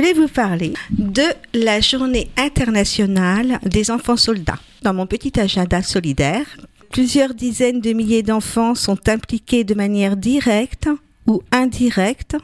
Je 0.00 0.06
voulais 0.06 0.18
vous 0.18 0.32
parler 0.32 0.72
de 0.98 1.24
la 1.52 1.82
journée 1.82 2.30
internationale 2.38 3.58
des 3.66 3.90
enfants 3.90 4.16
soldats. 4.16 4.58
Dans 4.80 4.94
mon 4.94 5.06
petit 5.06 5.38
agenda 5.38 5.82
solidaire, 5.82 6.46
plusieurs 6.90 7.34
dizaines 7.34 7.82
de 7.82 7.92
milliers 7.92 8.22
d'enfants 8.22 8.74
sont 8.74 9.10
impliqués 9.10 9.62
de 9.62 9.74
manière 9.74 10.16
directe 10.16 10.88
ou 11.26 11.42
indirecte 11.52 12.38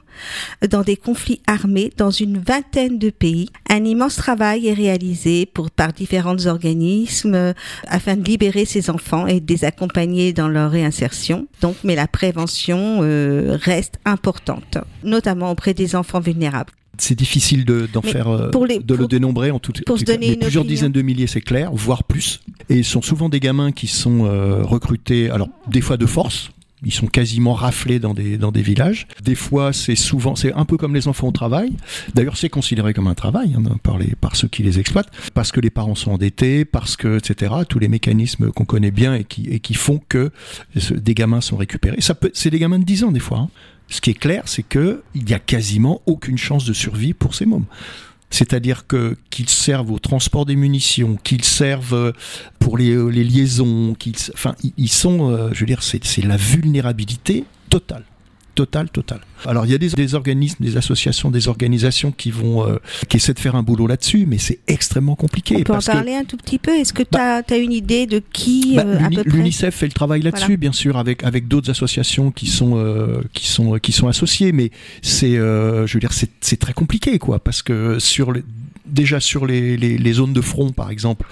dans 0.69 0.83
des 0.83 0.99
conflits 0.99 1.41
armés 1.47 1.91
dans 1.97 2.11
une 2.11 2.37
vingtaine 2.37 2.99
de 2.99 3.09
pays. 3.09 3.49
Un 3.71 3.87
immense 3.87 4.17
travail 4.17 4.69
est 4.69 4.75
réalisé 4.75 5.51
par 5.77 5.95
différents 5.95 6.45
organismes 6.45 7.34
euh, 7.34 7.53
afin 7.88 8.17
de 8.17 8.25
libérer 8.28 8.67
ces 8.67 8.91
enfants 8.91 9.27
et 9.27 9.41
de 9.41 9.50
les 9.50 9.65
accompagner 9.65 10.34
dans 10.34 10.49
leur 10.49 10.71
réinsertion. 10.71 11.47
Donc, 11.62 11.77
mais 11.84 11.94
la 11.94 12.06
prévention 12.06 12.99
euh, 13.00 13.56
reste 13.62 13.99
importante, 14.05 14.77
notamment 15.03 15.50
auprès 15.50 15.73
des 15.73 15.97
enfants 15.97 16.21
vulnérables. 16.21 16.73
C'est 16.99 17.15
difficile 17.15 17.65
de, 17.65 17.89
d'en 17.93 18.01
Mais 18.05 18.11
faire, 18.12 18.29
euh, 18.29 18.51
pour 18.51 18.67
les- 18.67 18.79
de 18.79 18.95
le 18.95 19.07
dénombrer 19.07 19.51
en 19.51 19.59
tout, 19.59 19.73
pour 19.87 19.99
tout 19.99 20.05
cas. 20.05 20.17
Mais 20.19 20.37
plusieurs 20.37 20.62
opinion. 20.62 20.65
dizaines 20.65 20.93
de 20.93 21.03
milliers, 21.03 21.27
c'est 21.27 21.41
clair, 21.41 21.71
voire 21.73 22.05
plus. 22.05 22.41
Et 22.69 22.83
ce 22.83 22.91
sont 22.93 23.03
souvent 23.03 23.29
des 23.29 23.41
gamins 23.41 23.73
qui 23.73 23.87
sont 23.87 24.25
euh, 24.25 24.62
recrutés, 24.62 25.31
alors 25.31 25.49
des 25.69 25.81
fois 25.81 25.97
de 25.97 26.06
force. 26.06 26.51
Ils 26.85 26.93
sont 26.93 27.06
quasiment 27.06 27.55
raflés 27.55 27.99
dans 27.99 28.12
des 28.12 28.37
dans 28.37 28.53
des 28.53 28.61
villages. 28.61 29.09
Des 29.25 29.35
fois, 29.35 29.73
c'est 29.73 29.97
souvent, 29.97 30.37
c'est 30.37 30.53
un 30.53 30.67
peu 30.67 30.77
comme 30.77 30.95
les 30.95 31.09
enfants 31.09 31.27
au 31.29 31.33
travail. 31.33 31.73
D'ailleurs, 32.15 32.37
c'est 32.37 32.51
considéré 32.51 32.93
comme 32.93 33.06
un 33.06 33.15
travail 33.15 33.55
hein, 33.56 33.62
par 33.83 33.97
les 33.97 34.15
par 34.21 34.37
ceux 34.37 34.47
qui 34.47 34.62
les 34.62 34.79
exploitent, 34.79 35.09
parce 35.33 35.53
que 35.53 35.61
les 35.61 35.71
parents 35.71 35.95
sont 35.95 36.12
endettés, 36.12 36.67
parce 36.67 36.97
que 36.97 37.17
etc. 37.17 37.55
Tous 37.67 37.79
les 37.79 37.89
mécanismes 37.89 38.51
qu'on 38.53 38.67
connaît 38.67 38.91
bien 38.91 39.15
et 39.15 39.25
qui 39.25 39.47
et 39.49 39.59
qui 39.59 39.73
font 39.73 40.01
que 40.06 40.31
ce- 40.77 40.93
des 40.93 41.15
gamins 41.15 41.41
sont 41.41 41.56
récupérés. 41.56 42.01
Ça 42.03 42.15
peut, 42.15 42.31
c'est 42.35 42.51
des 42.51 42.59
gamins 42.59 42.79
de 42.79 42.85
10 42.85 43.05
ans 43.05 43.11
des 43.11 43.21
fois. 43.21 43.39
hein. 43.39 43.49
Ce 43.89 44.01
qui 44.01 44.11
est 44.11 44.15
clair, 44.15 44.43
c'est 44.47 44.63
que 44.65 45.03
il 45.15 45.29
y 45.31 45.35
a 45.35 45.39
quasiment 45.39 46.03
aucune 46.07 46.39
chance 46.39 46.65
de 46.65 46.73
survie 46.73 47.15
pour 47.15 47.35
ces 47.35 47.47
mômes. 47.47 47.67
C'est-à-dire 48.31 48.87
que 48.89 49.17
qu'ils 49.31 49.49
servent 49.49 49.93
au 49.93 50.01
transport 50.01 50.45
des 50.47 50.57
munitions, 50.57 51.17
qu'ils 51.23 51.45
servent 51.45 51.95
euh, 51.95 52.13
pour 52.59 52.77
les, 52.77 52.91
euh, 52.91 53.07
les 53.09 53.23
liaisons, 53.23 53.95
qu'ils, 53.95 54.17
enfin, 54.35 54.57
ils- 54.77 54.89
sont, 54.89 55.31
euh, 55.31 55.51
je 55.53 55.61
veux 55.61 55.67
dire, 55.67 55.83
c'est 55.85 56.03
la 56.25 56.37
vulnérabilité 56.37 57.45
totale. 57.71 58.05
Totale, 58.56 58.89
totale. 58.89 59.21
Alors 59.44 59.67
il 59.67 59.72
y 59.72 59.75
a 59.75 59.78
des, 59.78 59.91
des 59.91 60.15
organismes, 60.15 60.65
des 60.65 60.78
associations, 60.78 61.31
des 61.31 61.47
organisations 61.47 62.11
qui 62.11 62.31
vont, 62.31 62.67
euh, 62.67 62.78
qui 63.11 63.19
essaient 63.19 63.34
de 63.34 63.39
faire 63.39 63.55
un 63.55 63.62
boulot 63.62 63.87
là-dessus, 63.87 64.25
mais 64.27 64.39
c'est 64.39 64.61
extrêmement 64.67 65.15
compliqué 65.15 65.56
On 65.59 65.62
peut 65.62 65.72
en 65.72 65.77
parce 65.77 65.89
que 65.89 65.93
parler 65.93 66.15
un 66.15 66.25
tout 66.25 66.39
petit 66.39 66.59
peu? 66.59 66.71
Est-ce 66.71 66.94
que 66.94 67.03
tu 67.03 67.19
as, 67.19 67.59
une 67.59 67.72
idée 67.72 68.06
de 68.06 68.22
qui 68.33 68.75
bah, 68.75 68.84
euh, 68.87 68.99
peu 69.11 69.25
près? 69.25 69.31
L'UNICEF 69.31 69.75
fait 69.75 69.87
le 69.87 69.93
travail 69.93 70.22
là-dessus, 70.22 70.44
Voilà. 70.44 70.56
bien 70.56 70.72
sûr, 70.72 70.97
avec 70.97 71.22
avec 71.22 71.49
d'autres 71.49 71.71
associations 71.71 72.31
qui 72.31 72.47
sont 72.47 72.78
euh, 72.78 73.21
qui 73.34 73.47
sont 73.47 73.78
qui 73.78 73.93
sont 73.93 74.09
associées, 74.09 74.53
mais 74.53 74.71
c'est, 75.03 75.37
euh, 75.37 75.87
je 75.87 75.93
veux 75.93 76.00
dire, 76.00 76.15
c'est 76.15 76.31
c'est 76.41 76.59
très 76.59 76.73
compliqué, 76.73 77.19
quoi, 77.19 77.38
parce 77.38 77.61
que 77.62 77.99
sur 77.99 78.33
les, 78.33 78.43
déjà 78.89 79.21
sur 79.21 79.47
les, 79.47 79.77
les, 79.77 79.99
les 79.99 80.13
zones 80.13 80.33
de 80.33 80.41
front, 80.41 80.71
par 80.73 80.91
exemple, 80.91 81.27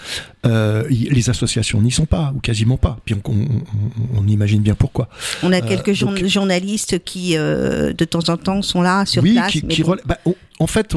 euh, 0.47 0.85
y- 0.91 1.09
les 1.11 1.31
associations 1.31 1.81
n'y 1.81 1.91
sont 1.91 2.07
pas 2.07 2.33
ou 2.37 2.41
quasiment 2.41 2.77
pas. 2.77 2.99
Puis 3.05 3.15
on, 3.15 3.31
on, 3.31 3.35
on- 3.35 4.21
on 4.23 4.27
imagine 4.29 4.61
bien 4.61 4.75
pourquoi. 4.75 5.09
On 5.43 5.53
a 5.53 5.59
euh, 5.63 5.67
quelques 5.67 5.99
donc- 6.01 6.25
journalistes 6.25 7.03
qui, 7.05 7.37
euh, 7.37 7.93
de 7.93 8.05
temps 8.05 8.29
en 8.29 8.37
temps, 8.37 8.63
sont 8.63 8.83
là 8.83 9.07
sur 9.07 9.23
oui, 9.23 9.35
place. 9.35 9.53
qui, 9.53 9.63
mais 9.65 9.75
qui 9.75 9.83
bon. 9.83 9.93
rela- 9.93 10.03
bah, 10.07 10.19
on- 10.27 10.35
en 10.61 10.69
fait, 10.69 10.95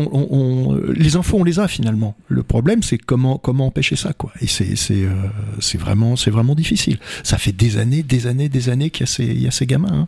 les 0.94 1.16
infos, 1.16 1.38
on 1.40 1.44
les 1.44 1.60
a 1.60 1.68
finalement. 1.68 2.16
Le 2.28 2.44
problème, 2.44 2.84
c'est 2.84 3.00
comment 3.00 3.40
comment 3.40 3.66
empêcher 3.66 3.96
ça, 3.96 4.14
quoi. 4.14 4.32
Et 4.40 4.46
c'est 4.48 5.78
vraiment 5.78 6.14
vraiment 6.14 6.54
difficile. 6.56 7.00
Ça 7.24 7.40
fait 7.40 7.52
des 7.54 7.78
années, 7.78 8.04
des 8.04 8.28
années, 8.28 8.50
des 8.50 8.70
années 8.70 8.92
qu'il 8.92 9.02
y 9.02 9.04
a 9.04 9.08
ces 9.08 9.26
il 9.26 9.42
y 9.42 9.48
a 9.48 9.52
ces 9.52 9.66
gamins. 9.66 10.08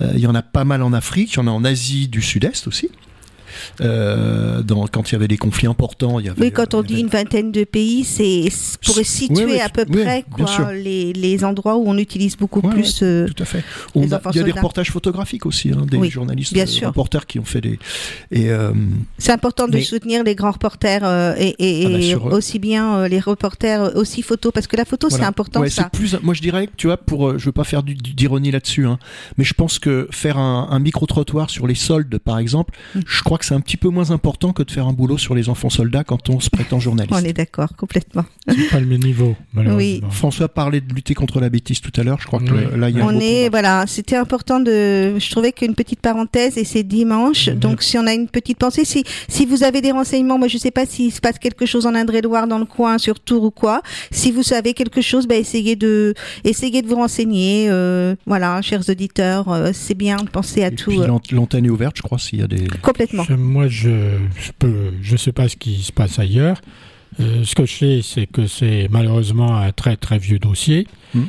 hein. 0.00 0.08
Il 0.14 0.18
y 0.20 0.26
en 0.26 0.34
a 0.34 0.42
pas 0.42 0.64
mal 0.64 0.82
en 0.82 0.92
Afrique, 0.92 1.32
il 1.34 1.36
y 1.36 1.40
en 1.40 1.46
a 1.46 1.50
en 1.50 1.64
Asie 1.64 2.08
du 2.08 2.22
Sud-Est 2.22 2.66
aussi. 2.66 2.88
Euh, 3.80 4.62
dans, 4.62 4.86
quand 4.86 5.10
il 5.10 5.12
y 5.12 5.16
avait 5.16 5.28
des 5.28 5.36
conflits 5.36 5.66
importants, 5.66 6.18
il 6.18 6.26
y 6.26 6.28
avait. 6.28 6.40
Oui, 6.40 6.52
quand 6.52 6.74
on 6.74 6.82
y 6.82 6.86
dit 6.86 6.92
avait- 6.94 7.02
une 7.02 7.08
vingtaine 7.08 7.52
de 7.52 7.64
pays, 7.64 8.04
c'est 8.04 8.48
pour 8.84 8.96
situer 9.04 9.44
oui, 9.44 9.60
à 9.60 9.68
peu 9.68 9.84
oui, 9.88 10.02
près 10.02 10.24
quoi, 10.30 10.72
les, 10.72 11.12
les 11.12 11.44
endroits 11.44 11.76
où 11.76 11.84
on 11.86 11.96
utilise 11.98 12.36
beaucoup 12.36 12.60
plus. 12.62 13.00
euh, 13.02 13.26
Tout 13.28 13.42
à 13.42 13.46
fait. 13.46 13.64
On 13.94 14.10
a- 14.12 14.20
il 14.32 14.36
y 14.36 14.40
a 14.40 14.42
des 14.42 14.52
reportages 14.52 14.90
photographiques 14.90 15.46
aussi, 15.46 15.70
hein, 15.70 15.86
des 15.90 16.08
journalistes, 16.10 16.52
bien 16.52 16.64
euh, 16.64 16.66
sûr. 16.66 16.88
reporters 16.88 17.26
qui 17.26 17.38
ont 17.38 17.44
fait 17.44 17.60
des. 17.60 17.78
Euh, 18.34 18.72
C'est 19.18 19.32
important 19.32 19.68
de 19.68 19.78
soutenir 19.80 20.24
les 20.24 20.34
grands 20.34 20.50
reporters 20.52 21.00
euh, 21.04 21.34
et, 21.38 21.54
et- 21.58 21.86
Ah 21.86 21.90
bah, 21.90 22.02
sur- 22.02 22.24
aussi 22.26 22.58
bien 22.58 22.96
euh, 22.98 23.08
les 23.08 23.20
reporters 23.20 23.82
euh, 23.82 23.90
aussi 23.94 24.22
photo 24.22 24.50
parce 24.50 24.66
que 24.66 24.76
la 24.76 24.84
photo 24.84 25.08
c'est 25.10 25.22
important 25.22 25.60
Ouais, 25.60 25.70
ça. 25.70 25.88
plus, 25.90 26.16
moi 26.22 26.34
je 26.34 26.42
dirais, 26.42 26.68
tu 26.76 26.86
vois, 26.88 26.96
pour, 26.96 27.28
euh, 27.28 27.38
je 27.38 27.44
veux 27.46 27.52
pas 27.52 27.64
faire 27.64 27.82
d'ironie 27.82 28.50
là-dessus, 28.50 28.86
hein, 28.86 28.98
mais 29.36 29.44
je 29.44 29.54
pense 29.54 29.78
que 29.78 30.08
faire 30.10 30.38
un, 30.38 30.68
un 30.70 30.78
micro-trottoir 30.78 31.50
sur 31.50 31.66
les 31.66 31.74
soldes, 31.74 32.18
par 32.18 32.38
exemple, 32.38 32.74
Mm. 32.94 33.00
je 33.06 33.22
crois 33.22 33.38
que 33.38 33.44
c'est 33.44 33.54
un 33.58 33.60
petit 33.60 33.76
peu 33.76 33.88
moins 33.88 34.10
important 34.10 34.52
que 34.52 34.62
de 34.62 34.70
faire 34.70 34.86
un 34.86 34.92
boulot 34.92 35.18
sur 35.18 35.34
les 35.34 35.48
enfants 35.48 35.68
soldats 35.70 36.04
quand 36.04 36.30
on 36.30 36.40
se 36.40 36.48
prétend 36.48 36.78
journaliste. 36.80 37.14
On 37.20 37.24
est 37.24 37.32
d'accord 37.32 37.74
complètement. 37.76 38.24
C'est 38.48 38.70
pas 38.70 38.80
le 38.80 38.86
même 38.86 39.02
niveau, 39.02 39.34
malheureusement. 39.52 40.10
François 40.10 40.48
parlait 40.48 40.80
de 40.80 40.94
lutter 40.94 41.14
contre 41.14 41.40
la 41.40 41.48
bêtise 41.50 41.80
tout 41.80 41.92
à 42.00 42.04
l'heure, 42.04 42.18
je 42.20 42.26
crois 42.26 42.38
que 42.40 42.52
Oui. 42.52 42.78
là 42.78 42.88
il 42.88 42.96
y 42.96 43.00
a 43.00 43.04
un 43.04 43.08
On 43.08 43.18
est 43.20 43.44
combat. 43.46 43.50
voilà, 43.50 43.84
c'était 43.86 44.16
important 44.16 44.60
de. 44.60 45.18
Je 45.18 45.30
trouvais 45.30 45.52
qu'une 45.52 45.74
petite 45.74 46.00
parenthèse 46.00 46.56
et 46.56 46.64
c'est 46.64 46.82
dimanche, 46.84 47.48
donc 47.48 47.82
si 47.82 47.98
on 47.98 48.06
a 48.06 48.14
une 48.14 48.28
petite 48.28 48.58
pensée, 48.58 48.84
si 48.84 49.04
si 49.28 49.44
vous 49.44 49.62
avez 49.64 49.80
des 49.80 49.90
renseignements, 49.92 50.38
moi 50.38 50.48
je 50.48 50.56
sais 50.58 50.70
pas 50.70 50.86
s'il 50.86 51.12
se 51.12 51.20
passe 51.20 51.38
quelque 51.38 51.66
chose 51.66 51.84
en 51.86 51.94
Indre-et-Loire 51.94 52.46
dans 52.46 52.58
le 52.58 52.64
coin 52.66 52.98
sur 52.98 53.18
Tours 53.20 53.42
ou 53.44 53.50
quoi. 53.50 53.82
Si 54.10 54.30
vous 54.32 54.42
savez 54.42 54.72
quelque 54.74 55.00
chose, 55.00 55.26
bah, 55.26 55.36
essayez 55.36 55.76
de 55.76 56.14
essayez 56.44 56.82
de 56.82 56.86
vous 56.86 56.96
renseigner. 56.96 57.66
euh, 57.68 58.14
voilà, 58.26 58.62
chers 58.62 58.88
auditeurs, 58.88 59.48
euh, 59.48 59.70
c'est 59.72 59.94
bien 59.94 60.16
de 60.16 60.28
penser 60.28 60.62
à 60.64 60.68
Et 60.68 60.74
tout 60.74 60.92
euh, 60.92 61.06
l'ant- 61.06 61.20
l'antenne 61.32 61.66
est 61.66 61.70
ouverte, 61.70 61.96
je 61.96 62.02
crois, 62.02 62.18
s'il 62.18 62.38
y 62.40 62.42
a 62.42 62.46
des. 62.46 62.66
complètement. 62.82 63.24
Je- 63.24 63.34
moi, 63.38 63.68
je 63.68 64.18
je 64.36 64.52
peux, 64.58 64.92
je 65.02 65.16
sais 65.16 65.32
pas 65.32 65.48
ce 65.48 65.56
qui 65.56 65.82
se 65.82 65.92
passe 65.92 66.18
ailleurs. 66.18 66.60
Euh, 67.20 67.42
ce 67.44 67.54
que 67.54 67.64
je 67.66 67.72
sais, 67.72 68.00
c'est 68.02 68.26
que 68.26 68.46
c'est 68.46 68.88
malheureusement 68.90 69.56
un 69.56 69.72
très 69.72 69.96
très 69.96 70.18
vieux 70.18 70.38
dossier 70.38 70.86
Mm. 71.14 71.22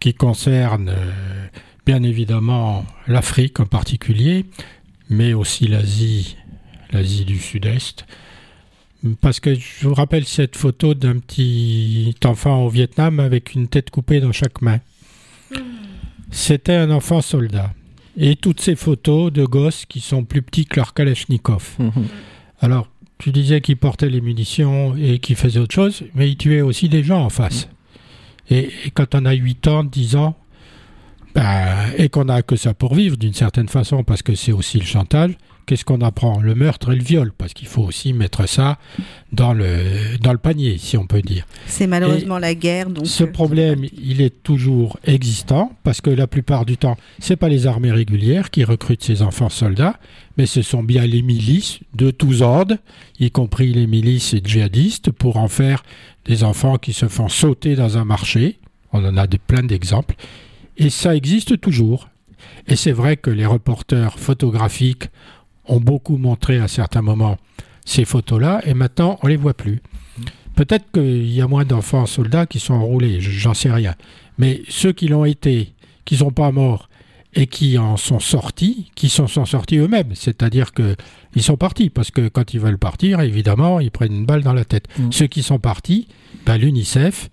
qui 0.00 0.14
concerne 0.14 0.88
euh, 0.90 1.46
bien 1.84 2.02
évidemment 2.02 2.86
l'Afrique 3.06 3.60
en 3.60 3.66
particulier, 3.66 4.46
mais 5.10 5.34
aussi 5.34 5.66
l'Asie, 5.66 6.36
l'Asie 6.92 7.24
du 7.24 7.38
Sud-Est. 7.38 8.06
Parce 9.20 9.40
que 9.40 9.54
je 9.54 9.86
vous 9.86 9.92
rappelle 9.94 10.24
cette 10.24 10.56
photo 10.56 10.94
d'un 10.94 11.18
petit 11.18 12.14
enfant 12.24 12.64
au 12.64 12.70
Vietnam 12.70 13.20
avec 13.20 13.54
une 13.54 13.68
tête 13.68 13.90
coupée 13.90 14.20
dans 14.20 14.32
chaque 14.32 14.62
main. 14.62 14.80
C'était 16.30 16.74
un 16.76 16.90
enfant 16.90 17.20
soldat. 17.20 17.74
Et 18.16 18.36
toutes 18.36 18.60
ces 18.60 18.76
photos 18.76 19.32
de 19.32 19.44
gosses 19.44 19.86
qui 19.86 20.00
sont 20.00 20.24
plus 20.24 20.42
petits 20.42 20.64
que 20.64 20.76
leur 20.76 20.94
Kalachnikov. 20.94 21.76
Mhm. 21.78 22.06
Alors, 22.60 22.88
tu 23.18 23.32
disais 23.32 23.60
qu'ils 23.60 23.76
portaient 23.76 24.08
les 24.08 24.20
munitions 24.20 24.94
et 24.96 25.18
qu'ils 25.18 25.36
faisaient 25.36 25.60
autre 25.60 25.74
chose, 25.74 26.04
mais 26.14 26.30
ils 26.30 26.36
tuaient 26.36 26.60
aussi 26.60 26.88
des 26.88 27.02
gens 27.02 27.24
en 27.24 27.30
face. 27.30 27.68
Et, 28.50 28.70
et 28.84 28.90
quand 28.92 29.14
on 29.14 29.24
a 29.24 29.32
8 29.32 29.66
ans, 29.68 29.84
10 29.84 30.16
ans, 30.16 30.36
ben, 31.34 31.90
et 31.98 32.08
qu'on 32.08 32.28
a 32.28 32.42
que 32.42 32.56
ça 32.56 32.74
pour 32.74 32.94
vivre 32.94 33.16
d'une 33.16 33.34
certaine 33.34 33.68
façon, 33.68 34.04
parce 34.04 34.22
que 34.22 34.34
c'est 34.34 34.52
aussi 34.52 34.78
le 34.78 34.84
chantage, 34.84 35.32
qu'est-ce 35.66 35.84
qu'on 35.84 36.00
apprend? 36.00 36.40
Le 36.40 36.54
meurtre 36.54 36.92
et 36.92 36.96
le 36.96 37.02
viol, 37.02 37.32
parce 37.36 37.54
qu'il 37.54 37.68
faut 37.68 37.82
aussi 37.82 38.12
mettre 38.12 38.48
ça 38.48 38.78
dans 39.32 39.52
le, 39.52 40.18
dans 40.20 40.32
le 40.32 40.38
panier, 40.38 40.78
si 40.78 40.96
on 40.96 41.06
peut 41.06 41.22
dire. 41.22 41.46
C'est 41.66 41.86
malheureusement 41.86 42.38
la 42.38 42.54
guerre, 42.54 42.90
donc. 42.90 43.06
Ce 43.06 43.24
euh, 43.24 43.32
problème, 43.32 43.84
il 43.96 44.20
est 44.20 44.42
toujours 44.42 44.98
existant 45.04 45.72
parce 45.82 46.00
que 46.00 46.10
la 46.10 46.26
plupart 46.26 46.64
du 46.64 46.76
temps, 46.76 46.96
c'est 47.18 47.36
pas 47.36 47.48
les 47.48 47.66
armées 47.66 47.92
régulières 47.92 48.50
qui 48.50 48.64
recrutent 48.64 49.04
ces 49.04 49.22
enfants 49.22 49.48
soldats, 49.48 49.98
mais 50.36 50.46
ce 50.46 50.62
sont 50.62 50.82
bien 50.82 51.06
les 51.06 51.22
milices 51.22 51.80
de 51.94 52.10
tous 52.10 52.42
ordres, 52.42 52.76
y 53.18 53.30
compris 53.30 53.72
les 53.72 53.86
milices 53.86 54.34
djihadistes, 54.42 55.10
pour 55.10 55.36
en 55.36 55.48
faire 55.48 55.82
des 56.24 56.44
enfants 56.44 56.76
qui 56.76 56.92
se 56.92 57.08
font 57.08 57.28
sauter 57.28 57.76
dans 57.76 57.98
un 57.98 58.04
marché. 58.04 58.58
On 58.92 59.04
en 59.04 59.16
a 59.16 59.26
de, 59.26 59.36
plein 59.36 59.62
d'exemples. 59.62 60.14
Et 60.76 60.90
ça 60.90 61.14
existe 61.14 61.60
toujours. 61.60 62.08
Et 62.66 62.76
c'est 62.76 62.92
vrai 62.92 63.16
que 63.16 63.30
les 63.30 63.46
reporters 63.46 64.18
photographiques 64.18 65.08
ont 65.66 65.80
beaucoup 65.80 66.16
montré 66.16 66.58
à 66.58 66.68
certains 66.68 67.02
moments 67.02 67.36
ces 67.84 68.04
photos-là, 68.04 68.62
et 68.66 68.74
maintenant 68.74 69.18
on 69.22 69.26
les 69.26 69.36
voit 69.36 69.54
plus. 69.54 69.80
Peut-être 70.56 70.84
qu'il 70.92 71.30
y 71.32 71.40
a 71.40 71.48
moins 71.48 71.64
d'enfants 71.64 72.06
soldats 72.06 72.46
qui 72.46 72.60
sont 72.60 72.74
enrôlés, 72.74 73.20
je- 73.20 73.30
j'en 73.30 73.54
sais 73.54 73.70
rien. 73.72 73.94
Mais 74.38 74.62
ceux 74.68 74.92
qui 74.92 75.08
l'ont 75.08 75.24
été, 75.24 75.72
qui 76.04 76.16
sont 76.16 76.30
pas 76.30 76.52
morts 76.52 76.88
et 77.34 77.46
qui 77.48 77.76
en 77.78 77.96
sont 77.96 78.20
sortis, 78.20 78.90
qui 78.94 79.08
s'en 79.08 79.26
sont 79.26 79.44
sortis 79.44 79.76
eux-mêmes, 79.78 80.14
c'est-à-dire 80.14 80.72
que 80.72 80.94
ils 81.34 81.42
sont 81.42 81.56
partis 81.56 81.90
parce 81.90 82.12
que 82.12 82.28
quand 82.28 82.54
ils 82.54 82.60
veulent 82.60 82.78
partir, 82.78 83.20
évidemment, 83.20 83.80
ils 83.80 83.90
prennent 83.90 84.14
une 84.14 84.26
balle 84.26 84.42
dans 84.44 84.52
la 84.54 84.64
tête. 84.64 84.86
Mm. 84.98 85.10
Ceux 85.10 85.26
qui 85.26 85.42
sont 85.42 85.58
partis, 85.58 86.06
ben, 86.46 86.56
l'UNICEF 86.56 87.28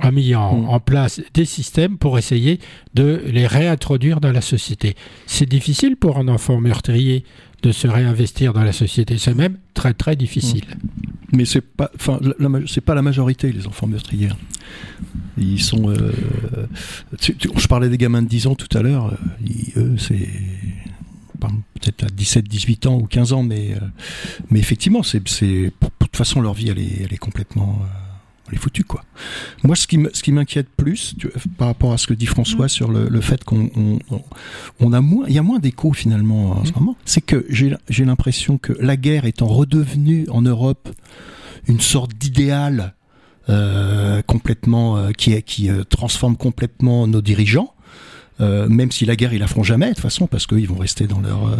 a 0.00 0.10
mis 0.10 0.34
en, 0.34 0.56
Mm. 0.62 0.68
en 0.68 0.80
place 0.80 1.20
des 1.32 1.44
systèmes 1.44 1.96
pour 1.96 2.18
essayer 2.18 2.58
de 2.94 3.22
les 3.26 3.46
réintroduire 3.46 4.20
dans 4.20 4.32
la 4.32 4.40
société. 4.40 4.96
C'est 5.26 5.48
difficile 5.48 5.94
pour 5.96 6.18
un 6.18 6.26
enfant 6.26 6.60
meurtrier 6.60 7.22
de 7.62 7.72
se 7.72 7.88
réinvestir 7.88 8.52
dans 8.52 8.62
la 8.62 8.72
société, 8.72 9.18
c'est 9.18 9.34
même 9.34 9.58
très 9.74 9.94
très 9.94 10.16
difficile. 10.16 10.64
Mais 11.32 11.44
c'est 11.44 11.60
pas, 11.60 11.90
enfin, 11.96 12.20
c'est 12.66 12.80
pas 12.80 12.94
la 12.94 13.02
majorité 13.02 13.52
les 13.52 13.66
enfants 13.66 13.86
meurtriers. 13.86 14.28
Ils 15.36 15.60
sont. 15.60 15.90
euh, 15.90 16.12
je 17.20 17.66
parlais 17.66 17.88
des 17.88 17.98
gamins 17.98 18.22
de 18.22 18.28
10 18.28 18.46
ans 18.46 18.54
tout 18.54 18.76
à 18.76 18.82
l'heure. 18.82 19.16
euh, 19.76 19.80
eux, 19.80 19.96
c'est 19.98 20.28
peut-être 21.38 22.04
à 22.04 22.06
10 22.06 22.14
17, 22.16 22.48
18 22.48 22.86
ans 22.86 22.98
ou 22.98 23.06
15 23.06 23.32
ans, 23.32 23.42
mais, 23.42 23.74
mais 24.50 24.58
effectivement, 24.58 25.02
c'est, 25.02 25.26
c'est, 25.28 25.46
de 25.46 25.72
toute 25.98 26.16
façon, 26.16 26.40
leur 26.40 26.54
vie, 26.54 26.70
elle 26.70 26.78
est, 26.78 27.02
elle 27.04 27.12
est 27.12 27.18
complètement 27.18 27.78
on 28.48 28.52
est 28.52 28.58
foutu 28.58 28.84
quoi. 28.84 29.04
Moi, 29.64 29.76
ce 29.76 29.86
qui, 29.86 29.98
ce 30.12 30.22
qui 30.22 30.32
m'inquiète 30.32 30.68
plus 30.76 31.14
par 31.58 31.68
rapport 31.68 31.92
à 31.92 31.98
ce 31.98 32.06
que 32.06 32.14
dit 32.14 32.26
François 32.26 32.66
mm. 32.66 32.70
sur 32.70 32.90
le, 32.90 33.20
fait 33.20 33.44
qu'on 33.44 33.70
on, 34.80 34.92
a 34.92 35.00
moins, 35.00 35.26
il 35.28 35.34
y 35.34 35.38
a 35.38 35.42
moins 35.42 35.58
d'écho 35.58 35.92
finalement 35.92 36.52
en 36.52 36.64
ce 36.64 36.70
mm. 36.70 36.74
moment, 36.78 36.96
c'est 37.04 37.20
que 37.20 37.46
j'ai 37.48 38.04
l'impression 38.04 38.58
que 38.58 38.72
la 38.80 38.96
guerre 38.96 39.24
étant 39.24 39.46
redevenue 39.46 40.26
en 40.30 40.42
Europe 40.42 40.88
une 41.68 41.80
sorte 41.80 42.14
d'idéal 42.14 42.94
euh, 43.48 44.22
complètement 44.22 44.96
euh, 44.96 45.12
qui, 45.12 45.40
qui 45.42 45.70
euh, 45.70 45.84
transforme 45.84 46.36
complètement 46.36 47.06
nos 47.06 47.20
dirigeants. 47.20 47.72
Euh, 48.40 48.68
même 48.68 48.92
si 48.92 49.06
la 49.06 49.16
guerre 49.16 49.32
ils 49.32 49.38
la 49.38 49.46
feront 49.46 49.62
jamais 49.62 49.88
de 49.88 49.94
toute 49.94 50.02
façon 50.02 50.26
parce 50.26 50.46
qu'ils 50.46 50.68
vont 50.68 50.76
rester 50.76 51.06
dans 51.06 51.20
leur 51.20 51.48
euh, 51.48 51.56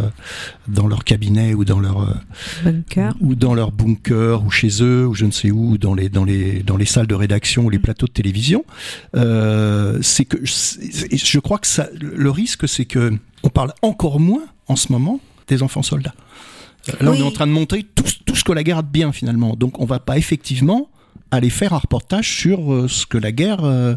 dans 0.67 0.87
leur 0.87 1.03
cabinet 1.03 1.55
ou 1.55 1.65
dans 1.65 1.79
leur 1.79 2.15
bunker 2.63 3.15
ou 3.19 3.33
dans 3.33 3.55
leur 3.55 3.71
bunker 3.71 4.45
ou 4.45 4.51
chez 4.51 4.83
eux 4.83 5.07
ou 5.07 5.15
je 5.15 5.25
ne 5.25 5.31
sais 5.31 5.49
où 5.49 5.71
ou 5.71 5.77
dans 5.79 5.95
les 5.95 6.09
dans 6.09 6.23
les 6.23 6.61
dans 6.61 6.77
les 6.77 6.85
salles 6.85 7.07
de 7.07 7.15
rédaction 7.15 7.65
ou 7.65 7.71
les 7.71 7.79
mm. 7.79 7.81
plateaux 7.81 8.05
de 8.05 8.11
télévision 8.11 8.63
c'est 9.13 10.25
que 10.25 10.37
je 10.45 11.39
crois 11.39 11.57
que 11.57 11.67
ça 11.67 11.87
le 11.99 12.29
risque 12.29 12.67
c'est 12.67 12.85
que 12.85 13.11
on 13.41 13.49
parle 13.49 13.73
encore 13.81 14.19
moins 14.19 14.45
en 14.67 14.75
ce 14.75 14.91
moment 14.91 15.19
des 15.47 15.63
enfants 15.63 15.83
soldats 15.83 16.13
Là, 17.01 17.11
on 17.11 17.13
est 17.15 17.21
en 17.21 17.31
train 17.31 17.47
de 17.47 17.51
montrer 17.51 17.83
tout, 17.83 18.03
tout, 18.25 18.35
ce 18.35 18.43
que 18.43 18.53
la 18.53 18.63
guerre 18.63 18.77
a 18.77 18.81
de 18.81 18.87
bien 18.87 19.11
finalement. 19.11 19.55
Donc, 19.55 19.81
on 19.81 19.85
va 19.85 19.99
pas 19.99 20.17
effectivement 20.17 20.89
aller 21.31 21.49
faire 21.49 21.73
un 21.73 21.79
reportage 21.79 22.37
sur 22.37 22.73
euh, 22.73 22.87
ce 22.87 23.05
que 23.05 23.17
la 23.17 23.31
guerre, 23.31 23.63
euh, 23.63 23.95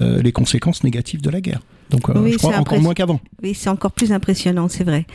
euh, 0.00 0.20
les 0.22 0.32
conséquences 0.32 0.84
négatives 0.84 1.22
de 1.22 1.30
la 1.30 1.40
guerre. 1.40 1.60
Donc, 1.90 2.08
euh, 2.08 2.28
je 2.30 2.36
crois 2.36 2.56
encore 2.56 2.80
moins 2.80 2.94
qu'avant. 2.94 3.20
Oui, 3.42 3.54
c'est 3.54 3.70
encore 3.70 3.92
plus 3.92 4.12
impressionnant, 4.12 4.68
c'est 4.68 4.84
vrai. 4.84 5.06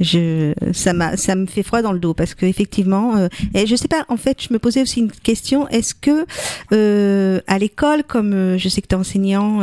Je, 0.00 0.52
ça 0.72 0.92
m'a, 0.92 1.16
ça 1.16 1.34
me 1.34 1.46
fait 1.46 1.62
froid 1.62 1.82
dans 1.82 1.92
le 1.92 1.98
dos 1.98 2.14
parce 2.14 2.34
que 2.34 2.46
effectivement, 2.46 3.16
euh, 3.16 3.28
et 3.54 3.66
je 3.66 3.74
sais 3.74 3.88
pas. 3.88 4.04
En 4.08 4.16
fait, 4.16 4.42
je 4.42 4.52
me 4.52 4.58
posais 4.58 4.82
aussi 4.82 5.00
une 5.00 5.10
question. 5.10 5.68
Est-ce 5.68 5.94
que 5.94 6.24
euh, 6.72 7.40
à 7.46 7.58
l'école, 7.58 8.04
comme 8.04 8.32
euh, 8.32 8.58
je 8.58 8.68
sais 8.68 8.80
que 8.80 8.86
tu 8.86 8.94
es 8.94 8.98
enseignant, 8.98 9.60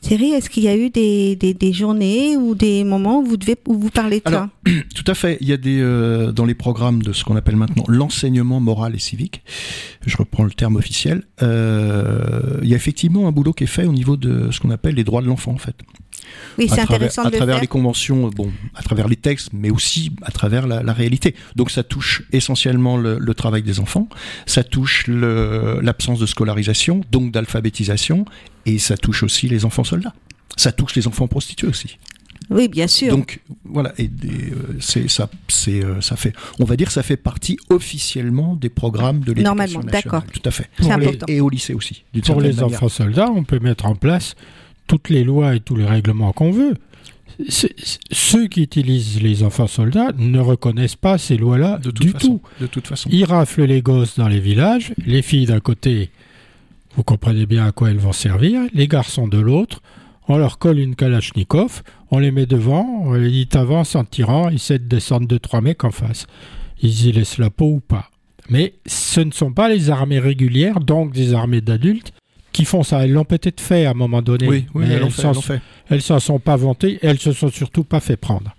Thierry, 0.00 0.30
est-ce 0.30 0.48
qu'il 0.48 0.62
y 0.62 0.68
a 0.68 0.76
eu 0.76 0.90
des, 0.90 1.36
des, 1.36 1.52
des, 1.52 1.72
journées 1.72 2.36
ou 2.36 2.54
des 2.54 2.84
moments 2.84 3.20
où 3.20 3.24
vous 3.24 3.36
devez 3.36 3.56
où 3.66 3.74
vous 3.74 3.90
parlez 3.90 4.20
de 4.20 4.22
Alors, 4.26 4.46
ça 4.66 4.72
Tout 4.94 5.04
à 5.06 5.14
fait. 5.14 5.36
Il 5.40 5.48
y 5.48 5.52
a 5.52 5.56
des 5.56 5.78
dans 6.34 6.44
les 6.44 6.54
programmes 6.54 7.02
de 7.02 7.12
ce 7.12 7.24
qu'on 7.24 7.36
appelle 7.36 7.56
maintenant 7.56 7.84
l'enseignement 7.88 8.60
moral 8.60 8.94
et 8.94 8.98
civique. 8.98 9.42
Je 10.06 10.16
reprends 10.16 10.44
le 10.44 10.52
terme 10.52 10.76
officiel. 10.76 11.24
il 11.42 12.68
y 12.68 12.72
a 12.72 12.76
effectivement 12.76 13.28
un 13.28 13.32
boulot 13.32 13.52
qui 13.52 13.64
est 13.64 13.68
fait 13.68 13.84
au 13.84 13.92
niveau 13.92 14.16
de 14.16 14.50
ce 14.50 14.60
qu'on 14.60 14.70
appelle 14.70 14.94
les 14.94 15.04
droits 15.04 15.22
de 15.22 15.26
l'enfant, 15.26 15.52
en 15.52 15.58
fait. 15.58 15.74
Oui, 16.58 16.68
c'est 16.68 16.80
intéressant 16.80 17.24
à 17.24 17.30
travers 17.30 17.56
le 17.56 17.62
les 17.62 17.66
conventions, 17.66 18.28
bon, 18.28 18.50
à 18.74 18.82
travers 18.82 19.08
les 19.08 19.16
textes, 19.16 19.50
mais 19.52 19.70
aussi 19.70 20.12
à 20.22 20.30
travers 20.30 20.66
la, 20.66 20.82
la 20.82 20.92
réalité. 20.92 21.34
Donc 21.56 21.70
ça 21.70 21.82
touche 21.82 22.22
essentiellement 22.32 22.96
le, 22.96 23.18
le 23.18 23.34
travail 23.34 23.62
des 23.62 23.80
enfants, 23.80 24.08
ça 24.46 24.64
touche 24.64 25.06
l'absence 25.08 26.18
de 26.18 26.26
scolarisation, 26.26 27.02
donc 27.10 27.32
d'alphabétisation, 27.32 28.24
et 28.66 28.78
ça 28.78 28.96
touche 28.96 29.22
aussi 29.22 29.48
les 29.48 29.64
enfants 29.64 29.84
soldats. 29.84 30.14
Ça 30.56 30.72
touche 30.72 30.94
les 30.96 31.06
enfants 31.06 31.28
prostitués 31.28 31.68
aussi. 31.68 31.98
Oui, 32.50 32.68
bien 32.68 32.86
sûr. 32.86 33.10
Donc 33.10 33.40
voilà, 33.64 33.92
et, 33.98 34.04
euh, 34.04 34.76
c'est 34.80 35.08
ça, 35.08 35.28
c'est 35.48 35.84
euh, 35.84 36.00
ça 36.00 36.16
fait, 36.16 36.32
on 36.58 36.64
va 36.64 36.76
dire, 36.76 36.90
ça 36.90 37.02
fait 37.02 37.16
partie 37.16 37.58
officiellement 37.68 38.54
des 38.54 38.70
programmes 38.70 39.20
de 39.20 39.32
l'éducation 39.32 39.54
Normalement, 39.54 39.80
d'accord. 39.80 40.24
Tout 40.32 40.40
à 40.44 40.50
fait. 40.50 40.68
C'est 40.80 40.90
important. 40.90 41.26
Et 41.28 41.40
au 41.40 41.50
lycée 41.50 41.74
aussi. 41.74 42.04
Pour 42.24 42.40
les 42.40 42.54
manière. 42.54 42.64
enfants 42.64 42.88
soldats, 42.88 43.30
on 43.30 43.44
peut 43.44 43.58
mettre 43.58 43.84
en 43.86 43.94
place 43.94 44.34
toutes 44.88 45.10
les 45.10 45.22
lois 45.22 45.54
et 45.54 45.60
tous 45.60 45.76
les 45.76 45.86
règlements 45.86 46.32
qu'on 46.32 46.50
veut. 46.50 46.74
Ceux 48.10 48.48
qui 48.48 48.62
utilisent 48.62 49.22
les 49.22 49.44
enfants 49.44 49.68
soldats 49.68 50.10
ne 50.18 50.40
reconnaissent 50.40 50.96
pas 50.96 51.18
ces 51.18 51.36
lois-là 51.36 51.78
du 51.78 52.10
façon, 52.10 52.26
tout. 52.26 52.40
De 52.60 52.66
toute 52.66 52.88
façon. 52.88 53.08
Ils 53.12 53.24
raflent 53.24 53.62
les 53.62 53.80
gosses 53.80 54.18
dans 54.18 54.26
les 54.26 54.40
villages, 54.40 54.92
les 55.06 55.22
filles 55.22 55.46
d'un 55.46 55.60
côté, 55.60 56.10
vous 56.96 57.04
comprenez 57.04 57.46
bien 57.46 57.64
à 57.64 57.70
quoi 57.70 57.90
elles 57.90 57.98
vont 57.98 58.12
servir, 58.12 58.62
les 58.74 58.88
garçons 58.88 59.28
de 59.28 59.38
l'autre. 59.38 59.82
On 60.26 60.36
leur 60.36 60.58
colle 60.58 60.80
une 60.80 60.96
kalachnikov, 60.96 61.82
on 62.10 62.18
les 62.18 62.32
met 62.32 62.46
devant, 62.46 63.02
on 63.04 63.12
les 63.12 63.30
dit 63.30 63.48
avance 63.56 63.94
en 63.94 64.04
tirant, 64.04 64.48
ils 64.48 64.56
essaient 64.56 64.80
de 64.80 64.88
descendre 64.88 65.28
de 65.28 65.38
trois 65.38 65.60
mecs 65.60 65.84
en 65.84 65.92
face. 65.92 66.26
Ils 66.82 67.06
y 67.06 67.12
laissent 67.12 67.38
la 67.38 67.50
peau 67.50 67.66
ou 67.66 67.80
pas. 67.80 68.10
Mais 68.50 68.74
ce 68.86 69.20
ne 69.20 69.30
sont 69.30 69.52
pas 69.52 69.68
les 69.68 69.90
armées 69.90 70.18
régulières, 70.18 70.80
donc 70.80 71.12
des 71.12 71.34
armées 71.34 71.60
d'adultes, 71.60 72.12
qui 72.52 72.64
font 72.64 72.82
ça. 72.82 73.04
Elles 73.04 73.12
l'ont 73.12 73.24
peut-être 73.24 73.60
fait 73.60 73.86
à 73.86 73.90
un 73.90 73.94
moment 73.94 74.22
donné. 74.22 74.48
Oui, 74.48 74.66
oui 74.74 74.84
mais 74.86 74.94
elles 74.94 75.00
l'ont 75.00 75.06
elles 75.06 75.12
fait, 75.12 75.22
s'en 76.00 76.20
fait. 76.20 76.20
sont 76.20 76.38
pas 76.38 76.56
vantées, 76.56 76.98
elles 77.02 77.18
se 77.18 77.32
sont 77.32 77.48
surtout 77.48 77.84
pas 77.84 78.00
fait 78.00 78.16
prendre. 78.16 78.54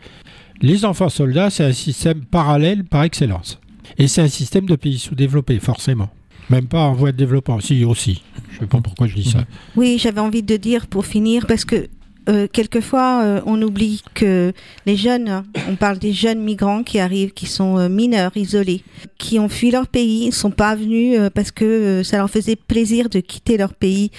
Les 0.61 0.83
enfants 0.85 1.09
soldats, 1.09 1.49
c'est 1.49 1.63
un 1.63 1.71
système 1.71 2.25
parallèle 2.25 2.83
par 2.83 3.03
excellence. 3.03 3.59
Et 3.97 4.07
c'est 4.07 4.21
un 4.21 4.27
système 4.27 4.65
de 4.65 4.75
pays 4.75 4.99
sous-développés, 4.99 5.59
forcément. 5.59 6.09
Même 6.49 6.67
pas 6.67 6.81
en 6.81 6.93
voie 6.93 7.11
de 7.11 7.17
développement, 7.17 7.59
si 7.59 7.83
aussi. 7.85 8.23
Je 8.51 8.59
sais 8.59 8.65
pas 8.65 8.81
pourquoi 8.81 9.07
je 9.07 9.15
dis 9.15 9.29
ça. 9.29 9.45
Oui, 9.75 9.97
j'avais 10.01 10.19
envie 10.19 10.43
de 10.43 10.57
dire 10.57 10.87
pour 10.87 11.05
finir, 11.05 11.45
parce 11.47 11.63
que 11.63 11.87
euh, 12.27 12.47
quelquefois, 12.51 13.21
euh, 13.23 13.41
on 13.45 13.61
oublie 13.61 14.03
que 14.13 14.53
les 14.85 14.95
jeunes, 14.97 15.43
on 15.69 15.75
parle 15.75 15.97
des 15.97 16.13
jeunes 16.13 16.41
migrants 16.41 16.83
qui 16.83 16.99
arrivent, 16.99 17.31
qui 17.31 17.45
sont 17.45 17.77
euh, 17.77 17.89
mineurs, 17.89 18.31
isolés, 18.35 18.83
qui 19.17 19.39
ont 19.39 19.49
fui 19.49 19.71
leur 19.71 19.87
pays, 19.87 20.27
ne 20.27 20.31
sont 20.31 20.51
pas 20.51 20.75
venus 20.75 21.17
euh, 21.17 21.29
parce 21.33 21.51
que 21.51 21.65
euh, 21.65 22.03
ça 22.03 22.17
leur 22.17 22.29
faisait 22.29 22.55
plaisir 22.55 23.09
de 23.09 23.19
quitter 23.19 23.57
leur 23.57 23.73
pays, 23.73 24.11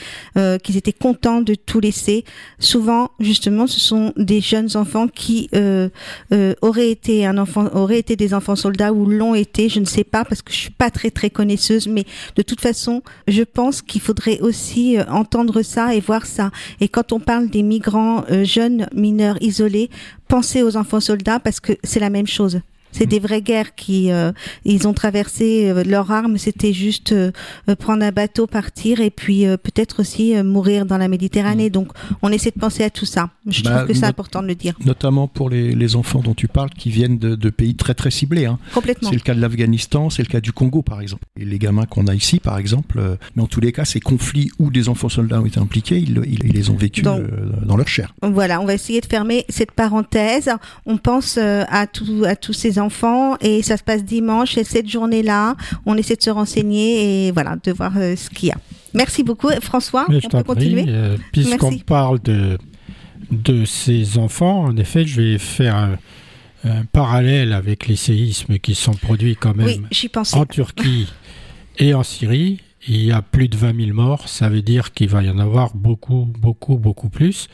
qu'ils 0.63 0.77
étaient 0.77 0.93
contents 0.93 1.41
de 1.41 1.55
tout 1.55 1.81
laisser. 1.81 2.25
Souvent, 2.59 3.11
justement, 3.21 3.67
ce 3.67 3.81
sont 3.81 4.13
des 4.17 4.41
jeunes 4.41 4.77
enfants 4.77 5.09
qui 5.09 5.49
auraient 6.63 6.91
été 6.91 7.27
un 7.27 7.39
enfant, 7.39 7.69
auraient 7.75 7.99
été 7.99 8.17
des 8.17 8.33
enfants 8.35 8.57
soldats 8.57 8.93
ou 8.93 9.07
l'ont 9.07 9.35
été, 9.35 9.69
je 9.69 9.81
ne 9.81 9.85
sais 9.85 10.05
pas 10.05 10.25
parce 10.25 10.43
que 10.43 10.53
je 10.53 10.59
suis 10.59 10.71
pas 10.71 10.91
très 10.91 11.11
très 11.11 11.31
connaisseuse, 11.31 11.89
mais 11.89 12.05
de 12.37 12.43
toute 12.43 12.61
façon, 12.61 13.03
je 13.29 13.43
pense 13.43 13.83
qu'il 13.83 14.01
faudrait 14.01 14.41
aussi 14.41 14.97
entendre 15.09 15.63
ça 15.63 15.95
et 15.95 16.01
voir 16.01 16.27
ça. 16.27 16.51
Et 16.81 16.89
quand 16.89 17.13
on 17.13 17.21
parle 17.21 17.49
des 17.49 17.63
migrants 17.63 17.90
euh, 17.97 18.45
jeunes 18.45 18.89
mineurs 18.95 19.37
isolés, 19.41 19.91
pensez 20.29 20.63
aux 20.63 20.77
enfants 20.77 21.01
soldats 21.01 21.41
parce 21.41 21.61
que 21.61 21.73
c'est 21.85 22.01
la 22.01 22.11
même 22.11 22.27
chose. 22.27 22.61
C'est 22.93 23.07
des 23.07 23.19
vraies 23.21 23.43
guerres 23.43 23.75
qui 23.75 24.11
euh, 24.11 24.33
ils 24.65 24.87
ont 24.89 24.93
traversé 24.95 25.69
euh, 25.71 25.85
leur 25.85 26.11
arme, 26.11 26.39
c'était 26.39 26.73
juste 26.73 27.13
euh, 27.13 27.31
prendre 27.79 28.03
un 28.05 28.11
bateau, 28.13 28.47
partir 28.47 29.01
et 29.01 29.11
puis 29.11 29.47
euh, 29.47 29.57
peut-être 29.57 30.01
aussi 30.01 30.35
mourir 30.43 30.87
dans 30.87 30.99
la 30.99 31.09
Méditerranée. 31.09 31.71
Donc 31.71 31.89
on 32.23 32.31
essaie 32.31 32.51
de 32.51 32.59
penser 32.61 32.83
à 32.85 32.91
tout 32.91 33.07
ça. 33.07 33.31
Je 33.47 33.63
Bah, 33.63 33.71
trouve 33.77 33.89
que 33.89 33.95
c'est 33.95 34.01
not- 34.03 34.07
important 34.09 34.43
de 34.43 34.49
le 34.49 34.55
dire. 34.55 34.75
Notamment 34.85 35.29
pour 35.29 35.51
les, 35.51 35.73
les 35.75 35.97
enfants 35.97 36.21
dont 36.21 36.35
tu 36.35 36.49
parles 36.49 36.71
qui 36.71 36.91
viennent 36.91 37.19
de, 37.19 37.35
de 37.35 37.51
pays 37.51 37.75
très 37.75 37.95
très 37.95 38.11
ciblés. 38.11 38.47
Hein. 38.47 38.59
Complètement. 38.75 39.09
C'est 39.11 39.17
le 39.17 39.23
cas 39.23 39.35
de 39.35 39.41
l'Afghanistan, 39.41 40.11
c'est 40.11 40.23
le 40.23 40.29
cas 40.29 40.41
du 40.41 40.53
Congo 40.53 40.83
par 40.83 41.01
exemple. 41.01 41.25
Et 41.39 41.45
les 41.45 41.59
gamins 41.59 41.87
qu'on 41.87 42.07
a 42.07 42.15
ici 42.15 42.41
par 42.41 42.59
exemple, 42.59 43.01
mais 43.37 43.43
en 43.43 43.47
tous 43.47 43.61
les 43.61 43.73
cas, 43.73 43.85
ces 43.85 44.01
conflits 44.01 44.51
où 44.59 44.71
des 44.71 44.89
enfants 44.89 45.09
soldats 45.09 45.41
ont 45.41 45.47
été 45.47 45.61
impliqués, 45.61 45.99
ils, 45.99 46.21
ils, 46.27 46.45
ils 46.45 46.53
les 46.53 46.71
ont 46.71 46.77
vécus 46.77 47.05
Donc- 47.05 47.23
dans 47.65 47.77
leur 47.77 47.89
chair. 47.89 48.15
Voilà, 48.23 48.61
on 48.61 48.65
va 48.65 48.75
essayer 48.75 49.01
de 49.01 49.07
fermer 49.07 49.45
cette 49.49 49.73
parenthèse. 49.73 50.51
On 50.87 50.97
pense 50.97 51.39
à, 51.39 51.87
tout, 51.87 52.25
à 52.27 52.37
tous 52.37 52.53
ces 52.53 52.79
enfants 52.81 53.37
et 53.41 53.63
ça 53.63 53.77
se 53.77 53.83
passe 53.83 54.05
dimanche 54.05 54.57
et 54.59 54.65
cette 54.65 54.89
journée-là, 54.89 55.57
on 55.87 55.97
essaie 55.97 56.17
de 56.17 56.23
se 56.23 56.31
renseigner 56.31 57.27
et 57.29 57.33
voilà, 57.33 57.57
de 57.63 57.73
voir 57.73 57.93
euh, 57.97 58.17
ce 58.17 58.31
qu'il 58.31 58.49
y 58.49 58.53
a. 58.53 58.57
Merci 58.95 59.23
beaucoup, 59.23 59.49
François. 59.61 60.07
Mais 60.09 60.17
on 60.17 60.21
je 60.21 60.29
peut 60.29 60.43
continuer? 60.43 60.85
euh, 60.89 61.17
puisqu'on 61.33 61.79
parle 61.79 62.21
de, 62.21 62.59
de 63.31 63.65
ces 63.65 64.19
enfants, 64.19 64.65
en 64.65 64.77
effet, 64.77 65.07
je 65.07 65.21
vais 65.21 65.39
faire 65.39 65.77
un, 65.77 65.99
un 66.65 66.85
parallèle 66.87 67.53
avec 67.53 67.87
les 67.87 67.97
séismes 67.97 68.59
qui 68.59 68.75
sont 68.75 68.95
produits 68.95 69.37
quand 69.37 69.55
même 69.57 69.67
Oui, 69.67 70.11
en 70.33 70.47
Turquie 70.47 71.07
et 71.79 71.95
en 71.95 72.03
Syrie. 72.03 72.61
Il 72.89 73.05
y 73.05 73.13
a 73.13 73.21
plus 73.21 73.49
de 73.49 73.59
20 73.59 73.77
000 73.79 73.95
morts, 73.95 74.27
ça 74.27 74.49
veut 74.49 74.63
dire 74.63 74.95
qu'il 74.95 75.11
va 75.11 75.23
y 75.23 75.29
en 75.29 75.39
avoir 75.39 75.77
beaucoup, 75.77 76.27
beaucoup, 76.39 76.79
beaucoup 76.79 77.11
plus. 77.11 77.49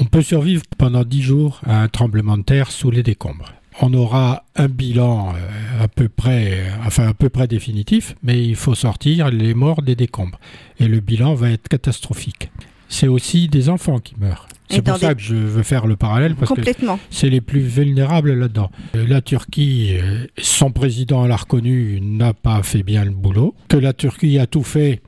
On 0.00 0.04
peut 0.04 0.22
survivre 0.22 0.62
pendant 0.78 1.02
10 1.02 1.20
jours 1.22 1.60
à 1.66 1.82
un 1.82 1.88
tremblement 1.88 2.38
de 2.38 2.44
terre 2.44 2.70
sous 2.70 2.92
les 2.92 3.02
décombres. 3.02 3.52
On 3.80 3.94
aura 3.94 4.44
un 4.56 4.66
bilan 4.68 5.34
euh, 5.36 5.84
à 5.84 5.88
peu 5.88 6.08
près, 6.08 6.64
enfin 6.84 7.08
à 7.08 7.14
peu 7.14 7.28
près 7.28 7.46
définitif, 7.46 8.16
mais 8.22 8.44
il 8.44 8.56
faut 8.56 8.74
sortir 8.74 9.30
les 9.30 9.54
morts 9.54 9.82
des 9.82 9.94
décombres. 9.94 10.40
Et 10.80 10.88
le 10.88 10.98
bilan 11.00 11.34
va 11.34 11.50
être 11.50 11.68
catastrophique. 11.68 12.50
C'est 12.88 13.06
aussi 13.06 13.48
des 13.48 13.68
enfants 13.68 13.98
qui 13.98 14.14
meurent. 14.18 14.48
C'est 14.70 14.82
pour 14.82 14.96
ça 14.98 15.10
des- 15.10 15.14
que 15.14 15.20
je 15.22 15.34
veux 15.34 15.62
faire 15.62 15.86
le 15.86 15.96
parallèle, 15.96 16.34
parce 16.34 16.52
que 16.52 16.60
c'est 17.10 17.30
les 17.30 17.40
plus 17.40 17.60
vulnérables 17.60 18.34
là-dedans. 18.34 18.70
Euh, 18.96 19.06
La 19.06 19.20
Turquie, 19.22 19.90
euh, 19.92 20.26
son 20.38 20.72
président 20.72 21.26
l'a 21.26 21.36
reconnu, 21.36 22.00
n'a 22.02 22.34
pas 22.34 22.62
fait 22.62 22.82
bien 22.82 23.04
le 23.04 23.10
boulot. 23.12 23.54
Que 23.68 23.76
la 23.76 23.92
Turquie 23.92 24.38
a 24.38 24.46
tout 24.46 24.62
fait 24.64 25.00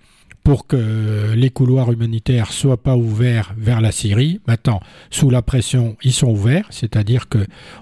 pour 0.50 0.66
que 0.66 1.32
les 1.36 1.50
couloirs 1.50 1.92
humanitaires 1.92 2.52
soient 2.52 2.82
pas 2.82 2.96
ouverts 2.96 3.54
vers 3.56 3.80
la 3.80 3.92
Syrie. 3.92 4.40
Maintenant, 4.48 4.80
sous 5.08 5.30
la 5.30 5.42
pression, 5.42 5.96
ils 6.02 6.12
sont 6.12 6.26
ouverts, 6.26 6.66
c'est-à-dire 6.70 7.28
que 7.28 7.38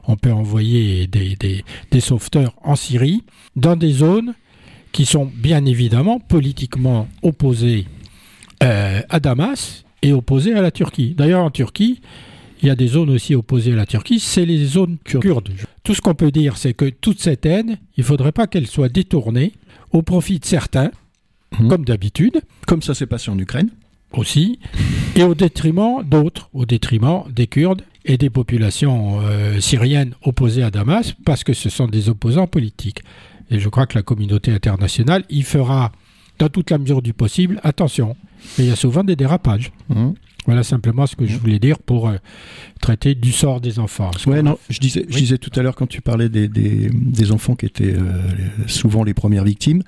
on 0.06 0.16
peut 0.16 0.30
envoyer 0.30 1.06
des, 1.06 1.34
des, 1.36 1.64
des 1.90 2.00
sauveteurs 2.00 2.54
en 2.62 2.76
Syrie 2.76 3.22
dans 3.56 3.74
des 3.74 3.90
zones 3.92 4.34
qui 4.92 5.06
sont 5.06 5.30
bien 5.34 5.64
évidemment 5.64 6.20
politiquement 6.20 7.08
opposées 7.22 7.86
euh, 8.62 9.00
à 9.08 9.18
Damas 9.18 9.82
et 10.02 10.12
opposées 10.12 10.52
à 10.52 10.60
la 10.60 10.70
Turquie. 10.70 11.14
D'ailleurs, 11.16 11.44
en 11.44 11.50
Turquie, 11.50 12.02
il 12.60 12.68
y 12.68 12.70
a 12.70 12.74
des 12.76 12.88
zones 12.88 13.08
aussi 13.08 13.34
opposées 13.34 13.72
à 13.72 13.76
la 13.76 13.86
Turquie, 13.86 14.20
c'est 14.20 14.44
les 14.44 14.66
zones 14.66 14.98
kur- 15.04 15.20
kurdes. 15.20 15.48
tout 15.84 15.94
ce 15.94 16.02
qu'on 16.02 16.14
peut 16.14 16.30
dire, 16.30 16.58
c'est 16.58 16.74
que 16.74 16.90
toute 16.90 17.20
cette 17.22 17.46
aide, 17.46 17.78
il 17.96 18.00
ne 18.00 18.04
faudrait 18.04 18.32
pas 18.32 18.46
qu'elle 18.46 18.66
soit 18.66 18.90
détournée 18.90 19.54
au 19.90 20.02
profit 20.02 20.38
de 20.38 20.44
certains, 20.44 20.90
Mhm. 21.58 21.68
comme 21.68 21.84
d'habitude 21.84 22.40
Comme 22.66 22.82
ça 22.82 22.94
s'est 22.94 23.06
passé 23.06 23.30
en 23.30 23.38
Ukraine. 23.38 23.70
aussi, 24.12 24.58
et 25.16 25.22
au 25.22 25.34
détriment 25.34 26.02
d'autres, 26.02 26.48
au 26.54 26.64
détriment 26.66 27.22
des 27.30 27.46
Kurdes 27.46 27.82
et 28.06 28.16
des 28.16 28.30
populations 28.30 29.20
euh, 29.22 29.60
syriennes 29.60 30.14
opposées 30.22 30.62
à 30.62 30.70
Damas, 30.70 31.14
parce 31.24 31.44
que 31.44 31.52
ce 31.52 31.68
sont 31.68 31.86
des 31.88 32.08
opposants 32.08 32.46
politiques. 32.46 33.02
Et 33.50 33.58
je 33.60 33.68
crois 33.68 33.86
que 33.86 33.96
la 33.98 34.02
communauté 34.02 34.50
internationale 34.52 35.24
y 35.30 35.42
fera, 35.42 35.92
dans 36.38 36.48
toute 36.48 36.70
la 36.70 36.78
mesure 36.78 37.02
du 37.02 37.12
possible, 37.12 37.60
attention. 37.64 38.16
Mais 38.56 38.64
il 38.64 38.68
y 38.68 38.72
a 38.72 38.76
souvent 38.76 39.04
des 39.04 39.16
dérapages. 39.16 39.72
Mhm. 39.88 40.14
Voilà 40.48 40.62
simplement 40.62 41.06
ce 41.06 41.14
que 41.14 41.26
je 41.26 41.36
voulais 41.36 41.58
dire 41.58 41.78
pour 41.78 42.08
euh, 42.08 42.16
traiter 42.80 43.14
du 43.14 43.32
sort 43.32 43.60
des 43.60 43.78
enfants. 43.78 44.10
Ouais, 44.26 44.40
non, 44.42 44.58
je 44.70 44.78
disais, 44.78 45.04
je 45.06 45.14
Oui. 45.14 45.20
disais 45.20 45.36
tout 45.36 45.50
à 45.60 45.62
l'heure 45.62 45.74
quand 45.76 45.86
tu 45.86 46.00
parlais 46.00 46.30
des, 46.30 46.48
des, 46.48 46.88
des 46.90 47.32
enfants 47.32 47.54
qui 47.54 47.66
étaient 47.66 47.92
euh, 47.94 48.22
souvent 48.66 49.04
les 49.04 49.12
premières 49.12 49.44
victimes, 49.44 49.82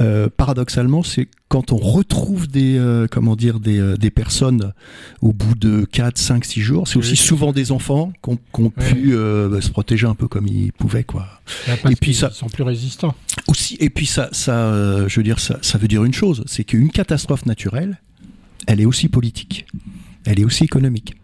euh, 0.00 0.30
paradoxalement, 0.34 1.02
c'est 1.02 1.28
quand 1.48 1.70
on 1.70 1.76
retrouve 1.76 2.48
des, 2.48 2.80
comment 3.10 3.36
dire, 3.36 3.60
des, 3.60 3.94
des 3.98 4.10
personnes 4.10 4.72
au 5.20 5.34
bout 5.34 5.54
de 5.54 5.84
4, 5.84 6.16
5, 6.18 6.44
6 6.46 6.60
jours, 6.62 6.88
c'est 6.88 6.96
aussi 6.96 7.14
souvent 7.14 7.52
des 7.52 7.70
enfants 7.70 8.10
qui 8.24 8.30
ont, 8.62 8.70
pu 8.70 9.14
bah, 9.14 9.60
se 9.60 9.70
protéger 9.70 10.06
un 10.06 10.14
peu 10.14 10.28
comme 10.28 10.46
ils 10.48 10.72
pouvaient, 10.72 11.04
quoi. 11.04 11.28
Là, 11.68 11.76
parce 11.80 11.92
et 11.92 11.96
puis 11.96 12.12
qu'ils 12.12 12.16
ça- 12.16 12.30
sont 12.30 12.48
plus 12.48 12.62
résistants. 12.64 13.14
Aussi, 13.48 13.76
et 13.80 13.90
puis 13.90 14.06
ça, 14.06 14.28
ça, 14.32 15.06
je 15.08 15.14
veux 15.20 15.22
dire, 15.24 15.38
ça, 15.40 15.58
ça 15.62 15.76
veut 15.78 15.88
dire 15.88 16.04
une 16.04 16.14
chose, 16.14 16.42
c'est 16.46 16.64
qu'une 16.64 16.90
catastrophe 16.90 17.44
naturelle, 17.46 18.00
elle 18.66 18.80
est 18.80 18.86
aussi 18.86 19.08
politique, 19.08 19.66
elle 20.26 20.40
est 20.40 20.44
aussi 20.44 20.64
économique. 20.64 21.14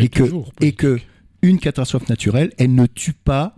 Et 0.00 0.08
que, 0.08 0.22
toujours 0.24 0.52
et 0.60 0.72
que 0.72 0.98
une 1.42 1.58
catastrophe 1.58 2.08
naturelle, 2.08 2.52
elle 2.58 2.74
ne 2.74 2.86
tue 2.86 3.12
pas, 3.12 3.54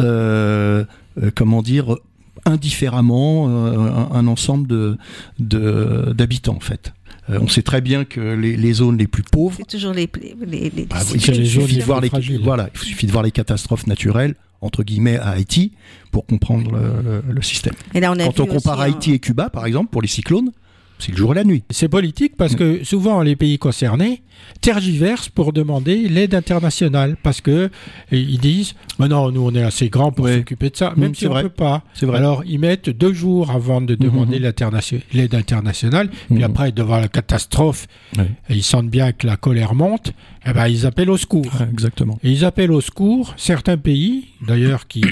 euh, 0.00 0.84
euh, 1.22 1.30
comment 1.34 1.62
dire, 1.62 1.96
indifféremment 2.44 3.48
euh, 3.48 3.76
un, 3.78 4.10
un 4.12 4.26
ensemble 4.26 4.66
de 4.68 4.96
de- 5.38 6.12
d'habitants 6.16 6.56
en 6.56 6.60
fait. 6.60 6.92
Euh, 7.30 7.38
on 7.42 7.48
sait 7.48 7.62
très 7.62 7.80
bien 7.82 8.04
que 8.04 8.20
les, 8.20 8.56
les 8.56 8.72
zones 8.72 8.96
les 8.96 9.06
plus 9.06 9.22
pauvres, 9.22 9.56
C'est 9.58 9.66
toujours 9.68 9.92
les, 9.92 10.08
les, 10.46 10.70
les- 10.70 10.86
bah, 10.86 10.96
les 11.12 11.14
il 11.16 11.46
suffit 11.46 11.76
de 11.76 11.82
voir 11.82 12.00
les 12.00 12.10
voilà, 12.42 12.70
il 12.74 12.78
suffit 12.80 13.06
de 13.06 13.12
voir 13.12 13.22
les 13.24 13.30
catastrophes 13.32 13.86
naturelles 13.86 14.34
entre 14.60 14.82
guillemets 14.82 15.18
à 15.18 15.30
Haïti 15.30 15.72
pour 16.10 16.24
comprendre 16.26 16.72
le, 16.72 17.02
le- 17.28 17.32
le 17.32 17.42
système. 17.42 17.74
Et 17.94 18.00
là, 18.00 18.10
on 18.12 18.18
a 18.18 18.24
Quand 18.24 18.40
on 18.40 18.46
compare 18.46 18.80
un- 18.80 18.84
Haïti 18.84 19.12
et 19.12 19.18
Cuba, 19.18 19.50
par 19.50 19.66
exemple, 19.66 19.90
pour 19.90 20.00
les 20.02 20.08
cyclones, 20.08 20.50
c'est 20.98 21.12
le 21.12 21.16
jour 21.18 21.32
et 21.32 21.34
la 21.36 21.44
nuit. 21.44 21.62
C'est 21.70 21.88
politique 21.88 22.36
parce 22.36 22.54
que 22.54 22.82
souvent 22.84 23.22
les 23.22 23.36
pays 23.36 23.58
concernés 23.58 24.22
tergiversent 24.60 25.28
pour 25.28 25.52
demander 25.52 26.08
l'aide 26.08 26.34
internationale 26.34 27.16
parce 27.22 27.40
que 27.40 27.70
et 28.12 28.18
ils 28.20 28.38
disent 28.38 28.74
mais 28.98 29.08
non 29.08 29.30
nous 29.30 29.42
on 29.42 29.54
est 29.54 29.62
assez 29.62 29.88
grands 29.88 30.12
pour 30.12 30.24
Ouais. 30.26 30.38
s'occuper 30.38 30.70
de 30.70 30.76
ça 30.76 30.92
Mm, 30.96 31.00
même 31.00 31.14
c'est 31.14 31.20
si 31.20 31.26
on 31.26 31.30
vrai. 31.30 31.42
peut 31.44 31.48
pas 31.48 31.82
C'est 31.94 32.06
vrai. 32.06 32.18
alors 32.18 32.42
ils 32.46 32.58
mettent 32.58 32.90
deux 32.90 33.12
jours 33.12 33.50
avant 33.50 33.80
de 33.80 33.94
demander 33.94 34.38
l'internation- 34.38 35.00
l'aide 35.12 35.34
internationale 35.34 36.08
puis 36.32 36.42
après 36.44 36.72
devant 36.72 36.98
la 36.98 37.08
catastrophe 37.08 37.86
Ouais. 38.16 38.30
et 38.48 38.54
ils 38.54 38.62
sentent 38.62 38.90
bien 38.90 39.12
que 39.12 39.26
la 39.26 39.36
colère 39.36 39.74
monte 39.74 40.12
eh 40.46 40.52
ben 40.52 40.66
ils 40.68 40.86
appellent 40.86 41.10
au 41.10 41.16
secours 41.16 41.46
Ouais, 41.60 41.66
exactement. 41.72 42.18
et 42.22 42.30
ils 42.30 42.44
appellent 42.44 42.72
au 42.72 42.80
secours 42.80 43.34
certains 43.36 43.76
pays, 43.76 44.28
d'ailleurs, 44.46 44.86
qui 44.86 45.02
euh, 45.04 45.08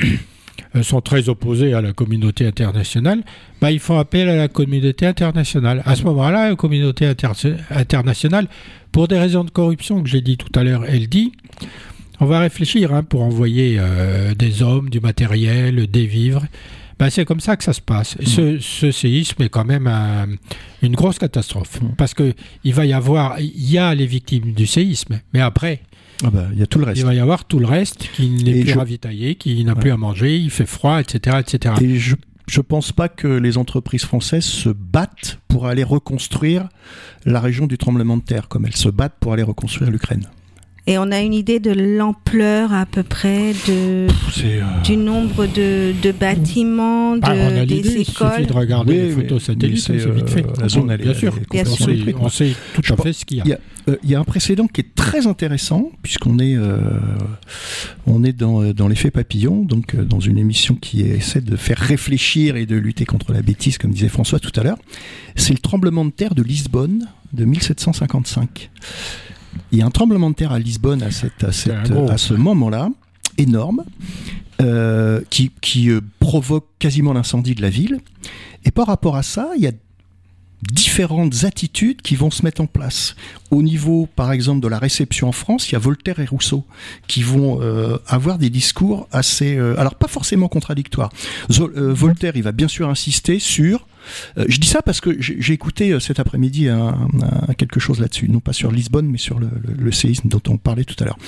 sont 0.83 1.01
très 1.01 1.29
opposés 1.29 1.75
à 1.75 1.81
la 1.81 1.93
communauté 1.93 2.47
internationale, 2.47 3.23
bah, 3.61 3.71
ils 3.71 3.79
font 3.81 3.99
appel 3.99 4.29
à 4.29 4.37
la 4.37 4.49
communauté 4.49 5.07
internationale. 5.07 5.83
À 5.87 5.97
ce 5.97 6.03
moment-là, 6.05 6.51
la 6.51 6.57
communauté 6.57 7.07
inter- 7.07 7.57
internationale, 7.71 8.49
pour 8.93 9.09
des 9.09 9.19
raisons 9.19 9.45
de 9.45 9.51
corruption 9.51 10.03
que 10.03 10.09
j'ai 10.09 10.21
dit 10.21 10.37
tout 10.37 10.59
à 10.59 10.65
l'heure, 10.65 10.85
elle 10.87 11.09
dit 11.09 11.33
on 12.21 12.25
va 12.27 12.41
réfléchir 12.41 12.95
hein, 12.95 13.03
pour 13.03 13.23
envoyer 13.23 13.77
euh, 13.79 14.35
des 14.35 14.63
hommes, 14.63 14.89
du 14.89 15.01
matériel, 15.01 15.87
des 15.87 16.07
vivres. 16.07 16.47
Ben, 16.99 17.11
c'est 17.11 17.27
comme 17.27 17.41
ça 17.41 17.59
que 17.59 17.65
ça 17.65 17.75
se 17.75 17.83
passe. 17.83 18.17
Ce, 18.25 18.59
ce 18.59 18.91
séisme 18.91 19.43
est 19.43 19.51
quand 19.51 19.67
même 19.67 19.87
un- 19.87 20.29
une 20.83 20.95
grosse 20.95 21.19
catastrophe. 21.19 21.83
Mm. 21.83 21.89
Parce 21.99 22.15
que 22.15 22.33
il 22.65 22.73
va 22.73 22.87
y 22.87 22.95
avoir, 22.95 23.39
il 23.39 23.71
y 23.71 23.77
a 23.77 23.95
les 23.95 24.07
victimes 24.07 24.53
du 24.55 24.67
séisme, 24.67 25.21
mais 25.35 25.41
après, 25.41 25.83
Ah 26.25 26.31
bah, 26.31 26.47
il 26.53 26.59
y 26.59 26.63
a 26.63 26.67
tout 26.67 26.79
le 26.79 26.85
reste. 26.87 26.99
il 27.01 27.05
va 27.05 27.15
y 27.15 27.19
avoir 27.21 27.45
tout 27.45 27.59
le 27.59 27.67
reste 27.67 28.09
qui 28.15 28.31
n'est 28.31 28.61
plus 28.63 28.71
je- 28.73 28.79
ravitaillé, 28.79 29.35
qui 29.35 29.63
n'a 29.65 29.75
Ouais. 29.75 29.81
plus 29.81 29.91
à 29.91 29.97
manger, 29.97 30.37
il 30.39 30.51
fait 30.51 30.67
froid, 30.67 31.01
etc. 31.01 31.37
etc. 31.41 31.75
Et 31.83 31.99
je 31.99 32.17
je 32.49 32.61
pense 32.61 32.93
pas 32.93 33.09
que 33.09 33.27
les 33.27 33.59
entreprises 33.59 34.05
françaises 34.05 34.45
se 34.45 34.69
battent 34.69 35.41
pour 35.49 35.67
aller 35.67 35.83
reconstruire 35.83 36.69
la 37.25 37.41
région 37.41 37.67
du 37.67 37.77
tremblement 37.77 38.17
de 38.17 38.23
terre, 38.23 38.47
comme 38.47 38.67
elles 38.67 38.77
se 38.77 38.89
battent 38.89 39.17
pour 39.19 39.33
aller 39.33 39.43
reconstruire 39.43 39.91
l'Ukraine. 39.91 40.29
Et 40.89 40.99
on 40.99 41.11
a 41.11 41.21
une 41.21 41.35
idée 41.35 41.59
de 41.59 41.73
l'ampleur 41.73 42.73
à 42.73 42.87
peu 42.87 43.03
près 43.03 43.53
de, 43.67 44.07
euh, 44.45 44.83
du 44.85 44.97
nombre 44.97 45.47
de, 45.47 45.93
de 46.01 46.13
bâtiments, 46.13 47.17
de, 47.17 47.23
Ah, 47.25 47.33
on 47.35 47.57
a 47.57 47.65
l'idée, 47.65 47.83
des 47.83 47.89
il 48.01 48.05
suffit 48.05 48.11
écoles. 48.25 48.47
de 48.47 48.53
regarder 48.53 48.93
Oui, 48.93 48.99
les 49.01 49.11
photos 49.11 49.43
satellites, 49.43 49.79
c'est 49.81 49.97
vite 50.11 50.31
fait. 50.31 50.45
euh, 50.47 50.53
la 50.61 50.69
zone, 50.69 50.89
elle 50.93 51.01
est- 51.01 51.05
bien 51.05 51.15
sûr, 51.15 51.33
elle 51.37 51.43
est 51.43 51.51
Bien 51.65 51.73
on 51.73 51.77
sait, 51.77 51.93
détruite, 51.93 52.17
on 52.21 52.29
sait 52.29 52.53
tout 52.75 52.83
Je 52.85 52.93
à 52.93 52.97
fait 52.99 53.13
ce 53.13 53.25
qu'il 53.25 53.39
y 53.39 53.41
a. 53.41 53.45
il 53.47 53.49
y 53.51 53.53
a- 53.55 53.59
Euh, 53.89 53.97
Il 54.03 54.11
y 54.11 54.17
a 54.17 54.21
un 54.21 54.25
précédent 54.25 54.67
qui 54.67 54.81
est 54.81 54.95
très 54.97 55.29
intéressant, 55.29 55.91
puisqu'on 56.03 56.41
est, 56.41 56.57
euh, 56.57 56.77
on 58.07 58.25
est 58.25 58.33
dans, 58.33 58.73
dans 58.73 58.89
l'effet 58.89 59.13
papillon, 59.13 59.63
donc 59.63 59.95
euh, 59.95 60.03
dans 60.05 60.19
une 60.19 60.39
émission 60.39 60.75
qui 60.75 61.03
essaie 61.03 61.41
de 61.41 61.55
faire 61.57 61.79
réfléchir 61.79 62.57
et 62.57 62.67
de 62.67 62.75
lutter 62.77 63.05
contre 63.05 63.33
la 63.33 63.43
bêtise, 63.43 63.79
comme 63.79 63.93
disait 63.93 64.09
François 64.09 64.41
tout 64.41 64.51
à 64.59 64.65
l'heure. 64.65 64.79
C'est 65.37 65.53
le 65.53 65.59
tremblement 65.61 66.05
de 66.05 66.11
terre 66.11 66.35
de 66.35 66.43
Lisbonne 66.43 67.07
de 67.33 67.45
1755. 67.45 68.71
Il 69.73 69.79
y 69.79 69.83
a 69.83 69.87
un 69.87 69.91
tremblement 69.91 70.31
de 70.31 70.35
terre 70.35 70.53
à 70.53 70.59
Lisbonne 70.59 71.03
à, 71.03 71.11
cette, 71.11 71.45
à, 71.45 71.53
cette- 71.53 71.73
un 71.73 71.83
gros. 71.83 72.11
à 72.11 72.19
ce 72.19 72.35
moment-là, 72.35 72.91
énorme, 73.39 73.85
euh, 74.63 75.21
qui, 75.31 75.51
qui 75.61 75.91
euh, 75.91 76.01
provoque 76.21 76.67
quasiment 76.79 77.13
l'incendie 77.13 77.55
de 77.55 77.63
la 77.63 77.71
ville. 77.71 78.01
Et 78.65 78.71
par 78.71 78.87
rapport 78.87 79.17
à 79.17 79.23
ça, 79.23 79.51
il 79.57 79.63
y 79.63 79.67
a 79.67 79.73
différentes 80.73 81.45
attitudes 81.45 82.01
qui 82.03 82.17
vont 82.17 82.31
se 82.31 82.43
mettre 82.43 82.61
en 82.63 82.67
place. 82.67 83.15
Au 83.51 83.63
niveau, 83.63 84.09
par 84.17 84.33
exemple, 84.33 84.61
de 84.63 84.69
la 84.69 84.79
réception 84.79 85.29
en 85.29 85.33
France, 85.33 85.69
il 85.69 85.73
y 85.75 85.77
a 85.77 85.79
Voltaire 85.79 86.19
et 86.19 86.25
Rousseau 86.25 86.65
qui 87.07 87.23
vont 87.23 87.59
euh, 87.61 87.99
avoir 88.07 88.39
des 88.39 88.49
discours 88.51 89.07
assez, 89.13 89.57
euh, 89.57 89.79
alors 89.79 89.95
pas 89.97 90.09
forcément 90.09 90.49
contradictoires. 90.49 91.11
Zo- 91.51 91.71
euh, 91.77 91.93
Voltaire, 91.93 92.33
il 92.37 92.43
va 92.43 92.53
bien 92.53 92.69
sûr 92.69 92.89
insister 92.89 93.39
sur. 93.39 93.87
Euh, 94.39 94.45
je 94.49 94.59
dis 94.59 94.69
ça 94.69 94.83
parce 94.83 95.01
que 95.01 95.17
j'ai 95.21 95.53
écouté 95.53 95.93
euh, 95.93 96.01
cet 96.01 96.21
après-midi 96.21 96.69
un, 96.69 97.09
un- 97.49 97.55
quelque 97.55 97.81
chose 97.81 98.01
là-dessus, 98.01 98.29
non 98.29 98.41
pas 98.41 98.53
sur 98.53 98.71
Lisbonne, 98.73 99.07
mais 99.09 99.19
sur 99.19 99.39
le, 99.39 99.49
le- 99.67 99.75
le 99.85 99.93
séisme 99.93 100.29
dont 100.29 100.43
on 100.49 100.57
parlait 100.59 100.85
tout 100.85 100.97
à 101.01 101.05
l'heure. 101.05 101.19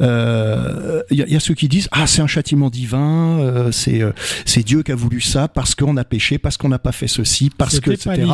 Euh, 0.00 1.02
Il 1.10 1.18
y, 1.18 1.22
a- 1.22 1.26
il 1.26 1.32
y 1.32 1.36
a 1.36 1.40
ceux 1.40 1.54
qui 1.54 1.68
disent 1.68 1.88
ah 1.92 2.06
c'est 2.06 2.22
un 2.22 2.26
châtiment 2.26 2.70
divin, 2.70 3.38
euh, 3.40 3.72
c'est 3.72 4.02
euh, 4.02 4.12
c'est 4.44 4.62
Dieu 4.62 4.82
qui 4.82 4.92
a 4.92 4.94
voulu 4.94 5.20
ça 5.20 5.48
parce 5.48 5.74
qu'on 5.74 5.96
a 5.96 6.04
péché, 6.04 6.38
parce 6.38 6.56
qu'on 6.56 6.68
n'a 6.68 6.78
pas 6.78 6.92
fait 6.92 7.08
ceci, 7.08 7.50
parce 7.56 7.80
que 7.80 7.90
etc. 8.14 8.26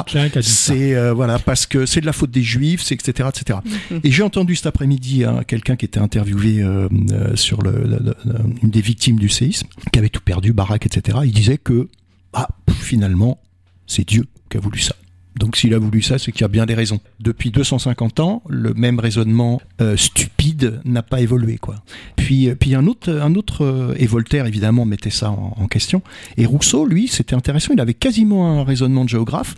C'est 0.43 0.95
euh, 0.95 1.13
voilà 1.13 1.39
parce 1.39 1.67
que 1.67 1.87
c'est 1.87 2.01
de 2.01 2.07
la 2.07 2.13
faute 2.13 2.31
des 2.31 2.43
juifs, 2.43 2.83
c'est 2.83 2.95
etc 2.95 3.29
etc. 3.29 3.59
Mhm. 3.91 4.01
Et 4.05 4.11
j'ai 4.11 4.23
entendu 4.23 4.55
cet 4.57 4.67
après-midi 4.67 5.25
hein, 5.25 5.43
quelqu'un 5.47 5.77
qui 5.77 5.85
était 5.85 6.01
interviewé 6.01 6.63
euh, 6.63 6.89
euh, 7.13 7.37
sur 7.37 7.63
le, 7.63 7.71
le- 7.73 8.01
le- 8.05 8.15
une 8.63 8.71
des 8.71 8.81
victimes 8.81 9.19
du 9.19 9.29
séisme, 9.29 9.67
qui 9.93 9.99
avait 9.99 10.09
tout 10.09 10.23
perdu, 10.23 10.53
baraque 10.53 10.87
etc. 10.87 11.19
Il 11.25 11.33
disait 11.33 11.59
que 11.59 11.89
ah 12.33 12.49
finalement 12.81 13.41
c'est 13.89 14.07
Dieu 14.07 14.25
qui 14.49 14.57
a 14.57 14.61
voulu 14.61 14.79
ça. 14.79 14.95
Donc 15.39 15.57
s'il 15.57 15.73
a 15.75 15.79
voulu 15.79 16.03
ça, 16.03 16.19
c'est 16.19 16.33
qu'il 16.33 16.43
y 16.43 16.45
a 16.45 16.49
bien 16.49 16.67
des 16.67 16.75
raisons. 16.75 17.01
Depuis 17.21 17.51
250 17.51 18.21
ans, 18.21 18.43
le 18.49 18.75
même 18.75 18.99
raisonnement 18.99 19.61
euh, 19.81 19.97
stupide 19.97 20.81
n'a 20.85 21.03
pas 21.03 21.21
évolué, 21.21 21.59
quoi. 21.59 21.77
Puis, 22.17 22.49
euh, 22.49 22.55
puis 22.55 22.75
un 22.75 22.87
autre, 22.87 23.11
un 23.13 23.35
autre 23.35 23.65
euh, 23.65 23.95
et 23.99 24.07
Voltaire 24.07 24.47
évidemment 24.47 24.85
mettait 24.85 25.11
ça 25.11 25.31
en, 25.31 25.55
en 25.57 25.67
question. 25.69 26.03
Et 26.37 26.47
Rousseau, 26.47 26.87
lui, 26.87 27.09
c'était 27.09 27.35
intéressant. 27.35 27.73
Il 27.73 27.81
avait 27.81 27.95
quasiment 27.95 28.61
un 28.61 28.65
raisonnement 28.65 29.05
de 29.05 29.09
géographe. 29.11 29.55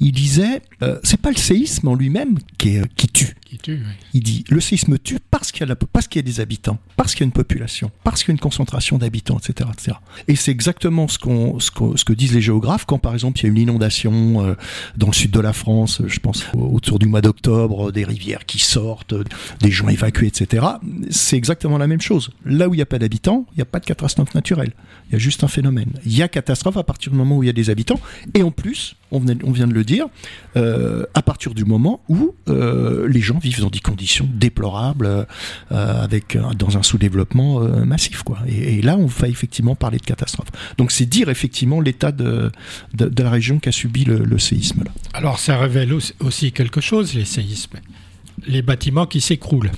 Il 0.00 0.12
disait, 0.12 0.62
euh, 0.82 0.98
c'est 1.02 1.20
pas 1.20 1.30
le 1.30 1.36
séisme 1.36 1.88
en 1.88 1.94
lui-même 1.94 2.38
qui, 2.56 2.70
est- 2.76 2.94
qui 2.94 3.08
tue. 3.08 3.34
Qui 3.44 3.58
tue, 3.58 3.72
oui. 3.74 3.92
Il 4.14 4.22
dit, 4.22 4.44
le 4.48 4.60
séisme 4.60 4.98
tue 4.98 5.18
parce 5.30 5.52
qu'il 5.52 5.60
y 5.60 5.64
a, 5.64 5.66
la- 5.66 5.76
parce 5.76 6.06
qu'il 6.08 6.18
y 6.20 6.24
a 6.24 6.26
des 6.30 6.40
habitants, 6.40 6.78
parce 6.96 7.12
qu'il 7.14 7.20
y 7.20 7.24
a 7.24 7.26
une 7.26 7.32
population, 7.32 7.90
parce 8.04 8.22
qu'il 8.22 8.28
y 8.30 8.32
a 8.32 8.36
une 8.36 8.40
concentration 8.40 8.98
d'habitants, 8.98 9.38
etc., 9.38 9.68
etc. 9.72 9.96
Et 10.26 10.36
c'est 10.36 10.50
exactement 10.50 11.08
ce, 11.08 11.18
qu'on, 11.18 11.58
ce, 11.60 11.70
qu'on- 11.70 11.96
ce 11.96 12.04
que 12.04 12.12
disent 12.12 12.34
les 12.34 12.40
géographes 12.42 12.84
quand, 12.86 12.98
par 12.98 13.14
exemple, 13.14 13.38
il 13.40 13.42
y 13.44 13.46
a 13.46 13.50
une 13.50 13.58
inondation 13.58 14.44
euh, 14.44 14.54
dans 14.96 15.06
le 15.08 15.12
sud 15.18 15.30
de 15.32 15.40
la 15.40 15.52
France, 15.52 16.00
euh, 16.00 16.08
je 16.08 16.20
pense 16.20 16.46
au- 16.54 16.74
autour 16.76 16.98
du 16.98 17.06
mois 17.06 17.20
d'octobre, 17.20 17.88
euh, 17.88 17.92
des 17.92 18.04
rivières 18.04 18.46
qui 18.46 18.60
sortent, 18.60 19.14
euh, 19.14 19.24
des 19.60 19.70
gens 19.70 19.88
évacués, 19.88 20.28
etc. 20.28 20.64
C'est 21.10 21.36
exactement 21.36 21.76
la 21.76 21.88
même 21.88 22.00
chose. 22.00 22.30
Là 22.44 22.68
où 22.68 22.74
il 22.74 22.76
n'y 22.76 22.82
a 22.82 22.86
pas 22.86 23.00
d'habitants, 23.00 23.44
il 23.52 23.56
n'y 23.56 23.62
a 23.62 23.66
pas 23.66 23.80
de 23.80 23.84
catastrophe 23.84 24.34
naturelle. 24.34 24.72
Il 25.08 25.14
y 25.14 25.16
a 25.16 25.18
juste 25.18 25.42
un 25.42 25.48
phénomène. 25.48 25.90
Il 26.06 26.16
y 26.16 26.22
a 26.22 26.28
catastrophe 26.28 26.76
à 26.76 26.84
partir 26.84 27.10
du 27.10 27.18
moment 27.18 27.38
où 27.38 27.42
il 27.42 27.46
y 27.46 27.50
a 27.50 27.54
des 27.54 27.70
habitants. 27.70 28.00
Et 28.34 28.42
en 28.42 28.52
plus, 28.52 28.94
on, 29.10 29.20
vient 29.20 29.66
de 29.66 29.72
le 29.72 29.84
dire, 29.84 30.06
à 30.54 31.22
partir 31.22 31.54
du 31.54 31.64
moment 31.64 32.02
où 32.10 32.34
les 32.46 33.20
gens 33.20 33.38
vivent 33.38 33.60
dans 33.60 33.70
des 33.70 33.80
conditions 33.80 34.28
déplorables, 34.34 35.26
avec 35.70 36.36
dans 36.58 36.76
un 36.76 36.82
sous-développement 36.82 37.60
massif, 37.86 38.22
quoi. 38.22 38.38
Et, 38.46 38.82
là, 38.82 38.98
on 38.98 39.06
va 39.06 39.28
effectivement 39.28 39.74
parler 39.74 39.96
de 39.96 40.04
catastrophe. 40.04 40.48
Donc, 40.76 40.92
c'est 40.92 41.06
dire 41.06 41.30
effectivement 41.30 41.80
l'état 41.80 42.12
de, 42.12 42.52
la 42.98 43.30
région 43.30 43.58
qui 43.58 43.70
a 43.70 43.72
subi 43.72 44.04
le, 44.04 44.38
séisme. 44.38 44.84
Alors 45.12 45.38
ça 45.38 45.58
révèle 45.58 45.92
aussi- 46.20 46.52
quelque 46.52 46.80
chose, 46.80 47.14
les 47.14 47.24
séismes. 47.24 47.78
Les 48.46 48.62
bâtiments 48.62 49.06
qui 49.06 49.20
s'écroulent. 49.20 49.70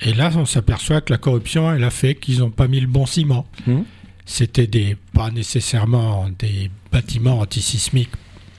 Et 0.00 0.14
là, 0.14 0.30
on 0.34 0.46
s'aperçoit 0.46 1.00
que 1.00 1.12
la 1.12 1.18
corruption, 1.18 1.72
elle 1.72 1.84
a 1.84 1.90
fait 1.90 2.16
qu'ils 2.16 2.40
n'ont 2.40 2.50
pas 2.50 2.66
mis 2.66 2.80
le 2.80 2.88
bon 2.88 3.06
ciment. 3.06 3.46
Mhm. 3.66 3.84
C'était 4.24 4.66
des, 4.66 4.96
pas 5.12 5.30
nécessairement 5.30 6.28
des 6.38 6.70
bâtiments 6.90 7.38
antisismiques, 7.40 8.10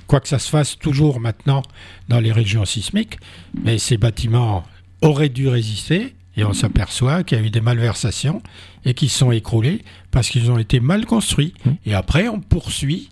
quoique 0.08 0.27
ça 0.27 0.39
se 0.39 0.50
fasse 0.50 0.77
toujours 0.77 1.20
maintenant 1.20 1.62
dans 2.08 2.20
les 2.20 2.32
régions 2.32 2.65
sismiques, 2.65 3.18
mais 3.63 3.77
ces 3.77 3.98
bâtiments 3.98 4.63
auraient 5.01 5.30
dû 5.30 5.48
résister. 5.48 6.15
Et 6.36 6.44
on 6.44 6.53
s'aperçoit 6.53 7.24
qu'il 7.24 7.38
y 7.38 7.42
a 7.42 7.44
eu 7.44 7.51
des 7.51 7.62
malversations 7.62 8.42
et 8.86 8.94
qu'ils 8.96 9.12
sont 9.12 9.32
écroulés 9.32 9.84
parce 10.10 10.30
qu'ils 10.30 10.50
ont 10.50 10.58
été 10.58 10.80
mal 10.80 11.06
construits. 11.06 11.53
Mhm. 11.65 11.75
Et 11.86 11.94
après, 11.94 12.27
on 12.27 12.39
poursuit 12.39 13.10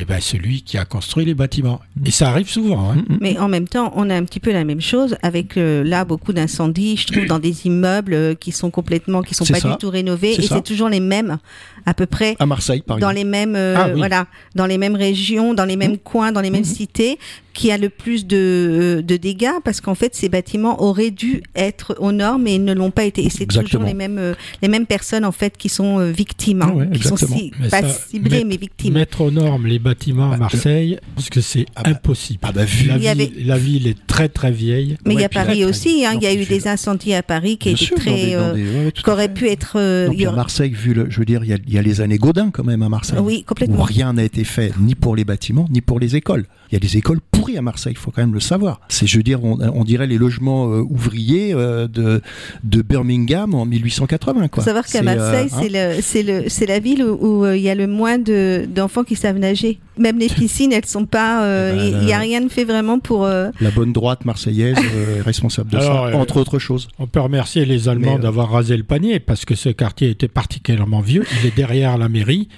eh 0.00 0.04
ben, 0.04 0.20
celui 0.20 0.62
qui 0.62 0.78
a 0.78 0.84
construit 0.84 1.24
les 1.24 1.34
bâtiments. 1.34 1.80
Et 2.04 2.10
ça 2.10 2.28
arrive 2.30 2.48
souvent. 2.48 2.92
hein. 2.92 3.04
Mais 3.20 3.36
en 3.38 3.48
même 3.48 3.66
temps, 3.66 3.92
on 3.96 4.08
a 4.10 4.14
un 4.14 4.24
petit 4.24 4.38
peu 4.40 4.52
la 4.52 4.64
même 4.64 4.80
chose 4.80 5.16
avec 5.22 5.56
euh, 5.56 5.82
là 5.84 6.04
beaucoup 6.04 6.32
d'incendies, 6.32 6.96
je 6.96 7.06
trouve, 7.08 7.26
dans 7.26 7.38
des 7.40 7.66
immeubles 7.66 8.14
euh, 8.14 8.34
qui 8.34 8.52
sont 8.52 8.70
complètement, 8.70 9.22
qui 9.22 9.34
sont 9.34 9.44
pas 9.44 9.58
ça. 9.58 9.70
du 9.70 9.76
tout 9.76 9.90
rénovés, 9.90 10.34
C'est 10.36 10.44
et 10.44 10.46
c'est 10.48 10.62
toujours 10.62 10.88
les 10.88 11.00
mêmes, 11.00 11.38
à 11.84 11.94
peu 11.94 12.06
près. 12.06 12.36
À 12.38 12.46
Marseille, 12.46 12.82
par 12.82 12.98
dans 12.98 13.10
exemple. 13.10 13.16
les 13.16 13.24
mêmes 13.24 13.56
euh, 13.56 13.74
Ah 13.76 13.88
oui. 13.88 13.98
voilà 13.98 14.26
dans 14.54 14.66
les 14.66 14.78
mêmes 14.78 14.94
régions 14.96 15.52
dans 15.54 15.64
les 15.64 15.76
mêmes 15.76 15.92
Mhm. 15.92 15.98
coins 15.98 16.32
dans 16.32 16.40
les 16.40 16.50
mêmes 16.50 16.60
Mhm. 16.60 16.64
cités 16.66 17.18
qui 17.58 17.72
a 17.72 17.76
le 17.76 17.88
plus 17.88 18.24
de, 18.24 18.36
euh, 18.36 19.02
de 19.02 19.16
dégâts 19.16 19.50
parce 19.64 19.80
qu'en 19.80 19.96
fait 19.96 20.14
ces 20.14 20.28
bâtiments 20.28 20.80
auraient 20.80 21.10
dû 21.10 21.42
être 21.56 21.96
aux 21.98 22.12
normes 22.12 22.46
et 22.46 22.54
ils 22.54 22.64
ne 22.64 22.72
l'ont 22.72 22.92
pas 22.92 23.02
été 23.04 23.24
et 23.24 23.30
c'est 23.30 23.46
toujours 23.46 23.82
les 23.82 23.94
mêmes 23.94 24.18
euh, 24.18 24.34
les 24.62 24.68
mêmes 24.68 24.86
personnes 24.86 25.24
en 25.24 25.32
fait 25.32 25.56
qui 25.56 25.68
sont 25.68 25.98
euh, 25.98 26.12
victimes 26.12 26.62
hein, 26.62 26.68
Ah 26.70 26.76
ouais, 26.76 26.90
qui 26.94 27.02
sont 27.02 27.16
si, 27.16 27.50
Mais 27.60 27.68
pas 27.68 27.82
ça, 27.82 27.88
ciblées 28.10 28.30
mettre- 28.38 28.46
mais 28.48 28.56
victimes 28.58 28.94
Mettre 28.94 29.20
aux 29.22 29.30
normes 29.32 29.66
les 29.66 29.80
bâtiments 29.80 30.28
à 30.28 30.36
Bah, 30.36 30.46
Marseille, 30.48 30.98
parce 31.16 31.30
que 31.30 31.40
c'est 31.40 31.66
Ah 31.74 31.82
bah- 31.82 31.90
impossible. 31.90 32.38
Ah 32.44 32.52
bah, 32.52 32.64
vu. 32.64 32.86
La, 32.86 32.94
avait- 32.94 33.26
ville, 33.26 33.46
la 33.46 33.58
ville 33.58 33.86
est 33.88 34.06
très 34.06 34.28
très 34.28 34.52
vieille. 34.52 34.96
mais 35.04 35.14
il 35.14 35.20
y 35.20 35.24
a 35.24 35.28
Paris 35.28 35.64
aussi 35.64 36.04
hein, 36.06 36.12
il 36.14 36.22
y 36.22 36.26
a 36.26 36.34
eu 36.34 36.44
des 36.44 36.68
incendies 36.68 37.14
à 37.14 37.24
Paris 37.24 37.58
qui 37.58 37.70
étaient 37.70 37.94
très 37.96 38.34
euh, 38.36 38.54
ouais, 38.54 38.92
auraient 39.08 39.34
pu 39.34 39.48
être 39.48 39.72
euh, 39.80 40.10
à 40.28 40.32
Marseille, 40.32 40.70
vu 40.70 40.94
le, 40.94 41.10
je 41.10 41.18
veux 41.18 41.24
dire, 41.24 41.42
il 41.42 41.50
y, 41.50 41.54
a, 41.54 41.58
il 41.66 41.74
y 41.74 41.78
a 41.78 41.82
les 41.82 42.00
années 42.02 42.18
Godin 42.18 42.50
quand 42.52 42.62
même 42.64 42.82
à 42.82 42.88
Marseille. 42.88 43.18
oui 43.20 43.40
Où 43.40 43.48
complètement 43.48 43.82
rien 43.82 44.12
n'a 44.12 44.22
été 44.22 44.44
fait, 44.44 44.72
ni 44.78 44.94
pour 44.94 45.16
les 45.16 45.24
bâtiments, 45.24 45.66
ni 45.70 45.80
pour 45.80 45.98
les 45.98 46.14
écoles. 46.14 46.44
Il 46.70 46.74
y 46.74 46.76
a 46.76 46.80
des 46.80 46.96
écoles 46.98 47.20
à 47.56 47.62
Marseille, 47.62 47.92
il 47.94 47.98
faut 47.98 48.10
quand 48.10 48.20
même 48.22 48.34
le 48.34 48.40
savoir. 48.40 48.80
C'est, 48.88 49.06
je 49.06 49.16
veux 49.16 49.22
dire, 49.22 49.42
on, 49.44 49.58
on 49.60 49.84
dirait 49.84 50.06
les 50.06 50.18
logements 50.18 50.68
euh, 50.70 50.80
ouvriers 50.82 51.52
euh, 51.54 51.88
de, 51.88 52.20
de 52.64 52.82
Birmingham 52.82 53.54
en 53.54 53.64
1880. 53.64 54.42
faut 54.42 54.48
Quoi. 54.48 54.64
savoir 54.64 54.84
qu'à 54.84 54.90
C'est, 54.98 55.02
Marseille, 55.02 55.48
euh, 55.52 55.56
hein, 55.56 55.60
c'est 55.62 55.68
le, 55.68 56.02
c'est 56.02 56.22
le, 56.22 56.48
c'est 56.48 56.66
la 56.66 56.78
ville 56.80 57.02
où, 57.04 57.44
euh, 57.44 57.56
il 57.56 57.62
y 57.62 57.70
a 57.70 57.74
le 57.74 57.86
moins 57.86 58.18
de, 58.18 58.66
d'enfants 58.68 59.04
qui 59.04 59.16
savent 59.16 59.38
nager. 59.38 59.78
Même 59.98 60.18
les 60.18 60.28
piscines, 60.40 60.72
elles 60.72 60.86
sont 60.86 61.06
pas, 61.06 61.42
euh, 61.44 61.72
Eh 61.74 61.90
ben, 61.92 61.98
il 62.02 62.08
y 62.08 62.12
a 62.12 62.18
rien 62.18 62.40
de 62.40 62.48
fait 62.48 62.64
vraiment 62.64 62.98
pour. 62.98 63.24
euh, 63.24 63.48
La 63.60 63.70
bonne 63.70 63.92
droite 63.92 64.24
marseillaise 64.24 64.76
euh, 64.78 65.18
est 65.18 65.20
responsable 65.32 65.70
de 65.70 65.76
Alors, 65.78 66.08
ça, 66.10 66.16
euh, 66.16 66.20
entre 66.20 66.36
autres 66.38 66.58
choses. 66.58 66.88
On 66.98 67.06
peut 67.06 67.20
remercier 67.20 67.64
les 67.64 67.88
Allemands 67.88 68.12
Mais, 68.14 68.18
euh, 68.18 68.22
d'avoir 68.22 68.50
rasé 68.50 68.76
le 68.76 68.82
panier 68.84 69.18
parce 69.20 69.44
que 69.44 69.54
ce 69.54 69.68
quartier 69.70 70.10
était 70.10 70.28
particulièrement 70.28 71.00
vieux. 71.00 71.24
Il 71.40 71.46
est 71.48 71.56
derrière 71.56 71.98
la 71.98 72.08
mairie. 72.08 72.48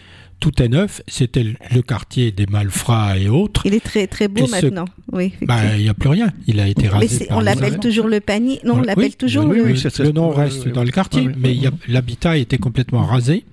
Tout 0.40 0.62
est 0.62 0.68
neuf. 0.68 1.03
C'était 1.07 1.42
le- 1.44 1.83
quartier 1.83 2.33
des 2.33 2.46
malfrats 2.46 3.18
et 3.18 3.29
autres. 3.29 3.66
Il 3.66 3.74
est 3.74 3.85
très 3.85 4.07
très 4.07 4.26
beau 4.26 4.46
ce- 4.46 4.50
maintenant. 4.50 4.87
Oui. 5.12 5.35
Bah, 5.42 5.59
il 5.76 5.83
n'y 5.83 5.88
a 5.88 5.94
plus 5.94 6.09
rien. 6.09 6.33
Il 6.46 6.61
a 6.61 6.66
été 6.68 6.88
rasé. 6.88 7.07
Mais 7.07 7.09
c'est- 7.09 7.26
par 7.26 7.38
on 7.38 7.40
l'appelle 7.40 7.79
toujours 7.79 8.07
le 8.09 8.20
panier. 8.20 8.59
Non, 8.64 8.74
on 8.79 8.81
l'appelle 8.83 9.05
oui, 9.05 9.14
toujours 9.18 9.44
oui, 9.44 9.57
le. 9.59 9.64
oui, 9.64 9.72
oui, 9.72 9.79
c'est- 9.79 9.98
le 10.03 10.12
nom 10.12 10.31
reste 10.31 10.66
dans 10.68 10.83
le 10.85 10.90
quartier, 10.90 11.29
mais 11.37 11.55
y 11.55 11.66
a- 11.66 11.70
l'habitat 11.88 12.37
était 12.38 12.59
complètement 12.59 13.05
rasé. 13.05 13.44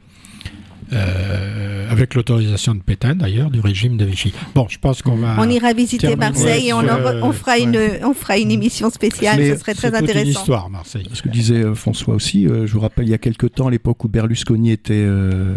Euh, 0.94 1.90
avec 1.92 2.14
l'autorisation 2.16 2.76
de 2.76 2.82
Pétain 2.82 3.16
d'ailleurs 3.16 3.50
du 3.50 3.60
régime 3.60 3.98
de 3.98 4.06
Vichy. 4.06 4.34
Bon, 4.56 4.68
je 4.70 4.78
pense 4.78 5.02
qu'on 5.02 5.16
va. 5.16 5.36
On 5.40 5.50
ira 5.50 5.74
visiter 5.74 6.16
Marseille 6.16 6.70
et 6.70 6.74
on, 6.74 7.32
fera 7.32 7.58
une, 7.58 7.80
on 8.04 8.14
fera 8.14 8.38
une 8.38 8.52
émission 8.52 8.90
spéciale. 8.90 9.40
Mais 9.40 9.54
Ce 9.54 9.60
serait 9.60 9.74
C'est 9.74 9.90
très 9.90 9.92
toute 9.92 10.00
une 10.02 10.18
intéressant. 10.18 10.40
histoire, 10.40 10.70
Marseille. 10.70 11.08
Ce 11.14 11.22
que 11.22 11.30
disait 11.30 11.64
euh, 11.64 11.76
François 11.76 12.16
aussi, 12.16 12.48
euh, 12.48 12.66
je 12.68 12.74
vous 12.74 12.80
rappelle, 12.80 13.06
il 13.08 13.12
y 13.12 13.14
a 13.14 13.18
quelque 13.18 13.48
temps, 13.48 13.68
à 13.68 13.72
l'époque 13.72 14.04
où 14.04 14.08
Berlusconi 14.10 14.72
était, 14.72 14.94
euh, 14.96 15.56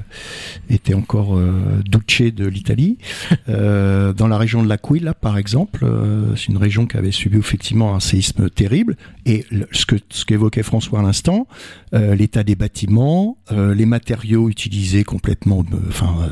était 0.68 0.94
encore 0.94 1.36
euh, 1.36 1.82
duce 1.84 2.32
de 2.32 2.46
l'Italie, 2.46 2.98
euh, 3.48 4.12
dans 4.14 4.28
la 4.28 4.38
région 4.38 4.62
de 4.62 4.68
l'Aquila, 4.68 5.14
par 5.14 5.38
exemple, 5.38 5.84
euh, 5.84 6.34
c'est 6.36 6.46
une 6.48 6.56
région 6.58 6.86
qui 6.86 6.96
avait 6.96 7.10
subi 7.12 7.38
effectivement 7.38 7.94
un 7.94 8.00
séisme 8.00 8.50
terrible, 8.50 8.96
et 9.26 9.44
le- 9.50 9.68
ce 9.72 9.86
que 9.86 9.96
ce 10.10 10.24
qu'évoquait 10.24 10.62
François 10.62 11.00
à 11.00 11.02
l'instant, 11.02 11.46
euh, 11.94 12.14
l'état 12.14 12.42
des 12.42 12.54
bâtiments, 12.54 13.36
euh, 13.52 13.74
les 13.74 13.86
matériaux 13.86 14.48
utilisés 14.48 15.04
complètement, 15.20 15.62
de, 15.62 15.76
enfin, 15.88 16.30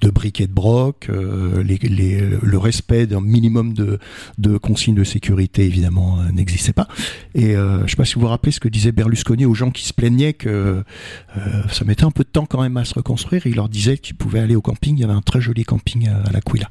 de 0.00 0.10
briques 0.10 0.40
et 0.40 0.48
de 0.48 0.52
broc, 0.52 1.06
euh, 1.08 1.62
le 1.62 2.58
respect 2.58 3.06
d'un 3.06 3.20
minimum 3.20 3.72
de, 3.72 4.58
consignes 4.58 4.96
de 4.96 5.04
sécurité 5.04 5.64
évidemment 5.64 6.18
euh, 6.18 6.32
n'existait 6.32 6.72
pas. 6.72 6.88
Et 7.36 7.54
euh, 7.56 7.78
je 7.78 7.82
ne 7.84 7.88
sais 7.88 7.96
pas 7.96 8.04
si 8.04 8.14
vous 8.16 8.22
vous 8.22 8.26
rappelez 8.26 8.50
ce 8.50 8.58
que 8.58 8.68
disait 8.68 8.90
Berlusconi 8.90 9.46
aux 9.46 9.54
gens 9.54 9.70
qui 9.70 9.86
se 9.86 9.92
plaignaient 9.92 10.32
que 10.32 10.82
ça 11.70 11.84
mettait 11.84 12.04
un 12.04 12.10
peu 12.10 12.24
de 12.24 12.28
temps 12.28 12.46
quand 12.46 12.62
même 12.62 12.76
à 12.76 12.84
se 12.84 12.94
reconstruire. 12.94 13.46
Il 13.46 13.54
leur 13.54 13.68
disait 13.68 13.96
qu'ils 13.96 14.16
pouvaient 14.16 14.40
aller 14.40 14.56
au 14.56 14.62
camping. 14.62 14.96
Il 14.96 15.00
y 15.00 15.04
avait 15.04 15.12
un 15.12 15.22
très 15.22 15.40
joli 15.40 15.64
camping 15.64 16.08
à, 16.08 16.16
à 16.28 16.32
l'Aquila. 16.32 16.68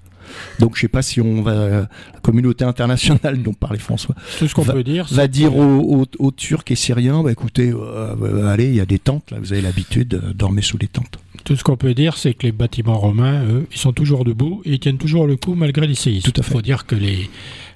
Donc 0.59 0.75
je 0.75 0.81
sais 0.81 0.87
pas 0.87 1.01
si 1.01 1.21
on 1.21 1.41
va 1.41 1.53
la 1.53 1.87
communauté 2.21 2.65
internationale 2.65 3.41
dont 3.41 3.53
parlait 3.53 3.79
François 3.79 4.15
Tout 4.39 4.47
ce 4.47 4.53
qu'on 4.55 4.61
Va- 4.63 4.73
peut 4.73 4.83
dire, 4.83 5.05
va 5.11 5.27
dire 5.27 5.55
aux, 5.55 6.01
aux- 6.01 6.05
aux 6.19 6.31
Turcs 6.31 6.63
et 6.69 6.75
Syriens 6.75 7.23
bah 7.23 7.31
écoutez 7.31 7.69
euh, 7.71 8.15
euh, 8.21 8.47
allez 8.47 8.65
il 8.67 8.75
y 8.75 8.81
a 8.81 8.85
des 8.85 8.99
tentes 8.99 9.31
là 9.31 9.37
vous 9.39 9.53
avez 9.53 9.61
l'habitude 9.61 10.13
euh, 10.15 10.33
dormez 10.33 10.61
sous 10.61 10.77
les 10.77 10.87
tentes. 10.87 11.19
Tout 11.43 11.57
ce 11.57 11.63
qu'on 11.65 11.75
peut 11.75 11.93
dire, 11.93 12.15
c'est 12.15 12.33
que 12.33 12.43
les 12.45 12.53
bâtiments 12.53 12.97
romains, 12.97 13.43
eux, 13.43 13.67
ils 13.69 13.77
sont 13.77 13.91
toujours 13.91 14.23
debout 14.23 14.61
et 14.63 14.71
ils 14.73 14.79
tiennent 14.79 14.97
toujours 14.97 15.27
le 15.27 15.35
coup 15.35 15.55
malgré 15.55 15.87
les 15.87 15.95
séismes. 15.95 16.31
Tout 16.31 16.39
à 16.39 16.41
fait. 16.43 16.49
Il 16.51 16.53
faut 16.53 16.61
dire 16.61 16.85
que 16.85 16.95
les 16.95 17.29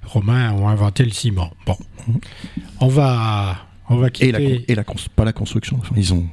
Romains 0.06 0.54
ont 0.54 0.70
inventé 0.70 1.04
le 1.04 1.12
ciment. 1.12 1.52
Bon, 1.66 1.76
Mhm. 2.08 2.20
on 2.80 2.88
va, 2.88 3.58
on 3.90 3.98
va 3.98 4.08
Et 4.20 4.32
la, 4.32 4.40
et 4.42 4.76
la 4.76 4.84
pas 5.16 5.26
la 5.26 5.34
construction 5.34 5.78
enfin, 5.80 5.96
ils 5.98 6.14
ont 6.14 6.26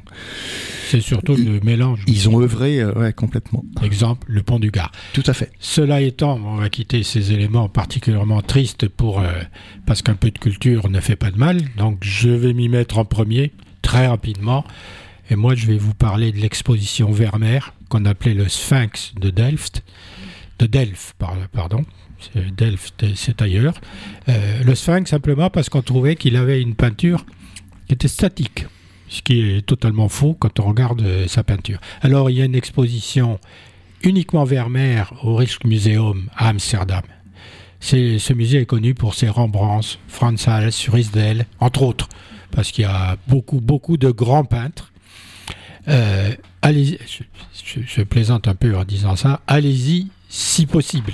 C'est 0.88 1.00
surtout 1.00 1.36
le 1.36 1.60
mélange. 1.60 2.02
ils 2.06 2.28
ont 2.28 2.40
œuvré 2.40 2.80
euh, 2.80 2.92
ouais, 2.94 3.12
complètement. 3.12 3.64
Exemple, 3.82 4.26
le 4.28 4.42
pont 4.42 4.58
du 4.58 4.70
Gard. 4.70 4.90
Tout 5.12 5.22
à 5.26 5.32
fait. 5.34 5.50
Cela 5.60 6.00
étant, 6.00 6.40
on 6.44 6.56
va 6.56 6.68
quitter 6.68 7.02
ces 7.02 7.32
éléments 7.32 7.68
particulièrement 7.68 8.42
tristes 8.42 8.88
pour 8.88 9.20
euh, 9.20 9.30
parce 9.86 10.02
qu'un 10.02 10.14
peu 10.14 10.30
de 10.30 10.38
culture 10.38 10.88
ne 10.88 11.00
fait 11.00 11.16
pas 11.16 11.30
de 11.30 11.38
mal. 11.38 11.60
Donc, 11.76 11.98
je 12.02 12.28
vais 12.28 12.52
m'y 12.52 12.68
mettre 12.68 12.98
en 12.98 13.04
premier 13.04 13.52
très 13.82 14.06
rapidement. 14.06 14.64
Et 15.30 15.36
moi, 15.36 15.54
je 15.54 15.66
vais 15.66 15.78
vous 15.78 15.94
parler 15.94 16.32
de 16.32 16.38
l'exposition 16.38 17.10
Vermeer 17.10 17.72
qu'on 17.88 18.04
appelait 18.04 18.34
le 18.34 18.48
Sphinx 18.48 19.14
de 19.20 19.30
Delft, 19.30 19.82
de 20.58 20.66
Delft, 20.66 21.14
par- 21.18 21.36
pardon. 21.52 21.84
Delft, 22.56 23.04
c'est 23.16 23.42
ailleurs. 23.42 23.74
Euh, 24.28 24.62
le 24.64 24.74
Sphinx 24.74 25.10
simplement 25.10 25.50
parce 25.50 25.68
qu'on 25.68 25.82
trouvait 25.82 26.16
qu'il 26.16 26.36
avait 26.36 26.60
une 26.62 26.74
peinture 26.74 27.24
était 27.94 28.08
statique, 28.08 28.66
ce 29.08 29.22
qui 29.22 29.40
est 29.40 29.62
totalement 29.66 30.08
faux 30.08 30.34
quand 30.34 30.60
on 30.60 30.64
regarde 30.64 31.02
euh, 31.02 31.26
sa 31.28 31.42
peinture. 31.42 31.78
Alors, 32.02 32.30
il 32.30 32.36
y 32.38 32.42
a 32.42 32.44
une 32.44 32.54
exposition 32.54 33.38
uniquement 34.02 34.44
Vermeer 34.44 35.04
au 35.22 35.34
Rijksmuseum 35.36 36.28
à 36.36 36.48
Amsterdam. 36.48 37.02
Ce 37.80 38.32
musée 38.32 38.60
est 38.62 38.66
connu 38.66 38.94
pour 38.94 39.14
ses 39.14 39.28
Rembrandts, 39.28 39.98
Frans 40.08 40.34
Hals, 40.46 40.72
Ruysdael, 40.88 41.46
entre 41.60 41.82
autres, 41.82 42.08
parce 42.50 42.70
qu'il 42.70 42.82
y 42.82 42.86
a 42.86 43.16
beaucoup, 43.28 43.60
beaucoup 43.60 43.96
de 43.98 44.10
grands 44.10 44.44
peintres. 44.44 44.90
Euh, 45.88 46.34
allez, 46.62 46.98
je, 47.06 47.24
je- 47.64 47.80
je 47.86 48.02
plaisante 48.02 48.48
un 48.48 48.54
peu 48.54 48.74
en 48.76 48.84
disant 48.84 49.16
ça, 49.16 49.40
allez-y 49.46 50.08
si 50.30 50.64
possible. 50.64 51.12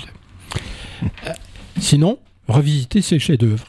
Euh, 1.27 1.33
sinon, 1.79 2.19
revisitez 2.47 3.01
ces 3.01 3.19
chefs-d'œuvre. 3.19 3.67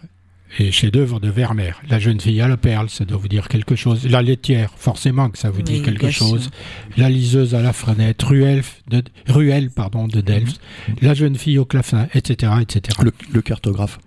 Et 0.59 0.71
chefs-d'œuvre 0.71 1.19
de 1.19 1.31
Vermeer. 1.31 1.81
La 1.89 1.99
jeune 1.99 2.21
fille 2.21 2.41
à 2.41 2.49
la 2.49 2.57
perle, 2.57 2.91
ça 2.91 3.05
doit 3.05 3.17
vous 3.17 3.29
dire 3.29 3.49
quelque 3.49 3.75
chose. 3.75 4.07
La 4.07 4.23
laitière, 4.23 4.71
forcément 4.77 5.31
que 5.31 5.39
ça 5.39 5.51
vous 5.51 5.63
dit 5.63 5.77
Oui, 5.77 5.83
quelque 5.83 6.11
chose. 6.11 6.43
sûr. 6.43 6.51
La 6.99 7.09
liseuse 7.09 7.55
à 7.55 7.63
la 7.63 7.73
frenette, 7.73 8.23
Ruel 8.23 8.63
de, 8.89 9.03
Ruel, 9.29 9.71
pardon, 9.71 10.09
de 10.09 10.21
Delft, 10.21 10.61
la 11.01 11.15
jeune 11.15 11.37
fille 11.37 11.59
au 11.59 11.65
clavecin, 11.65 12.07
etc., 12.15 12.53
etc. 12.61 12.99
Le, 13.03 13.13
le 13.33 13.43
cartographe. 13.43 13.99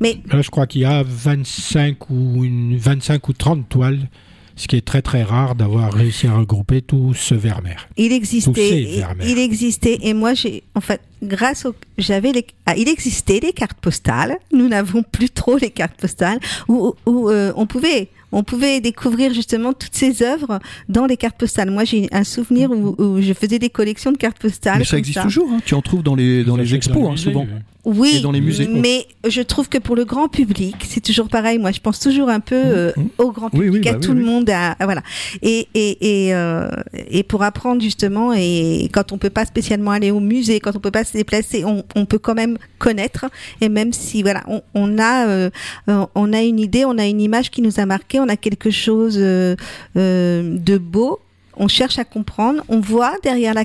Mais 0.00 0.18
Là, 0.30 0.42
je 0.42 0.50
crois 0.50 0.66
qu'il 0.66 0.82
y 0.82 0.84
a 0.84 1.02
25 1.02 2.10
ou, 2.10 2.44
une, 2.44 2.76
25 2.76 3.28
ou 3.28 3.32
30 3.32 3.68
toiles, 3.68 4.08
ce 4.56 4.68
qui 4.68 4.76
est 4.76 4.84
très 4.84 5.02
très 5.02 5.22
rare 5.22 5.54
d'avoir 5.54 5.92
réussi 5.92 6.26
à 6.26 6.34
regrouper 6.36 6.80
tout 6.82 7.12
ce 7.14 7.34
Vermeer. 7.34 7.88
il 7.96 8.08
Tous 8.10 8.14
existait, 8.14 8.52
ces 8.54 8.96
Vermeer. 8.98 9.26
il 9.28 9.38
existait, 9.38 9.98
et 10.02 10.14
moi 10.14 10.34
j'ai, 10.34 10.62
en 10.74 10.80
fait, 10.80 11.00
grâce 11.22 11.64
au, 11.66 11.74
j'avais 11.98 12.32
les, 12.32 12.46
ah, 12.66 12.76
il 12.76 12.88
existait 12.88 13.40
les 13.40 13.52
cartes 13.52 13.78
postales. 13.80 14.36
Nous 14.52 14.68
n'avons 14.68 15.02
plus 15.02 15.30
trop 15.30 15.56
les 15.56 15.70
cartes 15.70 15.96
postales 16.00 16.38
où, 16.68 16.94
où 17.06 17.30
euh, 17.30 17.52
on 17.56 17.66
pouvait, 17.66 18.08
on 18.30 18.42
pouvait 18.44 18.80
découvrir 18.80 19.32
justement 19.34 19.72
toutes 19.72 19.94
ces 19.94 20.22
œuvres 20.22 20.60
dans 20.88 21.06
les 21.06 21.16
cartes 21.16 21.36
postales. 21.38 21.70
Moi 21.70 21.84
j'ai 21.84 22.08
un 22.12 22.24
souvenir 22.24 22.70
où, 22.70 22.94
où 22.98 23.20
je 23.20 23.32
faisais 23.32 23.58
des 23.58 23.70
collections 23.70 24.12
de 24.12 24.16
cartes 24.18 24.38
postales. 24.38 24.78
Mais 24.78 24.84
ça 24.84 24.98
existe 24.98 25.22
toujours. 25.22 25.50
hein. 25.50 25.60
Tu 25.64 25.74
en 25.74 25.82
trouves 25.82 26.02
dans 26.02 26.14
les 26.14 26.44
dans 26.44 26.56
les 26.56 26.74
expos 26.74 27.02
dans 27.02 27.08
le 27.08 27.14
hein, 27.14 27.16
souvent. 27.16 27.46
Oui, 27.84 28.14
Et 28.16 28.20
dans 28.20 28.32
les 28.32 28.40
musées. 28.40 28.66
mais 28.66 29.06
je 29.28 29.42
trouve 29.42 29.68
que 29.68 29.76
pour 29.78 29.94
le 29.94 30.04
grand 30.06 30.28
public, 30.28 30.76
c'est 30.88 31.02
toujours 31.02 31.28
pareil. 31.28 31.58
Moi, 31.58 31.70
je 31.70 31.80
pense 31.80 32.00
toujours 32.00 32.28
un 32.30 32.40
peu 32.40 32.54
euh, 32.56 32.92
Mhm. 32.96 33.08
au 33.18 33.30
grand 33.30 33.50
public, 33.50 33.70
oui, 33.72 33.88
à 33.88 33.92
bah 33.92 33.98
oui, 34.00 34.06
tout 34.06 34.14
le 34.14 34.24
monde, 34.24 34.48
à, 34.48 34.72
à- 34.72 34.84
voilà. 34.86 35.02
Et 35.42 35.68
et 35.74 36.26
et, 36.28 36.34
euh, 36.34 36.68
et 37.10 37.22
pour 37.22 37.42
apprendre 37.42 37.82
justement, 37.82 38.32
et 38.32 38.88
quand 38.92 39.12
on 39.12 39.18
peut 39.18 39.30
pas 39.30 39.44
spécialement 39.44 39.90
aller 39.90 40.10
au 40.10 40.20
musée, 40.20 40.60
quand 40.60 40.74
on 40.76 40.80
peut 40.80 40.90
pas 40.90 41.04
se 41.04 41.12
déplacer, 41.12 41.64
on, 41.64 41.84
on 41.94 42.06
peut 42.06 42.18
quand 42.18 42.34
même 42.34 42.56
connaître. 42.78 43.26
Et 43.60 43.68
même 43.68 43.92
si 43.92 44.22
voilà, 44.22 44.42
on, 44.48 44.62
on 44.74 44.98
a 44.98 45.26
euh, 45.26 45.50
euh, 45.88 46.06
on 46.14 46.32
a 46.32 46.40
une 46.42 46.60
idée, 46.60 46.84
on 46.86 46.96
a 46.98 47.06
une 47.06 47.20
image 47.20 47.50
qui 47.50 47.60
nous 47.62 47.78
a 47.80 47.86
marqué, 47.86 48.18
on 48.18 48.28
a 48.28 48.36
quelque 48.36 48.70
chose 48.70 49.16
euh, 49.20 49.56
euh, 49.96 50.56
de 50.58 50.78
beau. 50.78 51.20
On 51.56 51.68
cherche 51.68 51.98
à 51.98 52.04
comprendre, 52.04 52.62
on 52.68 52.80
voit 52.80 53.14
derrière 53.22 53.54
la, 53.54 53.64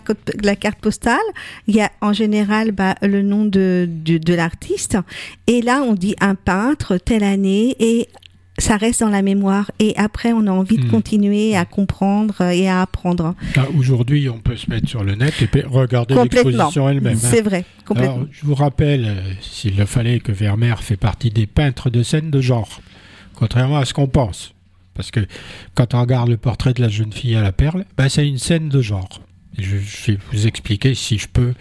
carte 0.55 0.79
postale, 0.79 1.17
il 1.67 1.75
y 1.75 1.81
a 1.81 1.91
en 2.01 2.13
général 2.13 2.71
bah, 2.71 2.95
le 3.01 3.21
nom 3.21 3.45
de, 3.45 3.87
de, 3.89 4.17
de 4.17 4.33
l'artiste, 4.33 4.97
et 5.47 5.61
là 5.61 5.81
on 5.83 5.93
dit 5.93 6.15
un 6.21 6.35
peintre, 6.35 6.97
telle 6.97 7.23
année, 7.23 7.75
et 7.79 8.07
ça 8.57 8.75
reste 8.75 8.99
dans 8.99 9.09
la 9.09 9.21
mémoire. 9.21 9.71
Et 9.79 9.93
après, 9.95 10.33
on 10.33 10.45
a 10.45 10.51
envie 10.51 10.75
de 10.77 10.83
Hmm. 10.85 10.89
continuer 10.91 11.55
à 11.55 11.63
comprendre 11.63 12.41
et 12.41 12.67
à 12.67 12.81
apprendre. 12.81 13.33
Ah, 13.55 13.65
Aujourd'hui, 13.77 14.27
on 14.27 14.39
peut 14.39 14.57
se 14.57 14.69
mettre 14.69 14.89
sur 14.89 15.03
le 15.05 15.15
net 15.15 15.33
et 15.41 15.61
regarder 15.61 16.13
l'exposition 16.15 16.89
elle-même. 16.89 17.13
hein. 17.15 17.19
C'est 17.31 17.41
vrai, 17.41 17.63
complètement. 17.85 18.15
Alors, 18.15 18.27
je 18.31 18.45
vous 18.45 18.55
rappelle, 18.55 19.05
euh, 19.05 19.31
s'il 19.39 19.77
le 19.77 19.85
fallait, 19.85 20.19
que 20.19 20.33
Vermeer 20.33 20.75
fait 20.81 20.97
partie 20.97 21.29
des 21.29 21.47
peintres 21.47 21.89
de 21.89 22.03
scène 22.03 22.31
de 22.31 22.41
genre, 22.41 22.81
contrairement 23.33 23.77
à 23.77 23.85
ce 23.85 23.93
qu'on 23.93 24.07
pense. 24.07 24.53
Parce 24.99 25.11
que 25.11 25.21
quand 25.75 25.93
on 25.93 26.01
regarde 26.01 26.27
le 26.27 26.35
portrait 26.35 26.73
de 26.73 26.81
la 26.81 26.89
jeune 26.89 27.13
fille 27.13 27.33
à 27.35 27.41
la 27.41 27.53
perle, 27.53 27.85
ben, 27.97 28.09
c'est 28.09 28.27
une 28.27 28.37
scène 28.37 28.67
de 28.67 28.81
genre. 28.81 29.07
Je, 29.57 29.77
je 29.77 30.11
vais 30.11 30.17
vous 30.33 30.45
expliquer, 30.45 30.93
si 30.93 31.17
je 31.17 31.29
peux, 31.29 31.53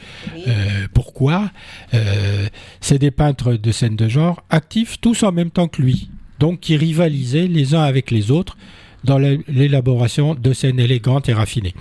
euh, 0.48 0.88
pourquoi. 0.92 1.52
Euh, 1.94 2.48
c'est 2.80 2.98
des 2.98 3.12
peintres 3.12 3.52
de 3.52 3.70
scène 3.70 3.94
de 3.94 4.08
genre 4.08 4.42
actifs 4.50 5.00
tous 5.00 5.22
en 5.22 5.30
même 5.30 5.50
temps 5.52 5.68
que 5.68 5.80
lui, 5.80 6.10
donc 6.40 6.58
qui 6.58 6.76
rivalisaient 6.76 7.46
les 7.46 7.76
uns 7.76 7.82
avec 7.84 8.10
les 8.10 8.32
autres 8.32 8.56
dans 9.04 9.18
l'é- 9.18 9.40
l'élaboration 9.46 10.34
de 10.34 10.52
scènes 10.52 10.80
élégantes 10.80 11.28
et 11.28 11.32
raffinées. 11.32 11.74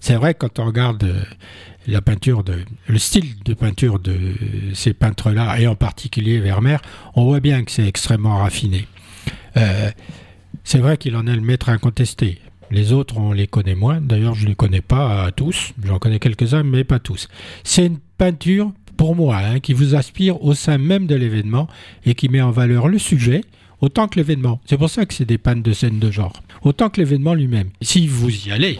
C'est 0.00 0.14
vrai, 0.16 0.32
quand 0.32 0.58
on 0.58 0.64
regarde 0.64 1.04
euh, 1.04 1.22
la 1.86 2.00
peinture 2.00 2.44
de, 2.44 2.60
le 2.88 2.98
style 2.98 3.34
de 3.44 3.52
peinture 3.52 3.98
de 3.98 4.16
ces 4.72 4.94
peintres-là, 4.94 5.60
et 5.60 5.66
en 5.66 5.74
particulier 5.76 6.40
Vermeer, 6.40 6.78
on 7.14 7.24
voit 7.24 7.40
bien 7.40 7.62
que 7.62 7.70
c'est 7.70 7.86
extrêmement 7.86 8.38
raffiné. 8.38 8.86
C'est 10.64 10.78
vrai 10.78 10.96
qu'il 10.96 11.14
en 11.16 11.26
est 11.26 11.34
le 11.34 11.40
maître 11.42 11.68
incontesté. 11.68 12.38
Les 12.70 12.92
autres, 12.92 13.18
on 13.18 13.32
les 13.32 13.46
connaît 13.46 13.74
moins. 13.74 14.00
D'ailleurs, 14.00 14.34
je 14.34 14.44
ne 14.44 14.48
les 14.50 14.54
connais 14.54 14.80
pas 14.80 15.30
tous. 15.32 15.72
J'en 15.84 15.98
connais 15.98 16.18
quelques-uns, 16.18 16.62
mais 16.62 16.82
pas 16.84 16.98
tous. 16.98 17.28
C'est 17.62 17.86
une 17.86 17.98
peinture, 18.18 18.72
pour 18.96 19.14
moi, 19.14 19.36
hein, 19.36 19.60
qui 19.60 19.74
vous 19.74 19.94
aspire 19.94 20.42
au 20.42 20.54
sein 20.54 20.78
même 20.78 21.06
de 21.06 21.14
l'événement 21.14 21.68
et 22.06 22.14
qui 22.14 22.28
met 22.28 22.40
en 22.40 22.50
valeur 22.50 22.88
le 22.88 22.98
sujet 22.98 23.42
autant 23.80 24.08
que 24.08 24.18
l'événement. 24.18 24.60
C'est 24.64 24.78
pour 24.78 24.88
ça 24.88 25.04
que 25.04 25.12
c'est 25.12 25.26
des 25.26 25.36
peintres 25.38 25.62
de 25.62 25.72
scène 25.74 25.98
de 25.98 26.10
genre. 26.10 26.32
Autant 26.62 26.88
que 26.88 27.00
l'événement 27.00 27.34
lui-même. 27.34 27.68
Si 27.82 28.06
vous 28.08 28.48
y 28.48 28.50
allez 28.50 28.78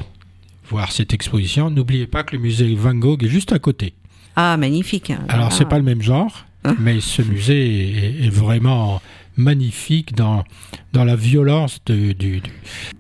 voir 0.71 0.91
cette 0.93 1.13
exposition, 1.13 1.69
n'oubliez 1.69 2.07
pas 2.07 2.23
que 2.23 2.35
le 2.35 2.41
musée 2.43 2.75
Van 2.75 2.95
Gogh 2.95 3.23
est 3.23 3.29
juste 3.29 3.53
à 3.53 3.59
côté. 3.59 3.93
Ah, 4.35 4.57
magnifique. 4.57 5.11
hein. 5.11 5.21
Alors, 5.29 5.49
Ah. 5.51 5.55
c'est 5.55 5.69
pas 5.69 5.77
le 5.79 5.85
même 5.85 6.01
genre, 6.03 6.47
Hein 6.67 6.77
mais 6.81 7.01
ce 7.01 7.21
musée 7.21 7.91
est, 8.23 8.25
est 8.25 8.31
vraiment 8.31 9.03
magnifique 9.37 10.15
dans, 10.15 10.45
dans 10.93 11.05
la 11.05 11.17
violence 11.17 11.79
de, 11.87 12.13
du- 12.13 12.41
du- 12.41 12.43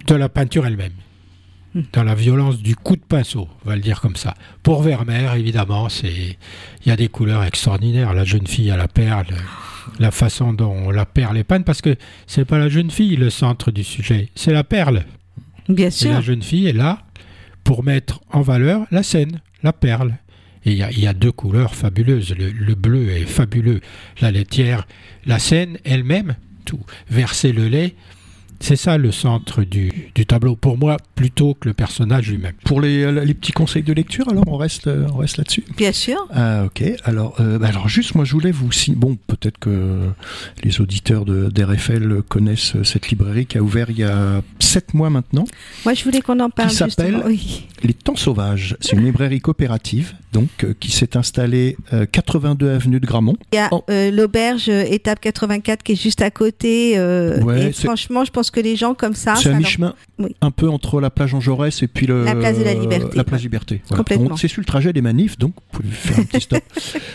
de 0.06 0.14
la 0.14 0.28
peinture 0.28 0.66
elle-même. 0.66 0.92
Hmm. 1.74 1.82
Dans 1.92 2.04
la 2.04 2.14
violence 2.14 2.62
du 2.62 2.76
coup 2.76 2.94
de 2.96 3.02
pinceau, 3.02 3.48
on 3.64 3.68
va 3.68 3.74
le 3.76 3.82
dire 3.82 4.00
comme 4.00 4.16
ça. 4.16 4.34
Pour 4.62 4.82
Vermeer, 4.82 5.34
évidemment, 5.36 5.88
c'est 5.88 6.12
il 6.84 6.88
y 6.88 6.90
a 6.92 6.96
des 6.96 7.08
couleurs 7.08 7.42
extraordinaires. 7.44 8.14
La 8.14 8.24
jeune 8.24 8.46
fille 8.46 8.70
à 8.70 8.76
la 8.76 8.86
perle, 8.86 9.26
la 9.98 10.10
façon 10.12 10.52
dont 10.52 10.90
la 10.90 11.04
perle 11.04 11.36
est 11.36 11.44
peinte, 11.44 11.64
parce 11.64 11.80
que 11.82 11.96
c'est 12.28 12.44
pas 12.44 12.58
la 12.58 12.68
jeune 12.68 12.90
fille 12.92 13.16
le 13.16 13.28
centre 13.30 13.70
du 13.72 13.82
sujet, 13.82 14.28
c'est 14.36 14.52
la 14.52 14.62
perle. 14.64 15.04
Bien 15.68 15.88
Et 15.88 15.90
sûr. 15.90 16.12
la 16.12 16.20
jeune 16.20 16.42
fille 16.42 16.68
est 16.68 16.72
là 16.72 17.02
pour 17.64 17.82
mettre 17.82 18.20
en 18.30 18.42
valeur 18.42 18.86
la 18.92 19.02
scène, 19.02 19.40
la 19.62 19.72
perle. 19.72 20.14
Il 20.66 20.72
y 20.74 21.06
a, 21.06 21.12
deux 21.12 21.32
couleurs 21.32 21.74
fabuleuses. 21.74 22.34
Le, 22.36 22.50
le 22.50 22.74
bleu 22.74 23.10
est 23.10 23.26
fabuleux. 23.26 23.80
La 24.20 24.30
laitière, 24.30 24.86
la 25.26 25.38
scène 25.38 25.78
elle-même, 25.84 26.36
tout. 26.64 26.80
Verser 27.10 27.52
le 27.52 27.68
lait, 27.68 27.94
c'est 28.64 28.76
ça 28.76 28.98
le 28.98 29.12
centre 29.12 29.62
du, 29.62 30.10
du 30.14 30.26
tableau. 30.26 30.56
Pour 30.56 30.78
moi, 30.78 30.96
plutôt 31.14 31.54
que 31.54 31.68
le 31.68 31.74
personnage 31.74 32.30
lui-même. 32.30 32.54
Pour 32.64 32.80
les, 32.80 33.10
les 33.24 33.34
petits 33.34 33.52
conseils 33.52 33.82
de 33.82 33.92
lecture, 33.92 34.28
alors 34.28 34.44
on 34.46 34.56
reste, 34.56 34.86
euh, 34.86 35.06
on 35.12 35.18
reste 35.18 35.36
là-dessus? 35.36 35.64
Bien 35.76 35.92
sûr. 35.92 36.16
Ah 36.32 36.64
ok. 36.64 36.82
Alors, 37.04 37.36
euh, 37.40 37.58
bah, 37.58 37.68
alors 37.68 37.88
juste, 37.88 38.14
moi 38.14 38.24
je 38.24 38.32
voulais 38.32 38.50
vous 38.50 38.72
signer. 38.72 38.96
Bon, 38.98 39.16
peut-être 39.26 39.58
que 39.58 40.08
les 40.62 40.80
auditeurs 40.80 41.24
de 41.24 41.48
d'RFL 41.50 42.22
connaissent 42.28 42.74
cette 42.82 43.08
librairie 43.10 43.46
qui 43.46 43.58
a 43.58 43.62
ouvert 43.62 43.90
il 43.90 43.98
y 43.98 44.04
a 44.04 44.42
sept 44.58 44.94
mois 44.94 45.10
maintenant. 45.10 45.44
Moi, 45.84 45.94
je 45.94 46.04
voulais 46.04 46.20
qu'on 46.20 46.40
en 46.40 46.50
parle. 46.50 46.70
s'appelle 46.70 47.06
justement. 47.14 47.22
Oui. 47.26 47.66
Les 47.82 47.92
Temps 47.94 48.16
Sauvages. 48.16 48.76
C'est 48.80 48.92
une 48.96 49.04
librairie 49.04 49.40
coopérative, 49.40 50.14
donc 50.32 50.48
euh, 50.64 50.72
qui 50.80 50.90
s'est 50.90 51.16
installée 51.16 51.76
euh, 51.92 52.06
82 52.10 52.70
avenue 52.70 52.98
de 53.00 53.06
Gramont. 53.06 53.36
Il 53.52 53.56
y 53.56 53.58
a 53.58 53.68
Oh. 53.72 53.82
euh, 53.90 54.10
l'auberge 54.10 54.68
euh, 54.68 54.84
étape 54.88 55.20
84 55.20 55.82
qui 55.82 55.92
est 55.92 56.00
juste 56.02 56.22
à 56.22 56.30
côté. 56.30 56.94
euh, 56.96 57.40
Ouais, 57.42 57.68
et 57.68 57.72
franchement, 57.72 58.24
je 58.24 58.30
pense 58.30 58.50
que 58.50 58.53
les 58.60 58.76
gens 58.76 58.94
comme 58.94 59.14
ça, 59.14 59.34
C'est 59.36 59.44
ça 59.44 59.48
à 59.50 59.52
leur- 59.52 59.60
mi-chemin, 59.60 59.94
Oui. 60.18 60.34
un 60.40 60.50
peu 60.50 60.68
entre 60.68 61.00
la 61.00 61.10
plage 61.10 61.30
Jean 61.30 61.40
Jaurès 61.40 61.82
et 61.82 61.86
puis 61.88 62.06
le, 62.06 62.24
La 62.24 62.34
place 62.34 62.58
de 62.58 62.64
la 62.64 62.74
Liberté, 62.74 63.16
La 63.16 63.24
place 63.24 63.40
ouais. 63.40 63.44
Liberté. 63.44 63.82
Voilà. 63.88 63.98
Complètement. 63.98 64.30
On- 64.32 64.36
C'est 64.36 64.48
sur 64.48 64.60
le 64.60 64.66
trajet 64.66 64.92
des 64.92 65.02
manifs, 65.02 65.38
donc 65.38 65.54
vous 65.72 65.78
pouvez 65.80 65.90
faire 65.94 66.18
un 66.18 66.24
petit 66.24 66.40
stop. 66.40 66.62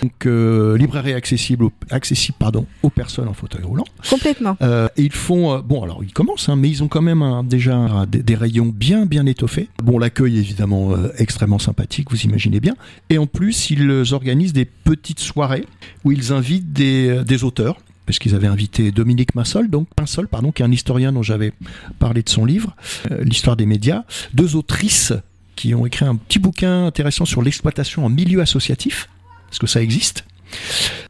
donc 0.01 0.25
euh, 0.25 0.77
librairie 0.77 1.13
accessible, 1.13 1.65
aux, 1.65 1.71
accessible 1.89 2.37
pardon, 2.39 2.65
aux 2.83 2.89
personnes 2.89 3.27
en 3.27 3.33
fauteuil 3.33 3.63
roulant. 3.63 3.85
complètement. 4.09 4.57
Euh, 4.61 4.87
et 4.97 5.03
ils 5.03 5.11
font, 5.13 5.53
euh, 5.53 5.61
bon 5.61 5.83
alors 5.83 6.03
ils 6.03 6.13
commencent, 6.13 6.49
hein, 6.49 6.55
mais 6.55 6.69
ils 6.69 6.83
ont 6.83 6.87
quand 6.87 7.01
même 7.01 7.21
un- 7.21 7.43
déjà 7.43 7.75
un- 7.75 8.05
des, 8.05 8.23
des 8.23 8.35
rayons 8.35 8.65
bien 8.73 9.05
bien 9.05 9.25
étoffés. 9.25 9.69
Bon 9.83 9.97
l'accueil 9.99 10.37
est 10.37 10.41
évidemment 10.41 10.93
extrêmement 11.17 11.59
sympathique, 11.59 12.09
vous 12.11 12.21
imaginez 12.21 12.59
bien. 12.59 12.75
Et 13.09 13.17
en 13.17 13.27
plus 13.27 13.69
ils 13.69 14.13
organisent 14.13 14.53
des 14.53 14.65
petites 14.65 15.19
soirées 15.19 15.65
où 16.03 16.11
ils 16.11 16.31
invitent 16.33 16.73
des, 16.73 17.23
des 17.25 17.43
auteurs. 17.43 17.77
Parce 18.09 18.17
qu'ils 18.17 18.33
avaient 18.33 18.47
invité 18.47 18.91
Dominique 18.91 19.35
Massol, 19.35 19.69
donc 19.69 19.87
Pinsol, 19.95 20.27
pardon, 20.27 20.51
qui 20.51 20.63
est 20.63 20.65
un 20.65 20.71
historien 20.71 21.13
dont 21.13 21.21
j'avais 21.21 21.53
parlé 21.99 22.23
de 22.23 22.29
son 22.29 22.43
livre, 22.43 22.75
euh, 23.11 23.23
l'histoire 23.23 23.55
des 23.55 23.67
médias, 23.67 24.03
deux 24.33 24.55
autrices 24.55 25.13
qui 25.55 25.75
ont 25.75 25.85
écrit 25.85 26.05
un 26.05 26.15
petit 26.15 26.39
bouquin 26.39 26.87
intéressant 26.87 27.25
sur 27.25 27.43
l'exploitation 27.43 28.03
en 28.03 28.09
milieu 28.09 28.41
associatif, 28.41 29.09
parce 29.45 29.59
que 29.59 29.67
ça 29.67 29.83
existe? 29.83 30.25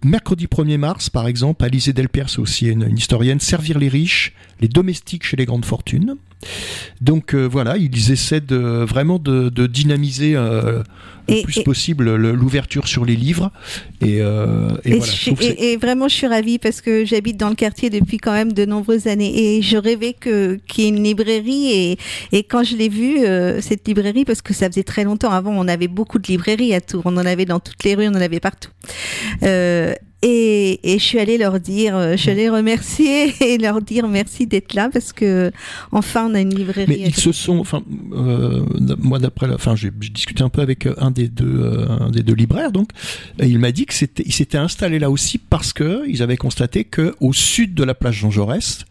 Mercredi 0.04 0.48
1er 0.48 0.78
mars, 0.78 1.10
par 1.10 1.30
exemple, 1.30 1.64
Alizé 1.64 1.94
Delpierre, 1.94 2.30
c'est 2.30 2.40
aussi 2.40 2.68
une, 2.68 2.84
une 2.84 2.98
historienne, 2.98 3.40
Servir 3.40 3.80
les 3.80 3.88
riches, 3.88 4.34
les 4.62 4.68
domestiques 4.68 5.24
chez 5.26 5.38
les 5.38 5.46
grandes 5.46 5.66
fortunes. 5.66 6.16
Donc 7.02 7.34
euh, 7.36 7.46
voilà, 7.46 7.76
ils 7.78 8.12
essaient 8.12 8.40
de, 8.40 8.56
vraiment 8.86 9.20
de, 9.20 9.50
de 9.50 9.68
dynamiser 9.68 10.36
euh, 10.38 10.84
le 11.28 11.36
Et- 11.36 11.42
plus 11.44 11.58
et- 11.60 11.64
possible 11.64 12.16
le- 12.16 12.32
l'ouverture 12.32 12.88
sur 12.88 13.04
les 13.04 13.18
livres. 13.18 13.52
Et, 14.00 14.22
euh, 14.22 14.70
et 14.86 14.96
voilà, 15.00 15.12
je 15.14 15.32
et- 15.42 15.76
vraiment, 15.76 16.08
je 16.08 16.16
suis 16.16 16.28
ravie 16.28 16.58
parce 16.58 16.80
que 16.80 17.04
j'habite 17.04 17.36
dans 17.36 17.50
le 17.50 17.56
quartier 17.56 17.90
depuis 17.90 18.18
quand 18.20 18.32
même 18.32 18.54
de 18.54 18.64
nombreuses 18.64 19.08
années 19.08 19.58
et 19.58 19.62
je 19.62 19.76
rêvais 19.76 20.14
que 20.14 20.58
qu'il 20.68 20.86
y 20.86 20.88
ait 20.88 20.92
une 20.92 21.04
librairie 21.04 21.98
et, 22.32 22.44
quand 22.44 22.64
je 22.64 22.78
l'ai 22.78 22.88
vue 22.90 23.18
cette 23.62 23.86
librairie 23.86 24.24
parce 24.24 24.42
que 24.42 24.54
ça 24.54 24.68
faisait 24.70 24.84
très 24.84 25.04
longtemps 25.04 25.32
avant 25.32 25.52
on 25.52 25.68
avait 25.68 25.90
beaucoup 25.90 26.20
de 26.20 26.28
librairies 26.28 26.74
à 26.74 26.80
Tours 26.82 27.02
on 27.06 27.18
en 27.18 27.26
avait 27.26 27.46
dans 27.46 27.60
toutes 27.60 27.84
les 27.84 27.96
rues 27.96 28.08
on 28.08 28.12
en 28.16 28.22
avait 28.22 28.40
partout 28.40 28.70
et, 30.22 30.80
et 30.84 31.00
je 31.00 31.04
suis 31.04 31.20
allée 31.20 31.38
leur 31.38 31.60
dire 31.60 31.96
euh, 31.96 32.12
je 32.12 32.18
suis 32.18 32.32
allée 32.32 32.50
remercier 32.50 33.34
et 33.42 33.58
leur 33.58 33.82
dire 33.82 34.08
merci 34.08 34.48
d'être 34.48 34.74
là 34.74 34.90
parce 34.92 35.14
que 35.14 35.52
enfin 35.92 36.28
on 36.30 36.36
a 36.36 36.42
une 36.42 36.54
librairie 36.54 36.86
Mais 36.90 37.00
ils 37.08 37.16
se 37.16 37.32
sont, 37.32 37.60
enfin, 37.60 37.84
euh, 38.14 38.66
moi 39.00 39.20
d'après, 39.20 39.48
enfin, 39.54 39.76
j'ai 39.76 39.92
discuté 39.92 40.44
un 40.44 40.50
peu 40.50 40.62
avec 40.62 40.86
euh, 40.86 40.94
un 40.98 41.12
des 41.12 41.28
deux, 41.28 41.60
euh, 41.62 41.88
un 41.90 42.12
des 42.12 42.24
deux 42.24 42.34
libraires, 42.34 42.72
donc, 42.72 42.90
et 43.40 43.48
il 43.48 43.60
m'a 43.60 43.72
dit 43.72 43.86
que 43.86 43.94
c'était, 43.94 44.24
il 44.26 44.34
s'était 44.34 44.58
installé 44.58 45.00
là 45.00 45.10
aussi 45.10 45.38
parce 45.38 45.74
que 45.74 46.04
ils 46.08 46.22
avaient 46.22 46.38
constaté 46.38 46.84
que 46.84 47.16
au 47.20 47.34
sud 47.34 47.74
de 47.74 47.84
la 47.84 47.94
plage 47.94 48.16
Jean 48.16 48.32
Jaurès, 48.32 48.86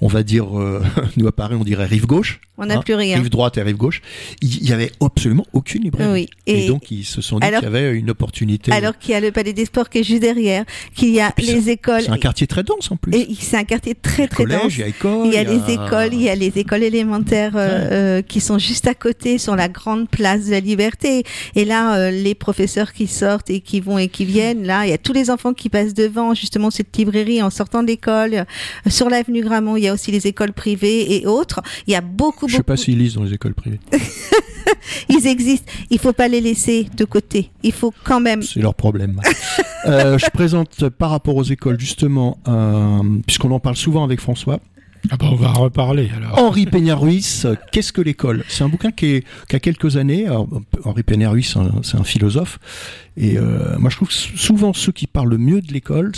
on 0.00 0.08
va 0.08 0.22
dire, 0.22 0.58
euh, 0.58 0.82
nous 1.16 1.26
à 1.26 1.32
Paris, 1.32 1.56
on 1.58 1.64
dirait 1.64 1.86
rive 1.86 2.06
gauche, 2.06 2.40
on 2.58 2.66
n'a 2.66 2.78
hein, 2.78 2.82
plus 2.82 2.94
rien 2.94 3.16
rive 3.16 3.30
droite 3.30 3.58
et 3.58 3.62
rive 3.62 3.76
gauche, 3.76 4.02
il 4.42 4.68
y 4.68 4.72
avait 4.72 4.92
absolument 5.00 5.46
aucune 5.52 5.82
librairie. 5.82 6.12
oui 6.12 6.28
Et, 6.46 6.64
et, 6.64 6.68
donc 6.68 6.90
ils 6.90 7.04
se 7.04 7.20
sont 7.20 7.38
dit 7.38 7.46
qu'il 7.46 7.62
y 7.62 7.66
avait 7.66 7.92
une 7.94 8.10
opportunité. 8.10 8.72
alors 8.72 8.98
qu'il 8.98 9.12
y 9.12 9.14
a 9.14 9.20
le 9.20 9.32
palais 9.32 9.52
des 9.52 9.64
sports 9.64 9.88
qui 9.88 9.98
est 9.98 10.04
juste 10.04 10.22
derrière 10.22 10.64
qu'il 10.94 11.10
y 11.10 11.20
a 11.20 11.30
puis 11.30 11.46
les 11.46 11.70
écoles 11.70 12.02
c'est 12.02 12.10
un 12.10 12.18
quartier 12.18 12.46
très 12.46 12.62
dense 12.62 12.90
en 12.90 12.96
plus. 12.96 13.12
c'est 13.38 13.56
un 13.56 13.64
quartier 13.64 13.94
très 13.94 14.28
très 14.28 14.44
dense 14.44 14.74
il 14.74 14.80
y 14.80 14.82
a 14.82 14.86
école, 14.88 15.26
Il 15.26 15.32
y 15.32 15.36
a 15.38 15.44
les 15.44 15.72
écoles, 15.72 16.14
il 16.14 16.22
y 16.22 16.28
a 16.28 16.34
les 16.34 16.52
écoles 16.58 16.82
élémentaires 16.82 17.52
euh, 17.56 18.18
euh, 18.18 18.22
qui 18.22 18.40
sont 18.40 18.58
juste 18.58 18.86
à 18.86 18.94
côté 18.94 19.38
sur 19.38 19.56
la 19.56 19.68
grande 19.68 20.08
place 20.08 20.46
de 20.46 20.50
la 20.52 20.60
Liberté. 20.60 21.24
Et 21.54 21.64
là, 21.64 21.96
euh, 21.96 22.10
les 22.10 22.34
professeurs 22.34 22.92
qui 22.92 23.06
sortent 23.06 23.50
et 23.50 23.60
qui 23.60 23.80
vont 23.80 23.98
et 23.98 24.08
qui 24.08 24.24
viennent, 24.24 24.64
là, 24.64 24.86
il 24.86 24.90
y 24.90 24.92
a 24.92 24.98
tous 24.98 25.12
les 25.12 25.30
enfants 25.30 25.52
qui 25.54 25.68
passent 25.68 25.94
devant 25.94 26.34
justement 26.34 26.70
cette 26.70 26.96
librairie 26.96 27.42
en 27.42 27.50
sortant 27.50 27.82
de 27.82 27.88
l'école. 27.88 28.34
Euh, 28.34 28.44
Sur 28.90 29.08
l'avenue 29.10 29.42
Gramont, 29.42 29.76
il 29.76 29.84
y 29.84 29.88
a 29.88 29.92
aussi 29.94 30.10
les 30.10 30.26
écoles 30.26 30.52
privées 30.52 31.16
et 31.16 31.26
autres. 31.26 31.60
Il 31.86 31.92
y 31.92 31.96
a 31.96 32.00
beaucoup, 32.00 32.46
Je 32.48 32.52
sais 32.52 32.58
beaucoup. 32.58 32.66
pas 32.66 32.76
s'ils 32.76 32.98
lisent 32.98 33.14
dans 33.14 33.24
les 33.24 33.34
écoles 33.34 33.54
privées. 33.54 33.80
Ils 35.08 35.26
existent. 35.26 35.70
Il 35.90 35.98
faut 35.98 36.12
pas 36.12 36.28
les 36.28 36.40
laisser 36.40 36.86
de 36.96 37.04
côté. 37.04 37.50
Il 37.62 37.72
faut 37.72 37.92
quand 38.04 38.20
même. 38.20 38.42
C'est 38.42 38.60
leur 38.60 38.74
problème. 38.74 39.20
Euh, 39.86 40.18
je 40.18 40.26
présente 40.30 40.88
par 40.90 41.10
rapport 41.10 41.36
aux 41.36 41.42
écoles 41.42 41.80
justement, 41.80 42.38
euh, 42.48 43.00
puisqu'on 43.26 43.50
en 43.50 43.60
parle 43.60 43.76
souvent 43.76 44.04
avec 44.04 44.20
François, 44.20 44.60
Ah 45.10 45.16
bah, 45.16 45.28
on 45.32 45.36
va 45.36 45.50
en 45.50 45.62
reparler 45.62 46.10
alors. 46.14 46.38
Henri 46.38 46.66
Peña-Ruiz, 46.66 47.46
Qu'est-ce 47.72 47.92
que 47.92 48.02
l'école? 48.02 48.44
C'est 48.48 48.62
un 48.62 48.68
bouquin 48.68 48.90
qui, 48.90 49.06
est, 49.06 49.24
qui 49.48 49.56
a 49.56 49.60
quelques 49.60 49.96
années. 49.96 50.26
Alors, 50.26 50.48
Henri 50.84 51.02
Peña-Ruiz, 51.02 51.56
c'est 51.82 51.96
un, 51.96 52.04
philosophe. 52.04 52.58
Et 53.16 53.38
euh, 53.38 53.78
moi, 53.78 53.90
je 53.90 53.96
trouve 53.96 54.08
que 54.08 54.14
souvent 54.14 54.72
ceux 54.74 54.92
qui 54.92 55.06
parlent 55.06 55.30
le 55.30 55.38
mieux 55.38 55.62
de 55.62 55.72
l'école, 55.72 56.12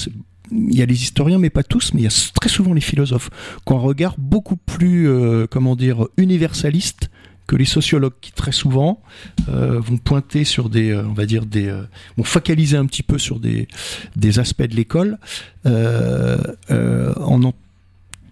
il 0.50 0.76
y 0.76 0.83
a 0.83 0.87
les 0.87 1.02
historiens, 1.02 1.38
mais 1.38 1.50
pas 1.50 1.62
tous, 1.62 1.94
mais 1.94 2.00
il 2.00 2.05
y 2.05 2.09
a 2.09 2.31
très 2.40 2.50
souvent 2.50 2.74
les 2.74 2.81
philosophes, 2.81 3.31
qui 3.66 3.72
ont 3.72 3.78
un 3.78 3.81
regard 3.81 4.16
beaucoup 4.18 4.57
plus, 4.57 5.09
euh, 5.09 5.46
comment 5.48 5.76
dire, 5.76 6.07
universaliste 6.16 7.11
que 7.53 7.57
les 7.59 7.67
sociologues 7.67 8.15
qui 8.23 8.33
très 8.33 8.51
souvent 8.51 9.03
euh, 9.51 9.79
vont 9.79 9.99
pointer 9.99 10.45
sur 10.45 10.71
des, 10.71 10.91
euh, 10.91 11.05
on 11.07 11.12
va 11.12 11.27
dire 11.27 11.45
des, 11.45 11.69
euh, 11.69 11.83
vont 12.17 12.25
focaliser 12.25 12.79
un 12.79 12.87
petit 12.87 13.03
peu 13.03 13.19
sur 13.19 13.41
des, 13.41 13.69
aspects 14.38 14.62
de 14.62 14.75
l'école, 14.75 15.19
en 15.67 17.38
n'en 17.38 17.53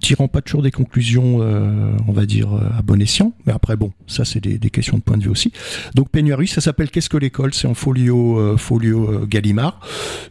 tirant 0.00 0.28
pas 0.28 0.40
toujours 0.40 0.62
des 0.62 0.70
conclusions, 0.70 1.40
on 1.40 2.12
va 2.12 2.24
dire 2.24 2.48
à 2.54 2.80
bon 2.80 3.02
escient. 3.02 3.34
Mais 3.44 3.52
après, 3.52 3.76
bon, 3.76 3.92
ça 4.06 4.24
c'est 4.24 4.40
des, 4.40 4.70
questions 4.70 4.96
de 4.96 5.02
point 5.02 5.18
de 5.18 5.24
vue 5.24 5.28
aussi. 5.28 5.52
Donc 5.94 6.08
Peignoirie, 6.08 6.46
ça 6.46 6.62
s'appelle 6.62 6.90
Qu'est-ce 6.90 7.10
que 7.10 7.18
l'école? 7.18 7.52
C'est 7.52 7.68
en 7.68 7.74
folio, 7.74 8.56
folio 8.56 9.26
Gallimard. 9.26 9.78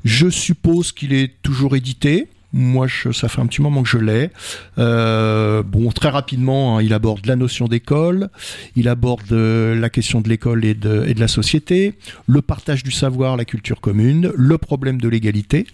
Je 0.03 0.27
suppose 0.29 0.91
qu'il 0.91 1.13
est 1.13 1.33
toujours 1.43 1.75
édité. 1.75 2.29
Moi, 2.51 2.87
je, 2.87 3.11
ça 3.11 3.27
fait 3.29 3.41
un 3.41 3.45
petit 3.45 3.61
moment 3.61 3.83
que 3.83 3.89
je 3.89 3.99
l'ai. 3.99 4.31
Euh, 4.79 5.61
bon, 5.61 5.91
très 5.91 6.09
rapidement, 6.09 6.77
hein, 6.77 6.81
il 6.81 6.93
aborde 6.93 7.25
la 7.27 7.35
notion 7.35 7.67
d'école, 7.67 8.29
il 8.75 8.87
aborde 8.87 9.31
euh, 9.31 9.75
la 9.75 9.89
question 9.89 10.19
de 10.21 10.29
l'école 10.29 10.65
et 10.65 10.73
de, 10.73 11.13
la 11.17 11.27
société, 11.27 11.93
le 12.27 12.41
partage 12.41 12.83
du 12.83 12.91
savoir, 12.91 13.37
la 13.37 13.45
culture 13.45 13.81
commune, 13.81 14.31
le 14.35 14.57
problème 14.57 14.99
de 14.99 15.07
l'égalité, 15.07 15.67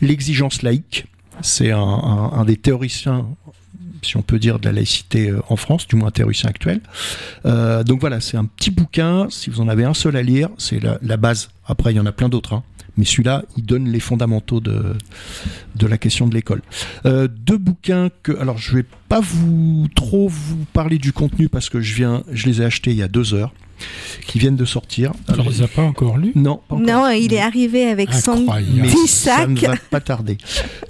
l'exigence 0.00 0.62
laïque. 0.62 1.06
C'est 1.42 1.70
un, 1.72 2.44
des 2.46 2.56
théoriciens, 2.56 3.26
si 4.02 4.16
on 4.16 4.22
peut 4.22 4.38
dire, 4.38 4.58
de 4.58 4.66
la 4.66 4.72
laïcité 4.72 5.30
euh, 5.30 5.40
en 5.48 5.56
France, 5.56 5.88
du 5.88 5.96
moins 5.96 6.08
un 6.08 6.12
théoricien 6.12 6.50
actuel. 6.50 6.80
Donc 7.44 8.00
voilà, 8.00 8.20
c'est 8.20 8.36
un 8.36 8.44
petit 8.44 8.70
bouquin. 8.70 9.26
Si 9.30 9.50
vous 9.50 9.60
en 9.60 9.68
avez 9.68 9.84
un 9.84 9.94
seul 9.94 10.16
à 10.16 10.22
lire, 10.22 10.48
c'est 10.58 10.80
la, 10.80 10.98
la 11.02 11.16
base. 11.16 11.50
Après, 11.66 11.92
il 11.92 11.96
y 11.96 12.00
en 12.00 12.06
a 12.06 12.12
plein 12.12 12.28
d'autres. 12.28 12.52
hein. 12.52 12.62
Mais 13.00 13.06
celui-là, 13.06 13.44
il 13.56 13.64
donne 13.64 13.88
les 13.88 13.98
fondamentaux 13.98 14.60
de, 14.60 14.94
la 15.80 15.96
question 15.96 16.26
de 16.26 16.34
l'école. 16.34 16.60
Euh, 17.06 17.28
deux 17.28 17.56
bouquins 17.56 18.10
que, 18.22 18.38
alors 18.38 18.58
je 18.58 18.76
vais 18.76 18.84
pas 19.08 19.20
vous 19.20 19.88
trop 19.96 20.28
vous 20.28 20.66
parler 20.74 20.98
du 20.98 21.14
contenu 21.14 21.48
parce 21.48 21.70
que 21.70 21.80
je 21.80 21.94
viens, 21.94 22.24
je 22.30 22.46
les 22.46 22.60
ai 22.60 22.66
achetés 22.66 22.90
il 22.90 22.98
y 22.98 23.02
a 23.02 23.08
deux 23.08 23.32
heures, 23.32 23.54
qui 24.26 24.38
viennent 24.38 24.56
de 24.56 24.64
sortir. 24.64 25.12
Alors, 25.28 25.48
les 25.48 25.62
as 25.62 25.68
pas 25.68 25.82
encore 25.82 26.16
lus 26.18 26.32
non, 26.34 26.60
pas 26.68 26.76
encore. 26.76 26.86
Non, 26.86 27.08
il 27.10 27.32
est 27.34 27.40
arrivé 27.40 27.86
avec 27.86 28.12
son 28.12 28.32
Incroyable. 28.32 28.82
Petit 28.88 29.08
ça 29.08 29.46
ne 29.46 29.56
sac. 29.56 29.68
va 29.70 29.76
pas 29.90 30.00
tarder. 30.00 30.38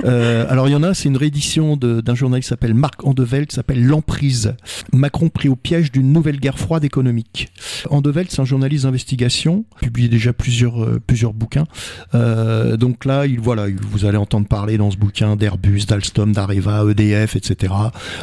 Euh, 0.05 0.47
alors 0.49 0.69
il 0.69 0.73
y 0.73 0.75
en 0.75 0.83
a, 0.83 0.95
c'est 0.95 1.09
une 1.09 1.17
réédition 1.17 1.77
d'un 1.77 2.15
journaliste 2.15 2.47
qui 2.47 2.51
s'appelle 2.51 2.75
Marc 2.75 3.05
Andevelt, 3.07 3.49
qui 3.49 3.57
s'appelle 3.57 3.85
L'emprise. 3.85 4.55
Macron 4.93 5.29
pris 5.29 5.49
au 5.49 5.57
piège 5.57 5.93
d'une 5.93 6.13
nouvelle 6.13 6.39
guerre 6.41 6.59
froide 6.59 6.85
économique. 6.85 7.49
Andevelt, 7.91 8.31
c'est 8.31 8.41
un 8.41 8.45
journaliste 8.45 8.85
d'investigation, 8.85 9.65
publié 9.81 10.09
déjà 10.09 10.33
plusieurs 10.33 10.83
euh, 10.83 11.01
plusieurs 11.07 11.33
bouquins. 11.33 11.67
Euh, 12.15 12.77
donc 12.77 13.05
là, 13.05 13.27
il 13.27 13.41
voilà, 13.41 13.69
il- 13.69 13.77
vous 13.81 14.05
allez 14.05 14.19
entendre 14.19 14.47
parler 14.47 14.77
dans 14.79 14.91
ce 14.91 14.97
bouquin 14.97 15.37
d'Airbus, 15.37 15.81
d'Alstom, 15.87 16.33
d'Areva, 16.33 16.85
EDF, 16.91 17.37
etc. 17.37 17.73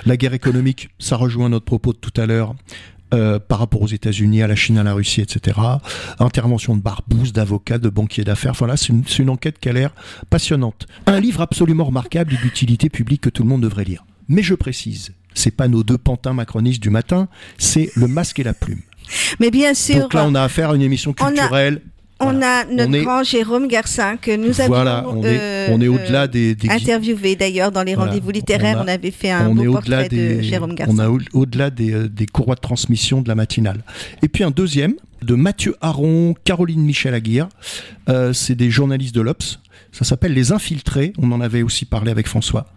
La 0.06 0.18
guerre 0.18 0.34
économique, 0.34 0.90
ça 1.00 1.16
rejoint 1.16 1.50
notre 1.50 1.66
propos 1.66 1.94
de 1.94 1.98
tout 1.98 2.14
à 2.20 2.26
l'heure. 2.26 2.56
Euh, 3.14 3.40
par 3.40 3.60
rapport 3.60 3.82
aux 3.82 3.88
États-Unis, 3.88 4.42
à 4.42 4.48
la 4.48 4.56
Chine, 4.56 4.78
à 4.78 4.84
la 4.84 4.94
Russie, 4.94 5.22
etc. 5.22 5.58
Intervention 6.20 6.76
de 6.76 6.82
barbouzes, 6.82 7.32
d'avocats, 7.32 7.78
de 7.78 7.90
banquiers 7.90 8.24
d'affaires. 8.24 8.52
Enfin 8.52 8.68
là, 8.68 8.76
c'est 8.76 8.90
une, 9.20 9.30
enquête 9.30 9.60
qui 9.60 9.70
a 9.70 9.74
l'air 9.74 9.94
passionnante. 10.30 10.88
Un 11.06 11.20
livre 11.20 11.42
absolument 11.42 11.86
remarquable 11.86 12.34
et 12.34 12.38
d'utilité 12.38 12.90
publique 12.90 13.22
que 13.22 13.30
tout 13.30 13.44
le 13.44 13.50
monde 13.50 13.62
devrait 13.62 13.86
lire. 13.86 14.06
Mais 14.28 14.44
je 14.44 14.56
précise, 14.56 15.14
c'est 15.34 15.56
pas 15.56 15.68
nos 15.68 15.84
deux 15.84 15.98
pantins 15.98 16.34
macronistes 16.34 16.82
du 16.82 16.90
matin, 16.90 17.30
c'est 17.58 17.92
le 17.96 18.08
masque 18.08 18.40
et 18.40 18.44
la 18.44 18.54
plume. 18.54 18.82
Mais 19.40 19.52
bien 19.52 19.74
sûr, 19.74 20.02
Donc 20.02 20.14
là, 20.14 20.26
on 20.26 20.36
a 20.36 20.42
affaire 20.42 20.72
à 20.72 20.76
une 20.76 20.82
émission 20.82 21.14
culturelle. 21.14 21.82
On 22.20 22.32
voilà. 22.32 22.60
a 22.60 22.66
notre 22.66 22.90
On 22.90 22.94
est- 22.94 23.02
grand 23.04 23.24
Jérôme 23.24 23.68
Garcin 23.68 24.18
que 24.18 24.36
nous 24.36 24.60
avions 24.62 24.68
Voilà, 24.74 25.06
on 25.08 25.24
est, 25.24 25.38
euh, 25.40 25.68
on 25.72 25.82
est 25.82 25.86
euh, 25.88 25.92
au-delà 25.94 26.28
des, 26.28 26.56
des 26.56 26.70
interviewé 26.70 27.36
d'ailleurs 27.36 27.72
dans 27.72 27.84
les 27.84 27.96
Voilà. 27.96 28.12
rendez-vous 28.12 28.32
littéraires. 28.32 28.78
On 28.78 28.82
a- 28.82 28.84
On, 28.86 28.88
avait 28.88 29.12
fait 29.12 29.32
un 29.32 29.50
on 29.50 29.56
beau 29.56 29.72
portrait 29.74 30.10
des, 30.10 30.38
de 30.38 30.42
Jérôme 30.42 30.72
on 30.72 30.74
Garcin. 30.76 31.00
a 31.00 31.10
au- 31.10 31.20
au-delà 31.34 31.70
des, 31.70 31.94
euh, 31.94 32.08
des 32.10 32.26
courroies 32.26 32.56
de 32.56 32.62
transmission 32.62 33.22
de 33.22 33.28
la 33.28 33.36
matinale. 33.36 33.84
Et 34.24 34.28
puis 34.28 34.44
un 34.44 34.52
deuxième 34.52 34.96
de 35.22 35.36
Mathieu 35.36 35.76
Aron, 35.82 36.36
Caroline 36.44 36.82
Michel 36.84 37.14
Aguirre. 37.14 37.50
Euh, 38.10 38.34
c'est 38.34 38.56
des 38.56 38.70
journalistes 38.70 39.16
de 39.16 39.22
l'Obs. 39.22 39.60
Ça 39.92 40.06
s'appelle 40.06 40.34
Les 40.34 40.52
Infiltrés. 40.52 41.14
On 41.18 41.32
en 41.32 41.42
avait 41.42 41.64
aussi 41.64 41.86
parlé 41.86 42.12
avec 42.12 42.28
François. 42.28 42.68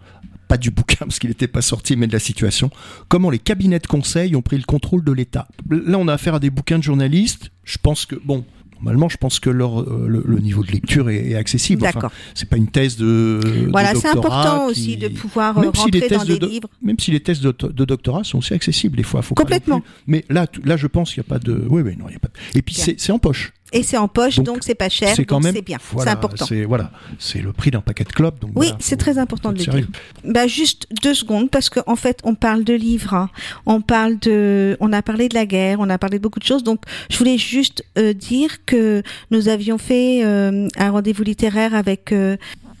Pas 0.47 0.57
du 0.57 0.69
bouquin 0.71 0.97
parce 0.99 1.19
qu'il 1.19 1.29
n'était 1.29 1.47
pas 1.47 1.61
sorti, 1.61 1.95
mais 1.95 2.07
de 2.07 2.13
la 2.13 2.19
situation. 2.19 2.69
Comment 3.07 3.29
les 3.29 3.39
cabinets 3.39 3.79
de 3.79 3.87
conseil 3.87 4.35
ont 4.35 4.41
pris 4.41 4.57
le 4.57 4.63
contrôle 4.63 5.03
de 5.03 5.11
l'État. 5.11 5.47
Là, 5.69 5.97
on 5.97 6.07
a 6.07 6.13
affaire 6.13 6.35
à 6.35 6.39
des 6.39 6.49
bouquins 6.49 6.77
de 6.79 6.83
journalistes. 6.83 7.51
Je 7.63 7.77
pense 7.81 8.05
que 8.05 8.15
bon. 8.15 8.43
Normalement, 8.81 9.09
je 9.09 9.17
pense 9.17 9.39
que 9.39 9.49
leur, 9.49 9.81
euh, 9.81 10.05
le, 10.07 10.23
le 10.25 10.39
niveau 10.39 10.63
de 10.63 10.71
lecture 10.71 11.09
est, 11.09 11.29
est 11.29 11.35
accessible. 11.35 11.83
Enfin, 11.83 11.93
D'accord. 11.99 12.11
c'est 12.33 12.49
pas 12.49 12.57
une 12.57 12.67
thèse 12.67 12.97
de. 12.97 13.39
Voilà, 13.69 13.93
c'est 13.95 14.07
important 14.07 14.65
qui- 14.65 14.71
aussi 14.71 14.97
de 14.97 15.07
pouvoir 15.09 15.57
euh, 15.57 15.61
Même 15.61 15.75
si 15.75 15.91
les 15.91 15.99
rentrer 15.99 16.15
dans 16.15 16.23
tests 16.25 16.31
de 16.31 16.37
des 16.47 16.51
livres. 16.53 16.69
même 16.81 16.97
si 16.99 17.11
les 17.11 17.19
tests 17.19 17.43
de, 17.43 17.51
de 17.51 17.85
doctorat 17.85 18.23
sont 18.23 18.39
aussi 18.39 18.53
accessibles 18.53 18.97
des 18.97 19.03
fois, 19.03 19.21
faut 19.21 19.35
Complètement. 19.35 19.81
plus. 19.81 19.89
Mais 20.07 20.25
là, 20.29 20.47
là, 20.63 20.77
je 20.77 20.87
pense 20.87 21.13
qu'il 21.13 21.21
n'y 21.21 21.27
a 21.27 21.29
pas 21.29 21.39
de. 21.39 21.65
Oui, 21.69 21.81
oui, 21.83 21.95
non, 21.97 22.05
il 22.09 22.13
y 22.13 22.15
a 22.15 22.19
pas. 22.19 22.29
de- 22.29 22.57
Et 22.57 22.61
puis 22.61 22.75
c'est 22.75 23.11
en 23.11 23.19
poche. 23.19 23.53
Et 23.73 23.83
c'est 23.83 23.97
en 23.97 24.07
poche, 24.07 24.39
donc, 24.39 24.59
c'est 24.61 24.75
pas 24.75 24.89
cher, 24.89 25.13
C'est 25.15 25.23
quand 25.25 25.39
même. 25.39 25.55
c'est 25.55 25.61
bien, 25.61 25.77
c'est 25.81 25.93
voilà, 25.93 26.11
important. 26.11 26.45
C'est 26.45 26.65
voilà, 26.65 26.91
c'est 27.19 27.39
le 27.39 27.53
prix 27.53 27.71
d'un 27.71 27.79
paquet 27.81 28.03
de 28.03 28.11
clopes. 28.11 28.39
Donc 28.39 28.51
Oui, 28.55 28.67
voilà, 28.67 28.77
c'est 28.81 28.97
très 28.97 29.17
important 29.17 29.51
de 29.53 29.59
le 29.59 29.63
dire. 29.65 29.87
Bah, 30.25 30.45
juste 30.47 30.87
deux 31.01 31.13
secondes, 31.13 31.49
parce 31.49 31.69
qu'en 31.69 31.95
fait, 31.95 32.19
on 32.23 32.35
parle 32.35 32.63
de 32.63 32.73
livres, 32.73 33.13
hein. 33.13 33.29
on 33.65 33.79
parle 33.81 34.19
de, 34.19 34.75
on 34.81 34.91
a 34.91 35.01
parlé 35.01 35.29
de 35.29 35.35
la 35.35 35.45
guerre, 35.45 35.79
on 35.79 35.89
a 35.89 35.97
parlé 35.97 36.17
de 36.17 36.23
beaucoup 36.23 36.39
de 36.39 36.45
choses. 36.45 36.63
Donc, 36.63 36.81
je 37.09 37.17
voulais 37.17 37.37
juste 37.37 37.85
euh, 37.97 38.13
dire 38.13 38.65
que 38.65 39.03
nous 39.31 39.47
avions 39.47 39.77
fait 39.77 40.23
euh, 40.25 40.67
un 40.77 40.91
rendez-vous 40.91 41.23
littéraire 41.23 41.73
avec. 41.73 42.11
euh, 42.11 42.35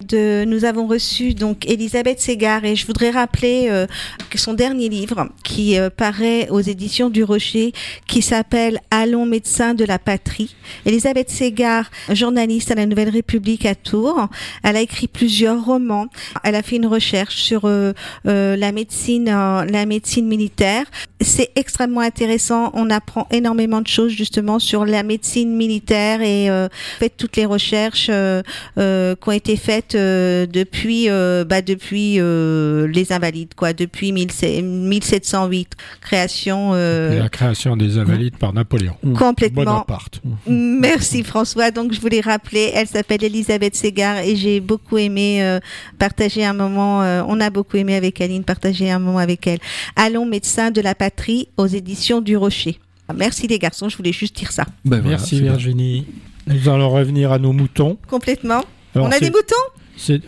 de, 0.07 0.43
nous 0.45 0.65
avons 0.65 0.87
reçu 0.87 1.33
donc 1.33 1.65
Elisabeth 1.65 2.19
Ségard 2.19 2.65
et 2.65 2.75
je 2.75 2.85
voudrais 2.85 3.11
rappeler 3.11 3.67
euh, 3.69 3.87
son 4.35 4.53
dernier 4.53 4.89
livre 4.89 5.29
qui 5.43 5.77
euh, 5.77 5.89
paraît 5.89 6.49
aux 6.49 6.59
éditions 6.61 7.09
du 7.09 7.23
Rocher 7.23 7.73
qui 8.07 8.21
s'appelle 8.21 8.79
Allons 8.91 9.25
médecins 9.25 9.73
de 9.73 9.85
la 9.85 9.99
patrie. 9.99 10.55
Elisabeth 10.85 11.29
Ségard, 11.29 11.89
journaliste 12.11 12.71
à 12.71 12.75
la 12.75 12.85
Nouvelle 12.85 13.09
République 13.09 13.65
à 13.65 13.75
Tours, 13.75 14.27
elle 14.63 14.77
a 14.77 14.81
écrit 14.81 15.07
plusieurs 15.07 15.63
romans. 15.63 16.07
Elle 16.43 16.55
a 16.55 16.63
fait 16.63 16.77
une 16.77 16.87
recherche 16.87 17.35
sur 17.35 17.65
euh, 17.65 17.93
euh, 18.27 18.55
la 18.55 18.71
médecine, 18.71 19.29
euh, 19.29 19.65
la 19.65 19.85
médecine 19.85 20.27
militaire. 20.27 20.85
C'est 21.19 21.51
extrêmement 21.55 22.01
intéressant. 22.01 22.71
On 22.73 22.89
apprend 22.89 23.27
énormément 23.31 23.81
de 23.81 23.87
choses 23.87 24.11
justement 24.11 24.59
sur 24.59 24.85
la 24.85 25.03
médecine 25.03 25.55
militaire 25.55 26.21
et 26.21 26.49
euh, 26.49 26.67
fait 26.99 27.09
toutes 27.09 27.35
les 27.37 27.45
recherches 27.45 28.07
qui 28.07 29.29
ont 29.29 29.31
été 29.31 29.55
faites 29.55 29.90
euh, 29.95 30.45
depuis 30.45 31.09
euh, 31.09 31.43
bah, 31.45 31.61
depuis 31.61 32.15
euh, 32.19 32.87
les 32.87 33.11
invalides 33.11 33.53
quoi, 33.55 33.73
depuis 33.73 34.11
17- 34.11 34.61
1708 34.63 35.75
création 36.01 36.71
euh, 36.73 37.19
La 37.19 37.29
création 37.29 37.75
des 37.77 37.97
Invalides 37.97 38.37
par 38.37 38.53
Napoléon. 38.53 38.95
complètement 39.17 39.63
Bonaparte. 39.63 40.21
Merci 40.47 41.23
François. 41.23 41.71
Donc 41.71 41.93
je 41.93 41.99
voulais 42.01 42.21
rappeler, 42.21 42.71
elle 42.73 42.87
s'appelle 42.87 43.23
Elisabeth 43.23 43.75
Ségard 43.75 44.17
et 44.19 44.35
j'ai 44.35 44.59
beaucoup 44.59 44.97
aimé 44.97 45.43
euh, 45.43 45.59
partager 45.99 46.43
un 46.45 46.53
moment. 46.53 47.01
euh, 47.03 47.23
on 47.27 47.39
a 47.39 47.49
beaucoup 47.49 47.77
aimé 47.77 47.95
avec 47.95 48.21
Aline 48.21 48.43
partager 48.43 48.91
un 48.91 48.99
moment 48.99 49.19
avec 49.19 49.45
elle. 49.47 49.59
Allons 49.95 50.25
médecins 50.25 50.71
de 50.71 50.81
la 50.81 50.95
patrie 50.95 51.47
aux 51.57 51.67
éditions 51.67 52.21
du 52.21 52.35
Rocher. 52.37 52.79
Merci 53.15 53.47
les 53.47 53.59
garçons, 53.59 53.89
je 53.89 53.97
voulais 53.97 54.13
juste 54.13 54.37
dire 54.37 54.51
ça. 54.51 54.63
Ben 54.85 55.01
voilà, 55.01 55.17
Merci. 55.17 55.41
Virginie. 55.41 56.05
Nous 56.47 56.69
allons 56.69 56.89
revenir 56.89 57.31
à 57.31 57.39
nos 57.39 57.51
moutons. 57.51 57.97
Complètement. 58.09 58.63
Alors, 58.95 59.07
on 59.07 59.11
a 59.11 59.19
des 59.19 59.29
moutons? 59.29 59.55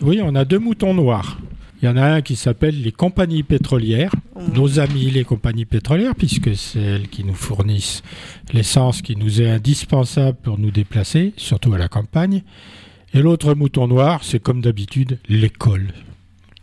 Oui, 0.02 0.20
on 0.22 0.34
a 0.34 0.44
deux 0.44 0.58
moutons 0.58 0.94
noirs. 0.94 1.38
Il 1.82 1.86
y 1.86 1.88
en 1.88 1.96
a 1.96 2.04
un 2.04 2.22
qui 2.22 2.36
s'appelle 2.36 2.80
les 2.80 2.92
compagnies 2.92 3.42
pétrolières, 3.42 4.14
nos 4.54 4.78
amis 4.78 5.10
les 5.10 5.24
compagnies 5.24 5.64
pétrolières, 5.64 6.14
puisque 6.14 6.56
c'est 6.56 6.80
elles 6.80 7.08
qui 7.08 7.24
nous 7.24 7.34
fournissent 7.34 8.02
l'essence 8.52 9.02
qui 9.02 9.16
nous 9.16 9.42
est 9.42 9.50
indispensable 9.50 10.38
pour 10.42 10.58
nous 10.58 10.70
déplacer, 10.70 11.34
surtout 11.36 11.74
à 11.74 11.78
la 11.78 11.88
campagne. 11.88 12.42
Et 13.12 13.20
l'autre 13.20 13.54
mouton 13.54 13.88
noir, 13.88 14.20
c'est 14.22 14.42
comme 14.42 14.60
d'habitude 14.60 15.18
l'école, 15.28 15.88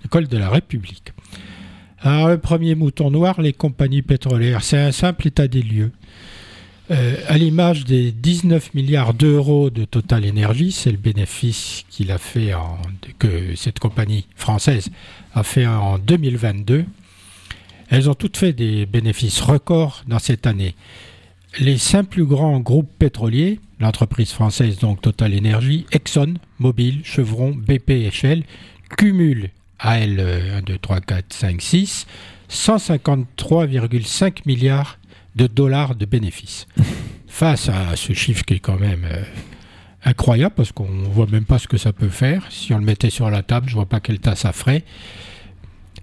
l'école 0.03 0.27
de 0.27 0.37
la 0.37 0.49
République. 0.49 1.13
Alors 1.99 2.29
le 2.29 2.37
premier 2.37 2.75
mouton 2.75 3.11
noir, 3.11 3.41
les 3.41 3.53
compagnies 3.53 4.01
pétrolières, 4.01 4.63
c'est 4.63 4.79
un 4.79 4.91
simple 4.91 5.27
état 5.27 5.47
des 5.47 5.61
lieux. 5.61 5.91
Euh, 6.91 7.15
à 7.27 7.37
l'image 7.37 7.85
des 7.85 8.11
19 8.11 8.73
milliards 8.73 9.13
d'euros 9.13 9.69
de 9.69 9.85
Total 9.85 10.27
Energy, 10.27 10.73
c'est 10.73 10.91
le 10.91 10.97
bénéfice 10.97 11.85
qu'il 11.89 12.11
a 12.11 12.17
fait 12.17 12.51
que 13.17 13.55
cette 13.55 13.79
compagnie 13.79 14.27
française 14.35 14.89
a 15.33 15.43
fait 15.43 15.65
en 15.65 15.97
2022. 15.99 16.83
Elles 17.89 18.09
ont 18.09 18.13
toutes 18.13 18.35
fait 18.35 18.51
des 18.51 18.85
bénéfices 18.85 19.39
records 19.39 20.03
dans 20.07 20.19
cette 20.19 20.45
année. 20.45 20.75
les 21.59 21.77
cinq 21.77 22.07
plus 22.07 22.25
grands 22.25 22.59
groupes 22.59 22.91
pétroliers, 22.99 23.59
l'entreprise 23.79 24.31
française 24.31 24.77
donc 24.79 25.01
Total 25.01 25.33
Energy, 25.37 25.85
Exxon, 25.91 26.33
Mobil, 26.59 27.01
Chevron, 27.05 27.51
BP 27.51 27.91
et 27.91 28.11
Shell, 28.11 28.43
cumulent 28.97 29.49
à 29.79 29.99
elles 29.99 30.19
1, 30.19 30.61
2, 30.63 30.77
3, 30.77 30.99
4, 31.01 31.25
5, 31.33 31.61
6, 31.61 32.07
153,5 32.49 34.41
milliards 34.45 34.97
de 35.35 35.47
dollars 35.47 35.95
de 35.95 36.05
bénéfices. 36.05 36.67
Face 37.27 37.69
à 37.69 37.95
ce 37.95 38.13
chiffre 38.13 38.43
qui 38.43 38.55
est 38.55 38.59
quand 38.59 38.79
même 38.79 39.05
euh, 39.09 39.23
incroyable, 40.03 40.53
parce 40.55 40.71
qu'on 40.71 40.89
ne 40.89 41.07
voit 41.07 41.27
même 41.27 41.45
pas 41.45 41.59
ce 41.59 41.67
que 41.67 41.77
ça 41.77 41.93
peut 41.93 42.09
faire, 42.09 42.45
si 42.49 42.73
on 42.73 42.77
le 42.77 42.85
mettait 42.85 43.09
sur 43.09 43.29
la 43.29 43.41
table, 43.41 43.67
je 43.67 43.73
ne 43.73 43.77
vois 43.77 43.87
pas 43.87 43.99
quel 43.99 44.19
tas 44.19 44.35
ça 44.35 44.51
ferait, 44.51 44.83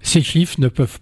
ces 0.01 0.21
chiffres 0.23 0.55
ne 0.59 0.67
peuvent 0.69 0.99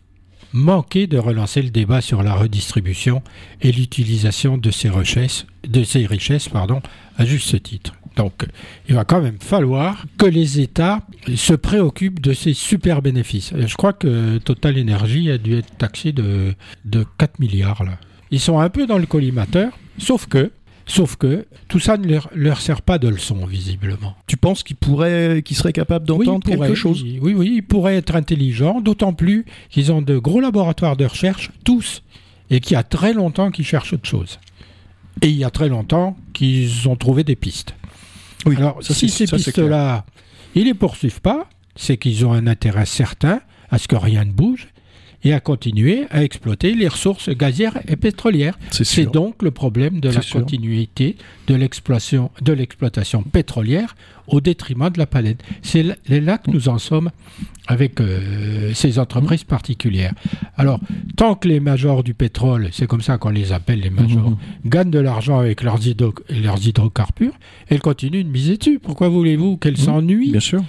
manquer 0.53 1.07
de 1.07 1.17
relancer 1.17 1.61
le 1.61 1.69
débat 1.69 2.01
sur 2.01 2.23
la 2.23 2.33
redistribution 2.33 3.21
et 3.61 3.71
l'utilisation 3.71 4.57
de 4.57 4.71
ces 4.71 4.89
richesses, 4.89 5.45
de 5.67 5.83
ces 5.83 6.05
richesses 6.05 6.49
pardon, 6.49 6.81
à 7.17 7.25
juste 7.25 7.61
titre. 7.63 7.93
Donc, 8.15 8.47
il 8.89 8.95
va 8.95 9.05
quand 9.05 9.21
même 9.21 9.37
falloir 9.39 10.05
que 10.17 10.25
les 10.25 10.59
États 10.59 11.01
se 11.35 11.53
préoccupent 11.53 12.19
de 12.19 12.33
ces 12.33 12.55
super 12.55 13.03
bénéfices. 13.03 13.53
Je 13.55 13.75
crois 13.75 13.93
que 13.93 14.39
Total 14.39 14.79
Energy 14.79 15.29
a 15.29 15.37
dû 15.37 15.55
être 15.55 15.77
taxé 15.77 16.13
de, 16.13 16.55
de 16.85 17.05
4 17.19 17.39
milliards. 17.39 17.83
Là. 17.83 17.99
Ils 18.31 18.39
sont 18.39 18.59
un 18.59 18.69
peu 18.69 18.85
dans 18.85 18.97
le 18.97 19.05
collimateur, 19.05 19.77
sauf 19.97 20.27
que 20.27 20.51
Sauf 20.87 21.17
que 21.17 21.45
tout 21.67 21.79
ça 21.79 21.97
ne 21.97 22.17
leur, 22.33 22.61
sert 22.61 22.81
pas 22.81 22.97
de 22.97 23.09
leçon, 23.09 23.45
visiblement. 23.45 24.15
Tu 24.25 24.37
penses 24.37 24.63
qu'ils 24.63 24.77
pourraient, 24.77 25.41
qu'ils 25.43 25.57
seraient 25.57 25.73
capables 25.73 26.05
d'entendre 26.05 26.47
quelque 26.47 26.75
chose 26.75 27.03
Oui, 27.03 27.33
oui, 27.35 27.55
ils 27.57 27.61
pourraient 27.61 27.97
être 27.97 28.15
intelligents, 28.15 28.79
d'autant 28.79 29.11
plus 29.11 29.45
qu'ils 29.69 29.91
ont 29.91 30.01
de 30.01 30.17
gros 30.17 30.39
laboratoires 30.39 30.95
de 30.95 31.05
recherche, 31.05 31.51
tous, 31.65 32.03
et 32.49 32.61
qu'il 32.61 32.73
y 32.73 32.77
a 32.77 32.83
très 32.83 33.13
longtemps 33.13 33.51
qu'ils 33.51 33.65
cherchent 33.65 33.91
autre 33.93 34.07
chose. 34.07 34.39
Et 35.21 35.27
il 35.27 35.35
y 35.35 35.43
a 35.43 35.49
très 35.49 35.67
longtemps 35.67 36.15
qu'ils 36.31 36.87
ont 36.87 36.95
trouvé 36.95 37.25
des 37.25 37.35
pistes. 37.35 37.75
Oui, 38.45 38.55
Alors, 38.55 38.81
si 38.81 39.09
ces 39.09 39.25
pistes-là, 39.25 40.05
ils 40.55 40.61
ne 40.61 40.67
les 40.67 40.73
poursuivent 40.73 41.21
pas, 41.21 41.49
c'est 41.75 41.97
qu'ils 41.97 42.25
ont 42.25 42.31
un 42.31 42.47
intérêt 42.47 42.85
certain 42.85 43.41
à 43.69 43.77
ce 43.77 43.89
que 43.89 43.97
rien 43.97 44.23
ne 44.23 44.31
bouge, 44.31 44.69
et 45.23 45.33
à 45.33 45.39
continuer 45.39 46.05
à 46.09 46.23
exploiter 46.23 46.73
les 46.73 46.87
ressources 46.87 47.29
gazières 47.29 47.79
et 47.87 47.95
pétrolières. 47.95 48.57
C'est 48.71 49.11
donc 49.11 49.41
le 49.41 49.51
problème 49.51 49.99
de 49.99 50.09
la 50.09 50.21
continuité 50.21 51.17
de 51.47 51.55
l'exploitation, 51.55 52.31
de 52.41 52.53
l'exploitation 52.53 53.23
pétrolière 53.23 53.95
au 54.27 54.41
détriment 54.41 54.89
de 54.89 54.99
la 54.99 55.05
planète. 55.05 55.41
C'est 55.61 55.83
là 56.09 56.37
que 56.37 56.51
nous 56.51 56.69
en 56.69 56.77
sommes 56.77 57.09
avec 57.67 57.99
euh, 57.99 58.73
ces 58.73 58.99
entreprises 58.99 59.43
particulières. 59.43 60.13
Alors, 60.55 60.79
tant 61.15 61.35
que 61.35 61.47
les 61.47 61.59
majors 61.59 62.03
du 62.03 62.13
pétrole, 62.13 62.69
c'est 62.71 62.87
comme 62.87 63.01
ça 63.01 63.17
qu'on 63.17 63.29
les 63.29 63.51
appelle 63.51 63.81
les 63.81 63.89
majors, 63.89 64.31
mmh. 64.31 64.37
gagnent 64.65 64.91
de 64.91 64.99
l'argent 64.99 65.39
avec 65.39 65.63
leurs, 65.63 65.79
leurs 66.29 66.65
hydrocarbures, 66.65 67.33
elles 67.67 67.81
continuent 67.81 68.23
de 68.23 68.29
miser 68.29 68.57
dessus. 68.57 68.79
Pourquoi 68.79 69.09
voulez-vous 69.09 69.57
qu'elles 69.57 69.73
mmh. 69.73 69.77
s'ennuient? 69.77 70.31
Bien 70.31 70.39
sûr 70.39 70.63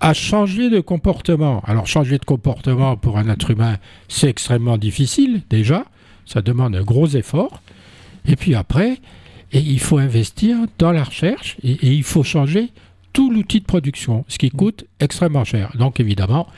à, 0.00 0.14
changer 0.14 0.70
de 0.70 0.80
comportement. 0.80 1.62
Alors 1.66 1.86
changer 1.86 2.18
de 2.18 2.24
comportement 2.24 2.96
pour 2.96 3.18
un 3.18 3.28
être 3.28 3.50
humain, 3.50 3.76
c'est 4.08 4.28
extrêmement 4.28 4.78
difficile 4.78 5.42
déjà, 5.50 5.84
ça 6.26 6.42
demande 6.42 6.76
un 6.76 6.82
gros 6.82 7.08
effort. 7.08 7.60
Et 8.26 8.36
puis 8.36 8.54
après, 8.54 8.98
et 9.52 9.58
il 9.58 9.80
faut 9.80 9.98
investir 9.98 10.56
dans 10.78 10.92
la 10.92 11.04
recherche 11.04 11.56
et, 11.62 11.76
il 11.82 12.02
faut 12.02 12.22
changer 12.22 12.70
tout 13.12 13.30
l'outil 13.30 13.60
de 13.60 13.64
production, 13.64 14.24
ce 14.26 14.38
qui 14.38 14.50
coûte 14.50 14.86
extrêmement 14.98 15.44
cher. 15.44 15.70
Donc 15.78 16.00
évidemment, 16.00 16.48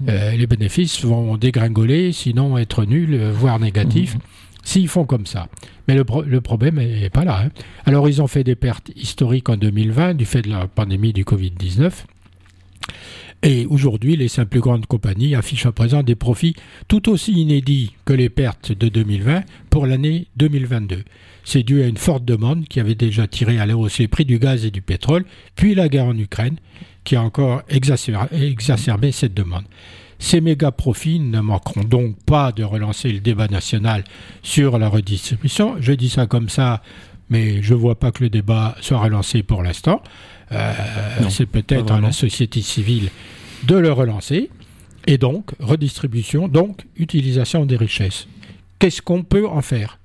mmh. 0.00 0.06
euh, 0.08 0.30
les 0.32 0.46
bénéfices 0.46 1.04
vont 1.04 1.36
dégringoler, 1.36 2.12
sinon 2.12 2.56
être 2.56 2.84
nuls, 2.84 3.30
voire 3.30 3.58
négatifs. 3.58 4.14
Mmh. 4.14 4.20
S'ils 4.66 4.88
font 4.88 5.04
comme 5.04 5.26
ça. 5.26 5.48
Mais 5.88 5.94
le, 5.94 6.04
problème 6.40 6.76
n'est 6.76 7.10
pas 7.10 7.24
là. 7.24 7.42
Hein. 7.44 7.50
Alors 7.84 8.08
ils 8.08 8.22
ont 8.22 8.26
fait 8.26 8.44
des 8.44 8.54
pertes 8.54 8.90
historiques 8.96 9.50
en 9.50 9.58
2020 9.58 10.14
du 10.14 10.24
fait 10.24 10.40
de 10.40 10.48
la 10.48 10.66
pandémie 10.66 11.12
du 11.12 11.24
Covid-19. 11.24 11.92
Et 13.42 13.66
aujourd'hui, 13.66 14.16
les 14.16 14.28
cinq 14.28 14.46
plus 14.46 14.60
grandes 14.60 14.86
compagnies 14.86 15.34
affichent 15.34 15.66
à 15.66 15.72
présent 15.72 16.02
des 16.02 16.14
profits 16.14 16.54
tout 16.88 17.10
aussi 17.10 17.32
inédits 17.32 17.94
que 18.04 18.14
les 18.14 18.30
pertes 18.30 18.72
de 18.72 18.88
2020 18.88 19.42
pour 19.68 19.86
l'année 19.86 20.28
2022. 20.36 21.04
C'est 21.44 21.62
dû 21.62 21.82
à 21.82 21.86
une 21.86 21.98
forte 21.98 22.24
demande 22.24 22.66
qui 22.68 22.80
avait 22.80 22.94
déjà 22.94 23.26
tiré 23.26 23.58
à 23.58 23.66
la 23.66 23.76
hausse 23.76 23.98
les 23.98 24.08
prix 24.08 24.24
du 24.24 24.38
gaz 24.38 24.64
et 24.64 24.70
du 24.70 24.80
pétrole, 24.80 25.26
puis 25.56 25.74
la 25.74 25.88
guerre 25.88 26.06
en 26.06 26.16
Ukraine 26.16 26.56
qui 27.04 27.16
a 27.16 27.22
encore 27.22 27.62
exacerbé, 27.68 29.12
cette 29.12 29.34
demande. 29.34 29.64
Ces 30.18 30.40
méga 30.40 30.72
profits 30.72 31.20
ne 31.20 31.40
manqueront 31.40 31.84
donc 31.84 32.16
pas 32.24 32.50
de 32.50 32.64
relancer 32.64 33.12
le 33.12 33.20
débat 33.20 33.46
national 33.48 34.04
sur 34.42 34.78
la 34.78 34.88
redistribution. 34.88 35.76
Je 35.80 35.92
dis 35.92 36.08
ça 36.08 36.26
comme 36.26 36.48
ça, 36.48 36.82
mais 37.28 37.62
je 37.62 37.74
ne 37.74 37.78
vois 37.78 37.98
pas 37.98 38.10
que 38.10 38.22
le 38.24 38.30
débat 38.30 38.74
soit 38.80 38.98
relancé 38.98 39.42
pour 39.42 39.62
l'instant. 39.62 40.02
Euh, 40.54 41.28
c'est 41.30 41.46
peut-être 41.46 41.92
à 41.92 42.00
la 42.00 42.12
société 42.12 42.62
civile 42.62 43.10
de 43.64 43.76
le 43.76 43.92
relancer. 43.92 44.50
Et 45.06 45.18
donc, 45.18 45.50
redistribution, 45.60 46.48
donc 46.48 46.86
utilisation 46.96 47.66
des 47.66 47.76
richesses. 47.76 48.26
Qu'est-ce 48.78 49.02
qu'on 49.02 49.22
peut 49.22 49.46
en 49.46 49.60
faire 49.60 49.98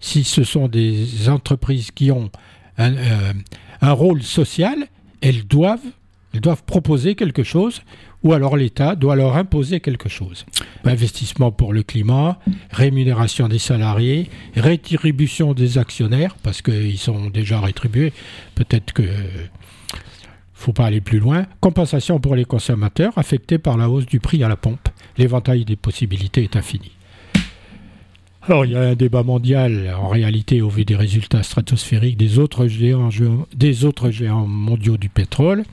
Si 0.00 0.24
ce 0.24 0.44
sont 0.44 0.68
des 0.68 1.28
entreprises 1.28 1.90
qui 1.90 2.10
ont 2.10 2.30
un, 2.78 2.94
euh, 2.94 3.32
rôle 3.82 4.22
social, 4.22 4.88
elles 5.20 5.46
doivent, 5.46 5.78
elles 6.34 6.40
doivent 6.40 6.64
proposer 6.64 7.14
quelque 7.14 7.44
chose, 7.44 7.82
ou 8.22 8.32
alors 8.32 8.56
l'État 8.56 8.96
doit 8.96 9.16
leur 9.16 9.36
imposer 9.36 9.80
quelque 9.80 10.08
chose? 10.08 10.44
Investissement 10.84 11.52
pour 11.52 11.72
le 11.72 11.82
climat, 11.82 12.38
rémunération 12.70 13.48
des 13.48 13.58
salariés, 13.58 14.28
rétribution 14.56 15.54
des 15.54 15.78
actionnaires, 15.78 16.36
parce 16.42 16.60
qu'ils 16.60 16.98
sont 16.98 17.30
déjà 17.30 17.60
rétribués. 17.60 18.12
Peut-être 18.54 18.92
que 18.92 19.02
faut 20.60 20.72
pas 20.72 20.86
aller 20.86 21.00
plus 21.00 21.18
loin. 21.18 21.46
Compensation 21.60 22.20
pour 22.20 22.34
les 22.36 22.44
consommateurs 22.44 23.12
affectés 23.16 23.58
par 23.58 23.76
la 23.76 23.88
hausse 23.88 24.06
du 24.06 24.20
prix 24.20 24.44
à 24.44 24.48
la 24.48 24.56
pompe. 24.56 24.88
L'éventail 25.16 25.64
des 25.64 25.76
possibilités 25.76 26.44
est 26.44 26.56
infini. 26.56 26.92
Alors, 28.42 28.64
il 28.64 28.72
y 28.72 28.76
a 28.76 28.80
un 28.80 28.94
débat 28.94 29.22
mondial, 29.22 29.94
en 29.98 30.08
réalité, 30.08 30.62
au 30.62 30.68
vu 30.68 30.84
des 30.84 30.96
résultats 30.96 31.42
stratosphériques 31.42 32.16
des 32.16 32.38
autres 32.38 32.66
géants, 32.66 33.10
des 33.54 33.84
autres 33.84 34.10
géants 34.10 34.46
mondiaux 34.46 34.96
du 34.96 35.08
pétrole. 35.08 35.64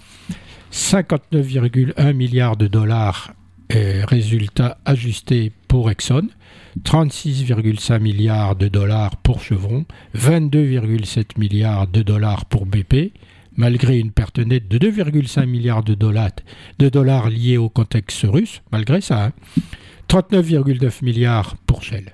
59,1 0.71 2.13
milliards 2.13 2.57
de 2.57 2.67
dollars 2.67 3.33
résultats 3.69 4.77
ajustés 4.85 5.51
pour 5.67 5.91
Exxon, 5.91 6.29
36,5 6.83 7.99
milliards 7.99 8.55
de 8.55 8.67
dollars 8.67 9.17
pour 9.17 9.41
Chevron, 9.41 9.85
22,7 10.15 11.37
milliards 11.37 11.87
de 11.87 12.01
dollars 12.01 12.45
pour 12.45 12.65
BP, 12.65 13.11
malgré 13.57 13.99
une 13.99 14.11
perte 14.11 14.39
nette 14.39 14.67
de 14.67 14.77
2,5 14.77 15.45
milliards 15.45 15.83
de 15.83 15.95
dollars, 15.95 16.31
de 16.79 17.29
liés 17.29 17.57
au 17.57 17.69
contexte 17.69 18.25
russe, 18.27 18.61
malgré 18.71 19.01
ça, 19.01 19.31
39,9 20.07 20.85
hein. 20.85 20.91
milliards 21.01 21.57
pour 21.65 21.83
Shell. 21.83 22.13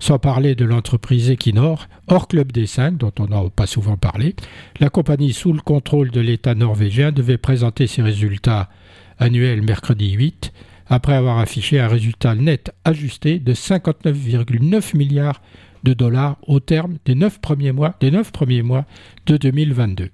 Sans 0.00 0.18
parler 0.18 0.54
de 0.54 0.64
l'entreprise 0.64 1.30
Equinor, 1.30 1.86
hors 2.08 2.26
club 2.26 2.52
des 2.52 2.66
cinq, 2.66 2.96
dont 2.96 3.12
on 3.18 3.26
n'a 3.26 3.42
pas 3.50 3.66
souvent 3.66 3.96
parlé, 3.96 4.34
la 4.80 4.88
compagnie 4.88 5.32
sous 5.32 5.52
le 5.52 5.60
contrôle 5.60 6.10
de 6.10 6.20
l'État 6.20 6.54
norvégien 6.54 7.12
devait 7.12 7.38
présenter 7.38 7.86
ses 7.86 8.02
résultats 8.02 8.70
annuels 9.18 9.62
mercredi 9.62 10.12
8, 10.12 10.52
après 10.88 11.14
avoir 11.14 11.38
affiché 11.38 11.78
un 11.78 11.86
résultat 11.86 12.34
net 12.34 12.74
ajusté 12.84 13.38
de 13.38 13.52
59,9 13.52 14.96
milliards 14.96 15.40
de 15.84 15.92
dollars 15.92 16.36
au 16.46 16.60
terme 16.60 16.96
des 17.04 17.14
9 17.14 17.40
premiers 17.40 17.72
mois, 17.72 17.94
des 18.00 18.10
9 18.10 18.32
premiers 18.32 18.62
mois 18.62 18.86
de 19.26 19.36
2022. 19.36 20.10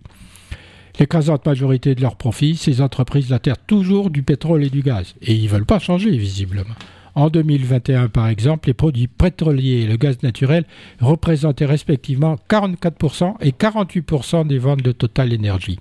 L'écrasante 0.99 1.45
majorité 1.45 1.95
de 1.95 2.01
leurs 2.01 2.17
profits, 2.17 2.57
ces 2.57 2.81
entreprises 2.81 3.35
terre 3.43 3.59
toujours 3.59 4.11
du 4.11 4.23
pétrole 4.23 4.65
et 4.65 4.71
du 4.71 4.83
gaz. 4.83 5.15
Et 5.21 5.35
ils 5.35 5.45
ne 5.45 5.49
veulent 5.49 5.67
pas 5.67 5.79
changer, 5.79 6.11
visiblement. 6.17 6.75
En 7.15 7.29
2021, 7.31 8.09
par 8.09 8.29
exemple, 8.29 8.69
les 8.69 8.75
produits 8.75 9.07
pétroliers 9.07 9.83
et 9.83 9.87
le 9.87 9.97
gaz 9.97 10.23
naturel 10.23 10.65
représentaient 11.01 11.67
respectivement 11.67 12.37
44% 12.49 13.35
et 13.41 13.53
48% 13.53 14.47
des 14.47 14.59
ventes 14.59 14.83
de 14.83 14.93
Total 14.93 15.35
Energy. 15.35 15.79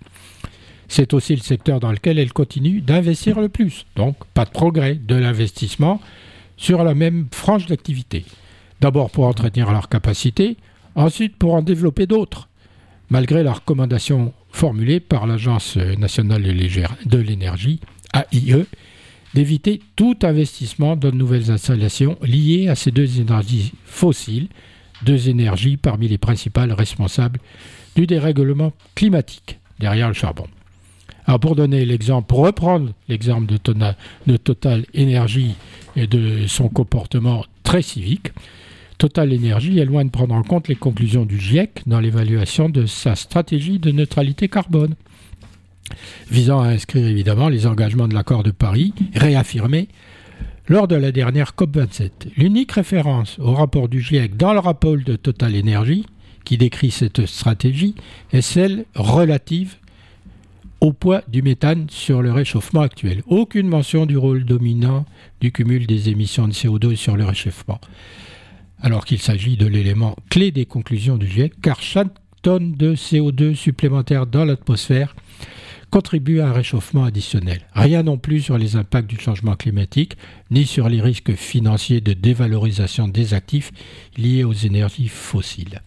C'est 0.88 1.14
aussi 1.14 1.36
le 1.36 1.42
secteur 1.42 1.80
dans 1.80 1.92
lequel 1.92 2.20
elles 2.20 2.34
continuent 2.34 2.82
d'investir 2.82 3.40
le 3.40 3.50
plus. 3.50 3.86
Donc, 3.96 4.16
pas 4.34 4.46
de 4.46 4.52
progrès 4.52 4.96
de 4.96 5.16
l'investissement 5.16 6.00
sur 6.58 6.84
la 6.84 6.94
même 6.94 7.28
frange 7.32 7.66
d'activité. 7.66 8.26
D'abord 8.82 9.10
pour 9.10 9.26
entretenir 9.26 9.72
leurs 9.72 9.90
capacités, 9.90 10.58
ensuite 10.96 11.36
pour 11.38 11.54
en 11.54 11.62
développer 11.62 12.06
d'autres, 12.06 12.50
malgré 13.10 13.44
la 13.44 13.54
recommandation 13.54 14.34
formulée 14.52 15.00
par 15.00 15.28
l'Agence 15.28 15.78
nationale 15.78 16.44
de 16.44 17.18
l'énergie, 17.18 17.80
AIE, 18.14 18.66
d'éviter 19.34 19.82
tout 19.96 20.18
investissement 20.24 20.96
dans 20.96 21.12
de 21.12 21.16
nouvelles 21.16 21.52
installations 21.52 22.18
liées 22.22 22.70
à 22.70 22.76
ces 22.76 22.92
deux 22.92 23.20
énergies 23.20 23.74
fossiles, 23.86 24.48
deux 25.04 25.30
énergies 25.30 25.78
parmi 25.78 26.08
les 26.08 26.18
principales 26.18 26.72
responsables 26.72 27.40
du 27.96 28.08
dérèglement 28.08 28.72
climatique, 28.96 29.60
derrière 29.80 30.08
le 30.08 30.14
charbon. 30.14 30.48
Alors 31.28 31.40
pour 31.40 31.56
donner 31.56 31.86
l'exemple, 31.86 32.28
pour 32.28 32.40
reprendre 32.40 32.92
l'exemple 33.10 33.48
de, 33.48 33.60
de 34.28 34.38
Total 34.38 34.86
Energy 34.98 35.56
et 35.96 36.08
de 36.08 36.48
son 36.48 36.70
comportement 36.70 37.44
très 37.64 37.82
civique, 37.82 38.32
Total 38.98 39.34
Energy 39.34 39.80
est 39.80 39.86
loin 39.86 40.06
de 40.06 40.10
prendre 40.10 40.34
en 40.34 40.44
compte 40.44 40.68
les 40.68 40.76
conclusions 40.76 41.26
du 41.26 41.40
GIEC 41.40 41.82
dans 41.86 42.00
l'évaluation 42.00 42.70
de 42.70 42.86
sa 42.86 43.16
stratégie 43.16 43.80
de 43.80 43.92
neutralité 43.92 44.48
carbone, 44.48 44.96
visant 46.32 46.62
à 46.62 46.70
inscrire 46.70 47.06
évidemment 47.06 47.50
les 47.50 47.68
engagements 47.68 48.08
de 48.08 48.14
l'accord 48.14 48.44
de 48.44 48.52
Paris, 48.52 48.94
réaffirmés 49.14 49.90
lors 50.68 50.88
de 50.88 50.96
la 50.96 51.12
dernière 51.12 51.54
COP27. 51.58 52.10
L'unique 52.38 52.72
référence 52.72 53.38
au 53.40 53.54
rapport 53.54 53.90
du 53.90 54.02
GIEC 54.02 54.38
dans 54.38 54.54
le 54.54 54.60
rapport 54.60 54.98
de 54.98 55.16
Total 55.16 55.54
Energy, 55.60 56.06
qui 56.46 56.58
décrit 56.58 56.92
cette 56.92 57.26
stratégie, 57.26 57.96
est 58.32 58.42
celle 58.42 58.86
relative 58.96 59.76
au 60.80 60.94
poids 60.94 61.22
du 61.28 61.42
méthane 61.42 61.88
sur 61.90 62.22
le 62.22 62.32
réchauffement 62.32 62.82
actuel. 62.82 63.24
Aucune 63.28 63.68
mention 63.68 64.06
du 64.06 64.18
rôle 64.18 64.46
dominant 64.46 65.06
du 65.42 65.52
cumul 65.52 65.86
des 65.88 66.10
émissions 66.10 66.48
de 66.48 66.54
CO2 66.54 66.96
sur 66.96 67.18
le 67.18 67.26
réchauffement 67.26 67.80
alors 68.82 69.06
qu'il 69.06 69.20
s'agit 69.20 69.58
de 69.58 69.68
l'élément 69.68 70.16
clé 70.30 70.52
des 70.52 70.66
conclusions 70.66 71.18
du 71.18 71.28
GIEC, 71.28 71.54
car 71.62 71.82
chaque 71.82 72.14
tonne 72.42 72.74
de 72.76 72.96
CO2 72.96 73.56
supplémentaire 73.56 74.28
dans 74.28 74.46
l'atmosphère 74.46 75.16
contribue 75.90 76.42
à 76.42 76.50
un 76.50 76.52
réchauffement 76.52 77.06
additionnel. 77.06 77.62
Rien 77.74 78.04
non 78.04 78.18
plus 78.18 78.42
sur 78.42 78.58
les 78.58 78.76
impacts 78.76 79.10
du 79.10 79.18
changement 79.18 79.56
climatique, 79.56 80.18
ni 80.52 80.66
sur 80.66 80.90
les 80.90 81.02
risques 81.02 81.34
financiers 81.36 82.02
de 82.02 82.14
dévalorisation 82.14 83.08
des 83.08 83.34
actifs 83.34 83.72
liés 84.18 84.44
aux 84.44 84.54
énergies 84.54 85.08
fossiles. 85.08 85.82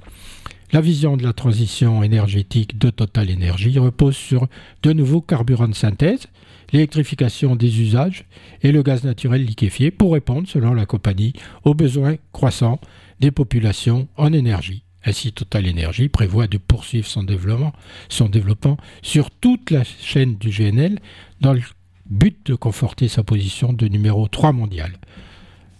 La 0.72 0.80
vision 0.80 1.16
de 1.16 1.22
la 1.22 1.32
transition 1.32 2.02
énergétique 2.02 2.78
de 2.78 2.90
Total 2.90 3.30
Energy 3.30 3.78
repose 3.78 4.16
sur 4.16 4.48
de 4.82 4.92
nouveaux 4.92 5.22
carburants 5.22 5.68
de 5.68 5.74
synthèse, 5.74 6.26
l'électrification 6.72 7.56
des 7.56 7.80
usages 7.80 8.24
et 8.62 8.72
le 8.72 8.82
gaz 8.82 9.04
naturel 9.04 9.44
liquéfié 9.44 9.90
pour 9.90 10.12
répondre, 10.12 10.48
selon 10.48 10.74
la 10.74 10.86
compagnie, 10.86 11.32
aux 11.64 11.74
besoins 11.74 12.16
croissants 12.32 12.80
des 13.20 13.30
populations 13.30 14.08
en 14.16 14.32
énergie. 14.32 14.82
Ainsi, 15.04 15.32
Total 15.32 15.68
Energy 15.68 16.08
prévoit 16.08 16.48
de 16.48 16.58
poursuivre 16.58 17.06
son 17.06 17.22
développement, 17.22 18.76
sur 19.02 19.30
toute 19.30 19.70
la 19.70 19.84
chaîne 19.84 20.36
du 20.36 20.50
GNL 20.50 20.98
dans 21.40 21.52
le 21.52 21.62
but 22.10 22.36
de 22.46 22.54
conforter 22.54 23.08
sa 23.08 23.22
position 23.22 23.72
de 23.72 23.86
numéro 23.86 24.28
3 24.28 24.52
mondial. 24.52 24.92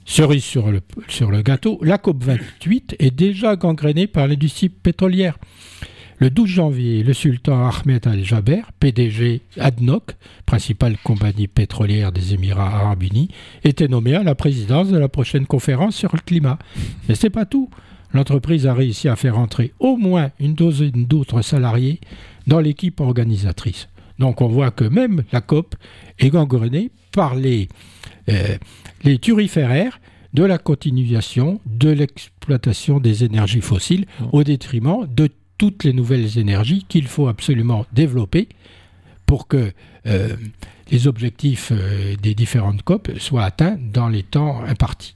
Cerise 0.04 0.44
sur 0.44 0.70
le, 0.70 0.80
sur 1.08 1.30
le 1.30 1.42
gâteau, 1.42 1.78
la 1.82 1.98
COP28 1.98 2.96
est 2.98 3.10
déjà 3.10 3.56
gangrénée 3.56 4.06
par 4.06 4.26
l'industrie 4.26 4.70
pétrolière. 4.70 5.36
Le 6.20 6.30
12 6.30 6.48
janvier, 6.50 7.04
le 7.04 7.12
sultan 7.12 7.68
Ahmed 7.68 8.04
Al-Jaber, 8.04 8.62
PDG 8.80 9.40
ADNOC, 9.56 10.16
principale 10.46 10.96
compagnie 11.04 11.46
pétrolière 11.46 12.10
des 12.10 12.34
Émirats 12.34 12.74
arabes 12.74 13.04
unis, 13.04 13.28
était 13.62 13.86
nommé 13.86 14.16
à 14.16 14.24
la 14.24 14.34
présidence 14.34 14.88
de 14.88 14.98
la 14.98 15.08
prochaine 15.08 15.46
conférence 15.46 15.94
sur 15.94 16.10
le 16.12 16.18
climat. 16.18 16.58
Mais 17.08 17.14
c'est 17.14 17.30
pas 17.30 17.44
tout. 17.44 17.70
L'entreprise 18.12 18.66
a 18.66 18.74
réussi 18.74 19.08
à 19.08 19.14
faire 19.14 19.38
entrer 19.38 19.72
au 19.78 19.96
moins 19.96 20.32
une 20.40 20.54
douzaine 20.54 21.06
d'autres 21.06 21.42
salariés 21.42 22.00
dans 22.48 22.58
l'équipe 22.58 22.98
organisatrice. 22.98 23.88
Donc 24.18 24.40
on 24.40 24.48
voit 24.48 24.72
que 24.72 24.84
même 24.84 25.22
la 25.30 25.40
COP 25.40 25.76
est 26.18 26.30
gangrenée 26.30 26.90
par 27.12 27.36
les, 27.36 27.68
euh, 28.28 28.56
turiféraires 29.22 30.00
de 30.34 30.42
la 30.42 30.58
continuation 30.58 31.60
de 31.64 31.90
l'exploitation 31.90 32.98
des 32.98 33.22
énergies 33.22 33.60
fossiles 33.60 34.06
au 34.32 34.42
détriment 34.42 35.06
de 35.06 35.28
toutes 35.58 35.84
les 35.84 35.92
nouvelles 35.92 36.38
énergies 36.38 36.84
qu'il 36.88 37.06
faut 37.06 37.28
absolument 37.28 37.84
développer 37.92 38.48
pour 39.26 39.46
que 39.46 39.72
euh, 40.06 40.36
les 40.90 41.06
objectifs 41.06 41.70
euh, 41.72 42.16
des 42.22 42.34
différentes 42.34 42.82
COP 42.82 43.10
soient 43.18 43.44
atteints 43.44 43.76
dans 43.92 44.08
les 44.08 44.22
temps 44.22 44.62
impartis. 44.64 45.14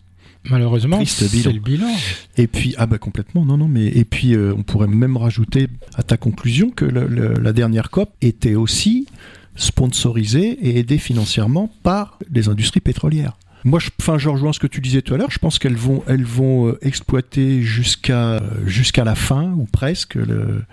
Malheureusement, 0.50 1.02
c'est 1.04 1.52
le 1.52 1.60
bilan. 1.60 1.88
Et 2.36 2.48
puis, 2.48 2.74
ah 2.76 2.86
bah 2.86 2.98
complètement, 2.98 3.44
non, 3.44 3.56
non, 3.56 3.68
mais 3.68 3.86
et 3.86 4.04
puis 4.04 4.34
euh, 4.34 4.52
on 4.56 4.64
pourrait 4.64 4.88
même 4.88 5.16
rajouter 5.16 5.68
à 5.94 6.02
ta 6.02 6.16
conclusion 6.16 6.70
que 6.70 6.84
la 6.84 7.52
dernière 7.52 7.90
COP 7.90 8.10
était 8.20 8.56
aussi 8.56 9.06
sponsorisée 9.54 10.58
et 10.60 10.78
aidée 10.78 10.98
financièrement 10.98 11.70
par 11.82 12.18
les 12.30 12.48
industries 12.48 12.80
pétrolières. 12.80 13.38
Moi, 13.64 13.78
je, 13.78 13.90
enfin, 14.00 14.18
je 14.18 14.28
rejoins 14.28 14.52
ce 14.52 14.58
que 14.58 14.66
tu 14.66 14.80
disais 14.80 15.02
tout 15.02 15.14
à 15.14 15.16
l'heure. 15.16 15.30
Je 15.30 15.38
pense 15.38 15.58
qu'elles 15.58 15.76
vont, 15.76 16.02
elles 16.08 16.24
vont 16.24 16.68
euh, 16.68 16.78
exploiter 16.82 17.62
jusqu'à 17.62 18.42
jusqu'à 18.66 19.04
la 19.04 19.14
fin 19.14 19.52
ou 19.56 19.66
presque 19.70 20.16
le, 20.16 20.64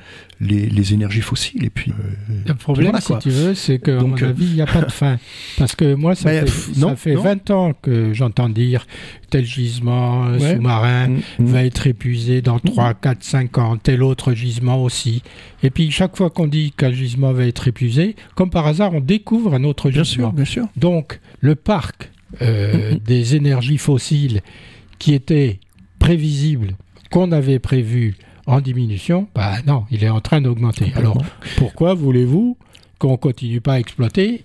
les, 0.41 0.67
les, 0.67 0.93
énergies 0.93 1.21
fossiles. 1.21 1.63
Et 1.63 1.69
puis, 1.69 1.91
euh, 1.91 2.33
le 2.47 2.53
problème, 2.55 2.95
si 2.99 3.13
tu 3.19 3.29
veux, 3.29 3.53
c'est 3.53 3.79
qu'à 3.79 4.01
mon 4.01 4.15
avis, 4.15 4.45
il 4.45 4.53
n'y 4.53 4.61
a 4.61 4.65
pas 4.65 4.81
de 4.81 4.91
fin. 4.91 5.17
Parce 5.57 5.75
que 5.75 5.93
moi, 5.93 6.15
ça 6.15 6.29
fait, 6.31 6.47
ça 6.47 6.95
fait 6.95 7.15
20 7.15 7.51
ans 7.51 7.73
que 7.79 8.13
j'entends 8.13 8.49
dire 8.49 8.87
tel 9.29 9.45
gisement 9.45 10.25
euh, 10.25 10.39
sous-marin 10.39 11.09
mm, 11.09 11.21
mm. 11.39 11.45
va 11.45 11.63
être 11.63 11.87
épuisé 11.87 12.41
dans 12.41 12.59
3, 12.59 12.95
4, 12.95 13.23
5 13.23 13.57
ans, 13.57 13.77
tel 13.77 14.01
autre 14.01 14.33
gisement 14.33 14.83
aussi. 14.83 15.21
Et 15.61 15.69
puis, 15.69 15.91
chaque 15.91 16.15
fois 16.15 16.29
qu'on 16.29 16.47
dit 16.47 16.71
qu'un 16.71 16.91
gisement 16.91 17.33
va 17.33 17.45
être 17.45 17.67
épuisé, 17.67 18.15
comme 18.35 18.49
par 18.49 18.65
hasard, 18.65 18.93
on 18.93 19.01
découvre 19.01 19.53
un 19.53 19.63
autre 19.63 19.89
bien 19.89 20.03
gisement. 20.03 20.29
Sûr, 20.29 20.33
bien 20.33 20.45
sûr. 20.45 20.67
Donc, 20.75 21.19
le 21.41 21.55
parc 21.55 22.11
euh, 22.41 22.95
des 23.05 23.35
énergies 23.35 23.77
fossiles 23.77 24.41
qui 24.97 25.13
étaient 25.13 25.59
prévisibles, 25.99 26.75
qu'on 27.11 27.31
avait 27.31 27.59
prévu 27.59 28.15
en 28.45 28.61
diminution, 28.61 29.27
bah 29.35 29.57
non, 29.65 29.85
il 29.91 30.03
est 30.03 30.09
en 30.09 30.21
train 30.21 30.41
d'augmenter. 30.41 30.91
Alors 30.95 31.21
pourquoi 31.57 31.93
voulez-vous 31.93 32.57
qu'on 32.97 33.17
continue 33.17 33.61
pas 33.61 33.73
à 33.73 33.79
exploiter 33.79 34.43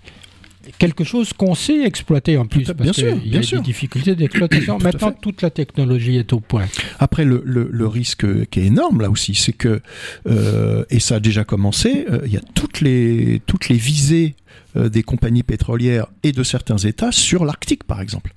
quelque 0.79 1.05
chose 1.05 1.33
qu'on 1.33 1.55
sait 1.55 1.83
exploiter 1.85 2.37
en 2.37 2.47
plus, 2.47 2.65
parce 2.65 2.81
bien 2.81 2.93
sûr, 2.93 3.17
il 3.25 3.35
y 3.35 3.37
a 3.37 3.41
des 3.41 3.61
difficultés 3.61 4.15
d'exploitation. 4.15 4.79
Maintenant, 4.83 5.13
toute 5.13 5.43
la 5.43 5.51
technologie 5.51 6.17
est 6.17 6.33
au 6.33 6.41
point. 6.41 6.67
Après, 6.99 7.25
le, 7.25 7.43
le, 7.45 7.87
risque 7.87 8.47
qui 8.47 8.61
est 8.61 8.67
énorme 8.67 9.01
là 9.01 9.11
aussi, 9.11 9.35
c'est 9.35 9.53
que, 9.53 9.81
euh, 10.27 10.85
et 10.91 11.01
ça 11.01 11.17
a 11.17 11.21
déjà 11.21 11.45
commencé, 11.45 12.07
euh, 12.11 12.21
il 12.27 12.33
y 12.33 12.37
a 12.37 12.43
toutes 12.55 12.81
les, 12.81 13.43
toutes 13.47 13.69
les 13.69 13.77
visées 13.77 14.35
euh, 14.77 14.89
des 14.89 15.03
compagnies 15.03 15.43
pétrolières 15.43 16.07
et 16.23 16.33
de 16.33 16.43
certains 16.43 16.79
États 16.79 17.13
sur 17.13 17.45
l'Arctique, 17.45 17.85
par 17.85 18.01
exemple. 18.01 18.35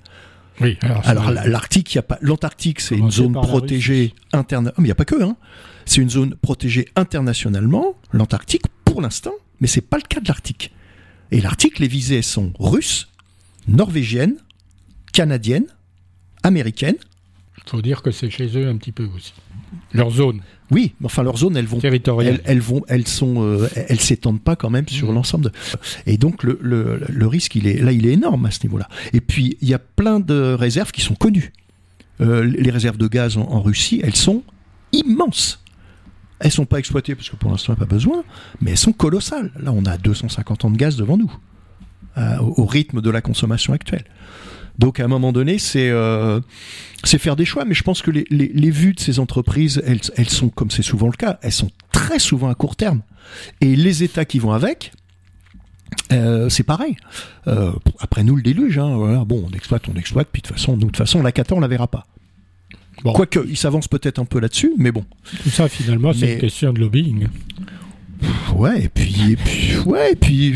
Oui, 0.60 0.76
alors, 1.04 1.30
l'Arctique, 1.30 1.94
il 1.94 1.98
a 1.98 2.02
pas 2.02 2.18
l'Antarctique, 2.20 2.80
c'est 2.80 2.96
une 2.96 3.12
zone 3.12 3.32
protégée 3.32 4.14
interne. 4.32 4.72
Mais 4.76 4.84
il 4.84 4.86
n'y 4.86 4.90
a 4.90 4.96
pas 4.96 5.04
que, 5.04 5.22
hein. 5.22 5.36
C'est 5.84 6.02
une 6.02 6.10
zone 6.10 6.34
protégée 6.34 6.88
internationalement, 6.96 7.94
l'Antarctique, 8.12 8.64
pour 8.84 9.00
l'instant, 9.00 9.32
mais 9.60 9.68
c'est 9.68 9.80
pas 9.80 9.96
le 9.96 10.02
cas 10.02 10.20
de 10.20 10.28
l'Arctique. 10.28 10.72
Et 11.30 11.40
l'Arctique, 11.40 11.78
les 11.78 11.88
visées 11.88 12.22
sont 12.22 12.52
russes, 12.58 13.08
norvégiennes, 13.66 14.36
canadiennes, 15.12 15.66
américaines. 16.42 16.96
Il 17.58 17.70
faut 17.70 17.82
dire 17.82 18.02
que 18.02 18.10
c'est 18.10 18.30
chez 18.30 18.56
eux 18.56 18.68
un 18.68 18.76
petit 18.76 18.92
peu 18.92 19.06
aussi. 19.14 19.34
Leur 19.92 20.10
zone. 20.10 20.40
Oui, 20.70 20.94
mais 21.00 21.06
enfin 21.06 21.22
leurs 21.22 21.38
zones, 21.38 21.56
elles 21.56 21.66
vont, 21.66 21.80
elles, 21.82 22.40
elles, 22.44 22.60
vont, 22.60 22.82
elles 22.88 23.06
sont, 23.06 23.42
euh, 23.42 23.68
elles 23.74 24.00
s'étendent 24.00 24.42
pas 24.42 24.56
quand 24.56 24.70
même 24.70 24.88
sur 24.88 25.10
mmh. 25.10 25.14
l'ensemble. 25.14 25.44
De... 25.44 25.52
Et 26.06 26.18
donc 26.18 26.42
le, 26.42 26.58
le, 26.60 27.00
le, 27.08 27.26
risque, 27.26 27.56
il 27.56 27.66
est 27.66 27.80
là, 27.80 27.92
il 27.92 28.06
est 28.06 28.12
énorme 28.12 28.46
à 28.46 28.50
ce 28.50 28.62
niveau-là. 28.64 28.88
Et 29.12 29.20
puis 29.20 29.56
il 29.60 29.68
y 29.68 29.74
a 29.74 29.78
plein 29.78 30.20
de 30.20 30.52
réserves 30.52 30.92
qui 30.92 31.00
sont 31.00 31.14
connues. 31.14 31.52
Euh, 32.20 32.44
les 32.44 32.70
réserves 32.70 32.96
de 32.96 33.06
gaz 33.06 33.36
en, 33.36 33.62
Russie, 33.62 34.00
elles 34.02 34.16
sont 34.16 34.42
immenses. 34.92 35.62
Elles 36.40 36.52
sont 36.52 36.66
pas 36.66 36.78
exploitées 36.78 37.14
parce 37.14 37.28
que 37.28 37.36
pour 37.36 37.50
l'instant, 37.50 37.72
il 37.72 37.76
n'y 37.76 37.82
a 37.82 37.86
pas 37.86 37.92
besoin, 37.92 38.22
mais 38.60 38.72
elles 38.72 38.78
sont 38.78 38.92
colossales. 38.92 39.50
Là, 39.60 39.72
on 39.72 39.84
a 39.84 39.96
250 39.96 40.64
ans 40.64 40.70
de 40.70 40.76
gaz 40.76 40.96
devant 40.96 41.16
nous, 41.16 41.32
euh, 42.16 42.36
au 42.38 42.64
rythme 42.64 43.00
de 43.00 43.10
la 43.10 43.20
consommation 43.20 43.72
actuelle. 43.72 44.04
Donc 44.78 45.00
à 45.00 45.04
un 45.04 45.08
moment 45.08 45.32
donné, 45.32 45.58
c'est 45.58 45.90
euh, 45.90 46.40
faire 47.04 47.34
des 47.34 47.44
choix. 47.44 47.64
Mais 47.64 47.74
je 47.74 47.82
pense 47.82 48.02
que 48.02 48.12
les, 48.12 48.70
vues 48.70 48.94
de 48.94 49.00
ces 49.00 49.18
entreprises, 49.18 49.82
elles, 49.84 50.28
sont, 50.28 50.48
comme 50.48 50.70
c'est 50.70 50.82
souvent 50.82 51.06
le 51.06 51.16
cas, 51.16 51.38
elles 51.42 51.52
sont 51.52 51.70
très 51.90 52.20
souvent 52.20 52.48
à 52.48 52.54
court 52.54 52.76
terme. 52.76 53.02
Et 53.60 53.74
les 53.74 54.04
États 54.04 54.24
qui 54.24 54.38
vont 54.38 54.52
avec, 54.52 54.92
euh, 56.12 56.48
c'est 56.48 56.62
pareil. 56.62 56.96
Après 57.98 58.22
nous, 58.22 58.36
le 58.36 58.42
déluge. 58.42 58.78
Hein. 58.78 59.24
Bon, 59.26 59.44
on 59.50 59.52
exploite, 59.52 59.88
on 59.92 59.98
exploite. 59.98 60.28
Puis 60.30 60.42
de 60.42 60.46
toute 60.46 60.56
façon, 60.56 60.74
nous, 60.74 60.78
de 60.78 60.86
toute 60.86 60.98
façon, 60.98 61.20
la 61.22 61.32
cata, 61.32 61.56
on 61.56 61.60
la 61.60 61.68
verra 61.68 61.88
pas. 61.88 62.06
Bon. 63.02 63.12
Quoique, 63.12 63.40
il 63.48 63.56
s'avance 63.56 63.88
peut-être 63.88 64.18
un 64.18 64.24
peu 64.24 64.40
là-dessus, 64.40 64.72
mais 64.76 64.90
bon. 64.90 65.04
Tout 65.42 65.50
ça, 65.50 65.68
finalement, 65.68 66.12
c'est 66.12 66.34
une 66.34 66.40
question 66.40 66.72
de 66.72 66.80
lobbying. 66.80 67.28
Ouais, 68.54 68.84
et 68.84 68.88
puis, 68.88 69.32
et 69.32 69.36
puis, 69.36 69.76
ouais, 69.86 70.12
et 70.12 70.16
puis, 70.16 70.54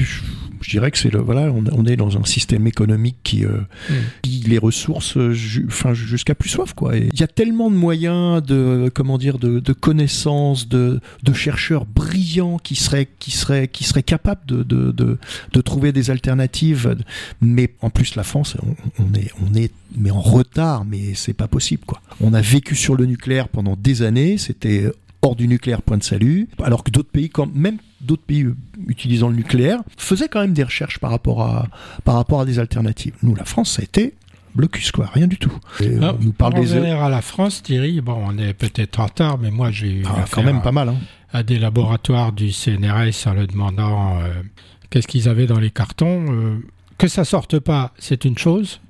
je 0.62 0.70
dirais 0.70 0.90
que 0.90 0.98
c'est 0.98 1.12
le 1.12 1.20
voilà, 1.20 1.52
on, 1.52 1.84
est 1.86 1.96
dans 1.96 2.16
un 2.16 2.24
système 2.24 2.66
économique 2.66 3.16
qui, 3.22 3.44
euh, 3.44 3.60
mm. 3.90 4.48
les 4.48 4.58
ressources, 4.58 5.18
enfin 5.66 5.94
jusqu'à 5.94 6.34
plus 6.34 6.48
soif 6.48 6.72
quoi. 6.74 6.96
Il 6.96 7.18
y 7.18 7.22
a 7.22 7.28
tellement 7.28 7.70
de 7.70 7.76
moyens 7.76 8.42
de 8.42 8.90
comment 8.94 9.18
dire 9.18 9.38
de, 9.38 9.72
connaissances, 9.72 10.68
de, 10.68 11.00
chercheurs 11.34 11.86
brillants 11.86 12.58
qui 12.58 12.76
seraient 12.76 13.08
qui 13.18 13.30
seraient 13.30 13.68
qui 13.68 13.84
seraient 13.84 14.02
capables 14.02 14.44
de, 14.46 14.62
de, 14.62 15.60
trouver 15.60 15.92
des 15.92 16.10
alternatives. 16.10 16.96
Mais 17.40 17.72
en 17.80 17.90
plus 17.90 18.14
la 18.14 18.24
France, 18.24 18.56
on, 18.98 19.14
est 19.14 19.30
on 19.40 19.54
est 19.54 19.72
mais 19.96 20.10
en 20.10 20.20
retard, 20.20 20.84
mais 20.84 21.14
c'est 21.14 21.34
pas 21.34 21.48
possible 21.48 21.84
quoi. 21.86 22.00
On 22.20 22.34
a 22.34 22.40
vécu 22.40 22.76
sur 22.76 22.96
le 22.96 23.06
nucléaire 23.06 23.48
pendant 23.48 23.76
des 23.76 24.02
années, 24.02 24.38
c'était 24.38 24.90
hors 25.22 25.36
du 25.36 25.46
nucléaire, 25.48 25.82
point 25.82 25.98
de 25.98 26.02
salut, 26.02 26.48
alors 26.62 26.82
que 26.84 26.90
d'autres 26.90 27.10
pays, 27.10 27.30
quand 27.30 27.48
même 27.54 27.78
d'autres 28.00 28.24
pays 28.24 28.42
euh, 28.42 28.56
utilisant 28.88 29.28
le 29.28 29.36
nucléaire, 29.36 29.78
faisaient 29.96 30.28
quand 30.28 30.40
même 30.40 30.52
des 30.52 30.64
recherches 30.64 30.98
par 30.98 31.10
rapport 31.10 31.42
à, 31.42 31.68
par 32.04 32.16
rapport 32.16 32.40
à 32.40 32.44
des 32.44 32.58
alternatives. 32.58 33.14
Nous, 33.22 33.34
la 33.34 33.44
France, 33.44 33.72
ça 33.72 33.82
a 33.82 33.84
été 33.84 34.14
blocus 34.54 34.90
quoi, 34.92 35.06
rien 35.06 35.26
du 35.28 35.38
tout. 35.38 35.52
Et 35.80 35.96
Ah, 36.02 36.14
on 36.20 36.24
nous 36.24 36.32
parle 36.32 36.54
des 36.54 36.74
à 36.76 37.08
la 37.08 37.22
France, 37.22 37.62
Thierry, 37.62 38.00
bon, 38.02 38.18
on 38.26 38.36
est 38.36 38.52
peut-être 38.52 39.00
en 39.00 39.06
retard, 39.06 39.38
mais 39.38 39.50
moi 39.50 39.70
j'ai 39.70 40.00
eu 40.00 40.02
Ah, 40.06 40.24
quand 40.30 40.42
même 40.42 40.58
à, 40.58 40.60
pas 40.60 40.72
mal. 40.72 40.88
Hein. 40.90 40.96
à 41.32 41.42
des 41.42 41.58
laboratoires 41.58 42.32
du 42.32 42.52
CNRS 42.52 43.26
en 43.26 43.32
leur 43.32 43.46
demandant 43.46 44.18
euh, 44.20 44.42
qu'est-ce 44.90 45.06
qu'ils 45.08 45.28
avaient 45.28 45.46
dans 45.46 45.58
les 45.60 45.70
cartons. 45.70 46.26
euh, 46.30 46.58
que 46.98 47.08
ça 47.08 47.24
sorte 47.24 47.58
pas, 47.60 47.92
c'est 47.98 48.24
une 48.26 48.36
chose, 48.36 48.80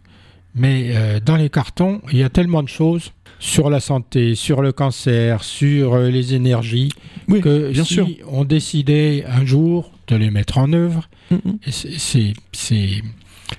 mais 0.55 0.91
euh, 0.97 1.20
dans 1.20 1.37
les 1.37 1.49
cartons, 1.49 2.01
il 2.11 2.18
y 2.18 2.22
a 2.24 2.28
tellement 2.28 2.62
de 2.64 2.68
choses 2.68 3.12
sur 3.43 3.70
la 3.70 3.80
santé, 3.80 4.36
sur 4.36 4.62
le 4.62 4.70
cancer, 4.70 5.43
sur 5.43 5.95
euh, 5.95 6.11
les 6.11 6.32
énergies, 6.34 6.90
Oui, 7.26 7.40
que 7.40 7.72
bien 7.72 7.82
si 7.82 7.95
sûr. 7.95 8.07
on 8.28 8.45
décidait 8.45 9.24
un 9.26 9.45
jour 9.45 9.90
de 10.07 10.14
les 10.14 10.30
mettre 10.30 10.59
en 10.59 10.72
œuvre, 10.72 11.09
Mm, 11.30 11.36
mm. 11.45 11.59
et 11.66 12.34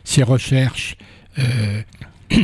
ces 0.04 0.24
recherches 0.24 0.96
euh, 1.40 1.82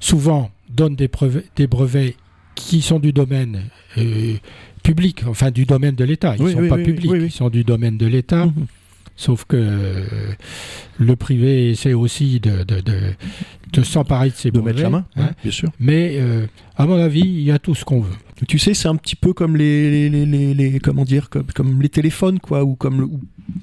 souvent 0.00 0.50
donnent 0.68 0.96
des 0.96 1.08
brevets, 1.08 1.44
des 1.56 1.66
brevets 1.66 2.14
qui 2.54 2.80
sont 2.82 2.98
du 3.00 3.12
domaine 3.12 3.62
euh, 3.96 4.34
public, 4.82 5.22
enfin 5.26 5.50
du 5.50 5.64
domaine 5.64 5.94
de 5.96 6.04
l'État. 6.04 6.34
Ils 6.36 6.42
ne 6.42 6.46
Oui, 6.46 6.52
sont 6.52 6.58
oui, 6.60 6.68
pas 6.68 6.78
publics, 6.78 7.10
ils 7.14 7.30
sont 7.32 7.50
du 7.50 7.64
domaine 7.64 7.96
de 7.98 8.06
l'État. 8.06 8.46
Mhm. 8.46 8.66
Sauf 9.16 9.44
que 9.46 9.56
euh, 9.56 10.04
le 10.98 11.16
privé 11.16 11.70
essaie 11.70 11.92
aussi 11.94 12.38
de, 12.38 12.62
de, 12.62 12.80
de, 12.80 12.98
de 13.72 13.82
s'emparer 13.82 14.30
de 14.30 14.34
ces 14.34 14.50
De 14.50 14.60
mettre 14.60 14.80
la 14.82 14.90
main, 14.90 15.04
hein. 15.16 15.22
ouais, 15.22 15.30
bien 15.42 15.52
sûr. 15.52 15.68
Mais 15.80 16.16
euh, 16.18 16.46
à 16.76 16.86
mon 16.86 16.96
avis, 16.98 17.20
il 17.20 17.42
y 17.42 17.50
a 17.50 17.58
tout 17.58 17.74
ce 17.74 17.84
qu'on 17.84 18.00
veut. 18.00 18.14
Tu 18.46 18.58
sais, 18.58 18.72
c'est 18.74 18.88
un 18.88 18.96
petit 18.96 19.16
peu 19.16 19.32
comme 19.32 19.56
les, 19.56 20.08
les, 20.08 20.24
les, 20.26 20.54
les- 20.54 20.78
comment 20.78 21.04
dire, 21.04 21.28
comme, 21.28 21.46
comme 21.54 21.82
les 21.82 21.88
téléphones, 21.88 22.38
quoi, 22.38 22.64
ou 22.64 22.76
comme 22.76 23.00
le- 23.00 23.06
ou 23.06 23.20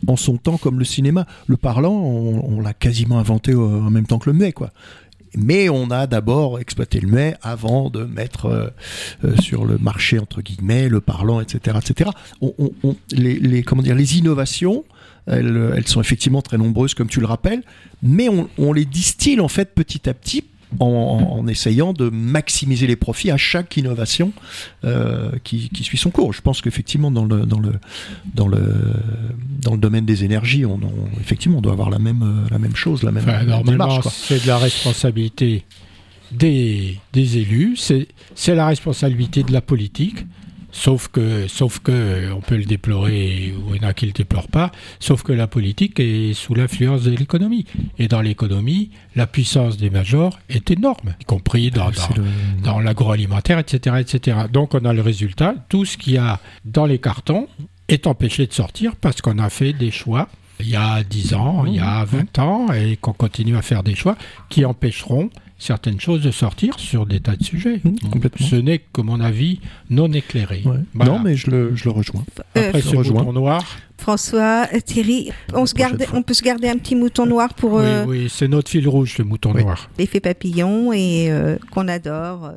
en 0.08 0.16
son 0.18 0.38
temps 0.38 0.58
comme 0.58 0.80
le 0.80 0.86
cinéma. 0.86 1.26
Le 1.48 1.58
parlant, 1.58 1.94
on, 1.94 2.58
on 2.58 2.62
l'a 2.62 2.74
quasiment 2.74 3.18
inventé 3.20 3.54
au- 3.54 3.66
en 3.68 3.90
même 3.90 4.06
temps 4.06 4.20
que 4.20 4.30
le 4.30 4.36
muet, 4.38 4.52
quoi. 4.52 4.72
Mais 5.38 5.68
on 5.68 5.92
a 5.92 6.08
d'abord 6.08 6.60
exploité 6.60 7.00
le 7.02 7.08
muet 7.10 7.36
avant 7.42 7.90
de 7.90 8.06
mettre 8.06 8.46
euh, 8.46 8.68
euh, 9.26 9.36
sur 9.42 9.66
le 9.66 9.78
marché 9.78 10.18
entre 10.18 10.42
guillemets 10.42 10.88
le 10.88 11.02
parlant, 11.02 11.42
etc., 11.42 11.78
etc. 11.82 12.10
On, 12.42 12.54
on- 12.84 12.96
les- 13.12 13.64
comment 13.64 13.82
dire, 13.82 13.96
les 13.96 14.18
innovations, 14.18 14.86
elles, 15.28 15.74
elles 15.76 15.88
sont 15.88 16.02
effectivement 16.02 16.42
très 16.42 16.58
nombreuses, 16.58 16.94
comme 16.94 17.08
tu 17.08 17.20
le 17.20 17.26
rappelles, 17.26 17.64
mais 18.04 18.30
on, 18.30 18.48
on 18.58 18.74
les 18.74 18.86
distille 18.86 19.40
en 19.40 19.48
fait 19.48 19.74
petit 19.74 20.08
à 20.10 20.14
petit 20.14 20.44
en, 20.80 21.48
essayant 21.48 21.94
de 21.94 22.10
maximiser 22.10 22.86
les 22.86 22.96
profits 22.98 23.32
à 23.32 23.38
chaque 23.38 23.78
innovation 23.78 24.34
euh, 24.84 25.32
qui, 25.44 25.70
qui 25.70 25.84
suit 25.84 25.98
son 25.98 26.10
cours. 26.10 26.34
Je 26.34 26.42
pense 26.42 26.62
qu'effectivement 26.62 27.12
dans 27.12 27.24
le 27.24 27.46
dans 27.46 27.60
le 27.60 27.74
dans 28.34 28.48
le 28.48 28.62
dans 29.62 29.72
le 29.72 29.78
domaine 29.78 30.06
des 30.06 30.26
énergies, 30.26 30.66
on, 30.66 30.74
on- 30.84 31.20
effectivement 31.22 31.60
on 31.60 31.62
doit 31.62 31.72
avoir 31.72 31.90
la 31.90 32.00
même 32.00 32.24
euh, 32.24 32.50
la 32.52 32.60
même 32.60 32.76
chose, 32.76 33.04
la 33.04 33.12
même, 33.12 33.24
Enfin, 33.24 33.44
la 33.44 33.46
normalement, 33.64 34.02
c'est 34.02 34.44
de 34.44 34.48
la 34.48 34.58
responsabilité 34.58 35.64
des, 36.32 37.00
des 37.14 37.38
élus, 37.38 37.78
c'est 37.78 38.08
c'est 38.34 38.56
la 38.56 38.68
responsabilité 38.68 39.44
de 39.44 39.54
la 39.54 39.62
politique. 39.62 40.26
Sauf 40.78 41.08
que, 41.08 41.48
sauf 41.48 41.80
que, 41.80 42.34
on 42.34 42.42
peut 42.42 42.58
le 42.58 42.66
déplorer, 42.66 43.56
ou 43.58 43.76
il 43.76 43.82
y 43.82 43.86
en 43.86 43.88
a 43.88 43.94
qui 43.94 44.06
ne 44.06 44.10
le 44.10 44.14
déplorent 44.14 44.50
pas, 44.50 44.74
sauf 45.00 45.24
que 45.24 45.32
la 45.32 45.48
politique 45.48 46.02
est 46.02 46.34
sous 46.34 46.54
l'influence 46.54 47.04
de 47.04 47.12
l'économie. 47.12 47.66
Et 47.98 48.10
dans 48.10 48.20
l'économie, 48.20 48.92
la 49.16 49.26
puissance 49.26 49.78
des 49.78 49.90
majors 49.90 50.38
est 50.50 50.70
énorme, 50.72 51.16
y 51.22 51.24
compris 51.24 51.72
dans, 51.72 51.92
dans, 52.62 52.82
l'agroalimentaire, 52.82 53.58
etc., 53.58 53.96
etc. 54.02 54.38
Donc 54.52 54.74
on 54.74 54.84
a 54.84 54.92
le 54.92 55.02
résultat, 55.02 55.56
tout 55.70 55.86
ce 55.86 55.98
qu'il 55.98 56.14
y 56.14 56.18
a 56.18 56.42
dans 56.66 56.86
les 56.86 57.00
cartons 57.00 57.48
est 57.88 58.06
empêché 58.06 58.46
de 58.46 58.54
sortir 58.54 58.98
parce 58.98 59.22
qu'on 59.22 59.40
a 59.40 59.50
fait 59.50 59.72
des 59.72 59.92
choix 59.92 60.28
il 60.60 60.70
y 60.70 60.76
a 60.76 61.04
10 61.04 61.34
ans, 61.34 61.66
il 61.66 61.76
y 61.76 61.80
a 61.80 62.06
20 62.06 62.40
ans, 62.40 62.72
et 62.72 62.98
qu'on 62.98 63.14
continue 63.14 63.58
à 63.58 63.62
faire 63.62 63.84
des 63.84 63.96
choix 63.96 64.16
qui 64.50 64.64
empêcheront 64.64 65.30
certaines 65.66 66.00
choses 66.00 66.22
de 66.22 66.32
sortir 66.32 66.80
sur 66.80 67.06
des 67.06 67.20
tas 67.20 67.36
de 67.36 67.44
sujets. 67.44 67.82
Mmh, 67.84 68.10
complètement. 68.12 68.48
Ce 68.48 68.56
n'est 68.56 68.80
que 68.80 69.02
mon 69.02 69.20
avis 69.20 69.60
non 69.90 70.12
éclairé. 70.14 70.62
Ouais. 70.66 70.78
Voilà. 70.94 71.12
Non, 71.14 71.20
mais 71.20 71.36
je 71.36 71.50
le, 71.52 71.76
je 71.76 71.86
le 71.86 71.92
rejoins. 71.92 72.24
Euh, 72.58 72.68
Après 72.70 72.82
je 72.82 72.90
ce 72.90 72.96
rejoins. 72.96 73.22
bouton 73.24 73.34
noir, 73.34 73.64
François, 73.98 74.68
euh, 74.74 74.80
Thierry, 74.80 75.32
on, 75.54 75.66
se 75.66 75.74
prochaine 75.74 75.98
garde, 75.98 76.04
fois. 76.10 76.20
on 76.20 76.22
peut 76.22 76.34
se 76.34 76.44
garder 76.44 76.68
un 76.70 76.78
petit 76.78 76.96
mouton 76.96 77.26
noir 77.26 77.54
pour 77.54 77.74
oui, 77.74 77.84
euh, 77.86 78.06
oui, 78.06 78.28
c'est 78.30 78.48
notre 78.48 78.70
fil 78.70 78.88
rouge, 78.88 79.18
le 79.18 79.24
mouton 79.26 79.54
Oui. 79.56 79.64
noir. 79.64 79.90
l'effet 79.98 80.20
papillon 80.20 80.92
et 80.94 81.28
euh, 81.32 81.58
qu'on 81.72 81.88
adore. 81.88 82.46
euh. 82.46 82.52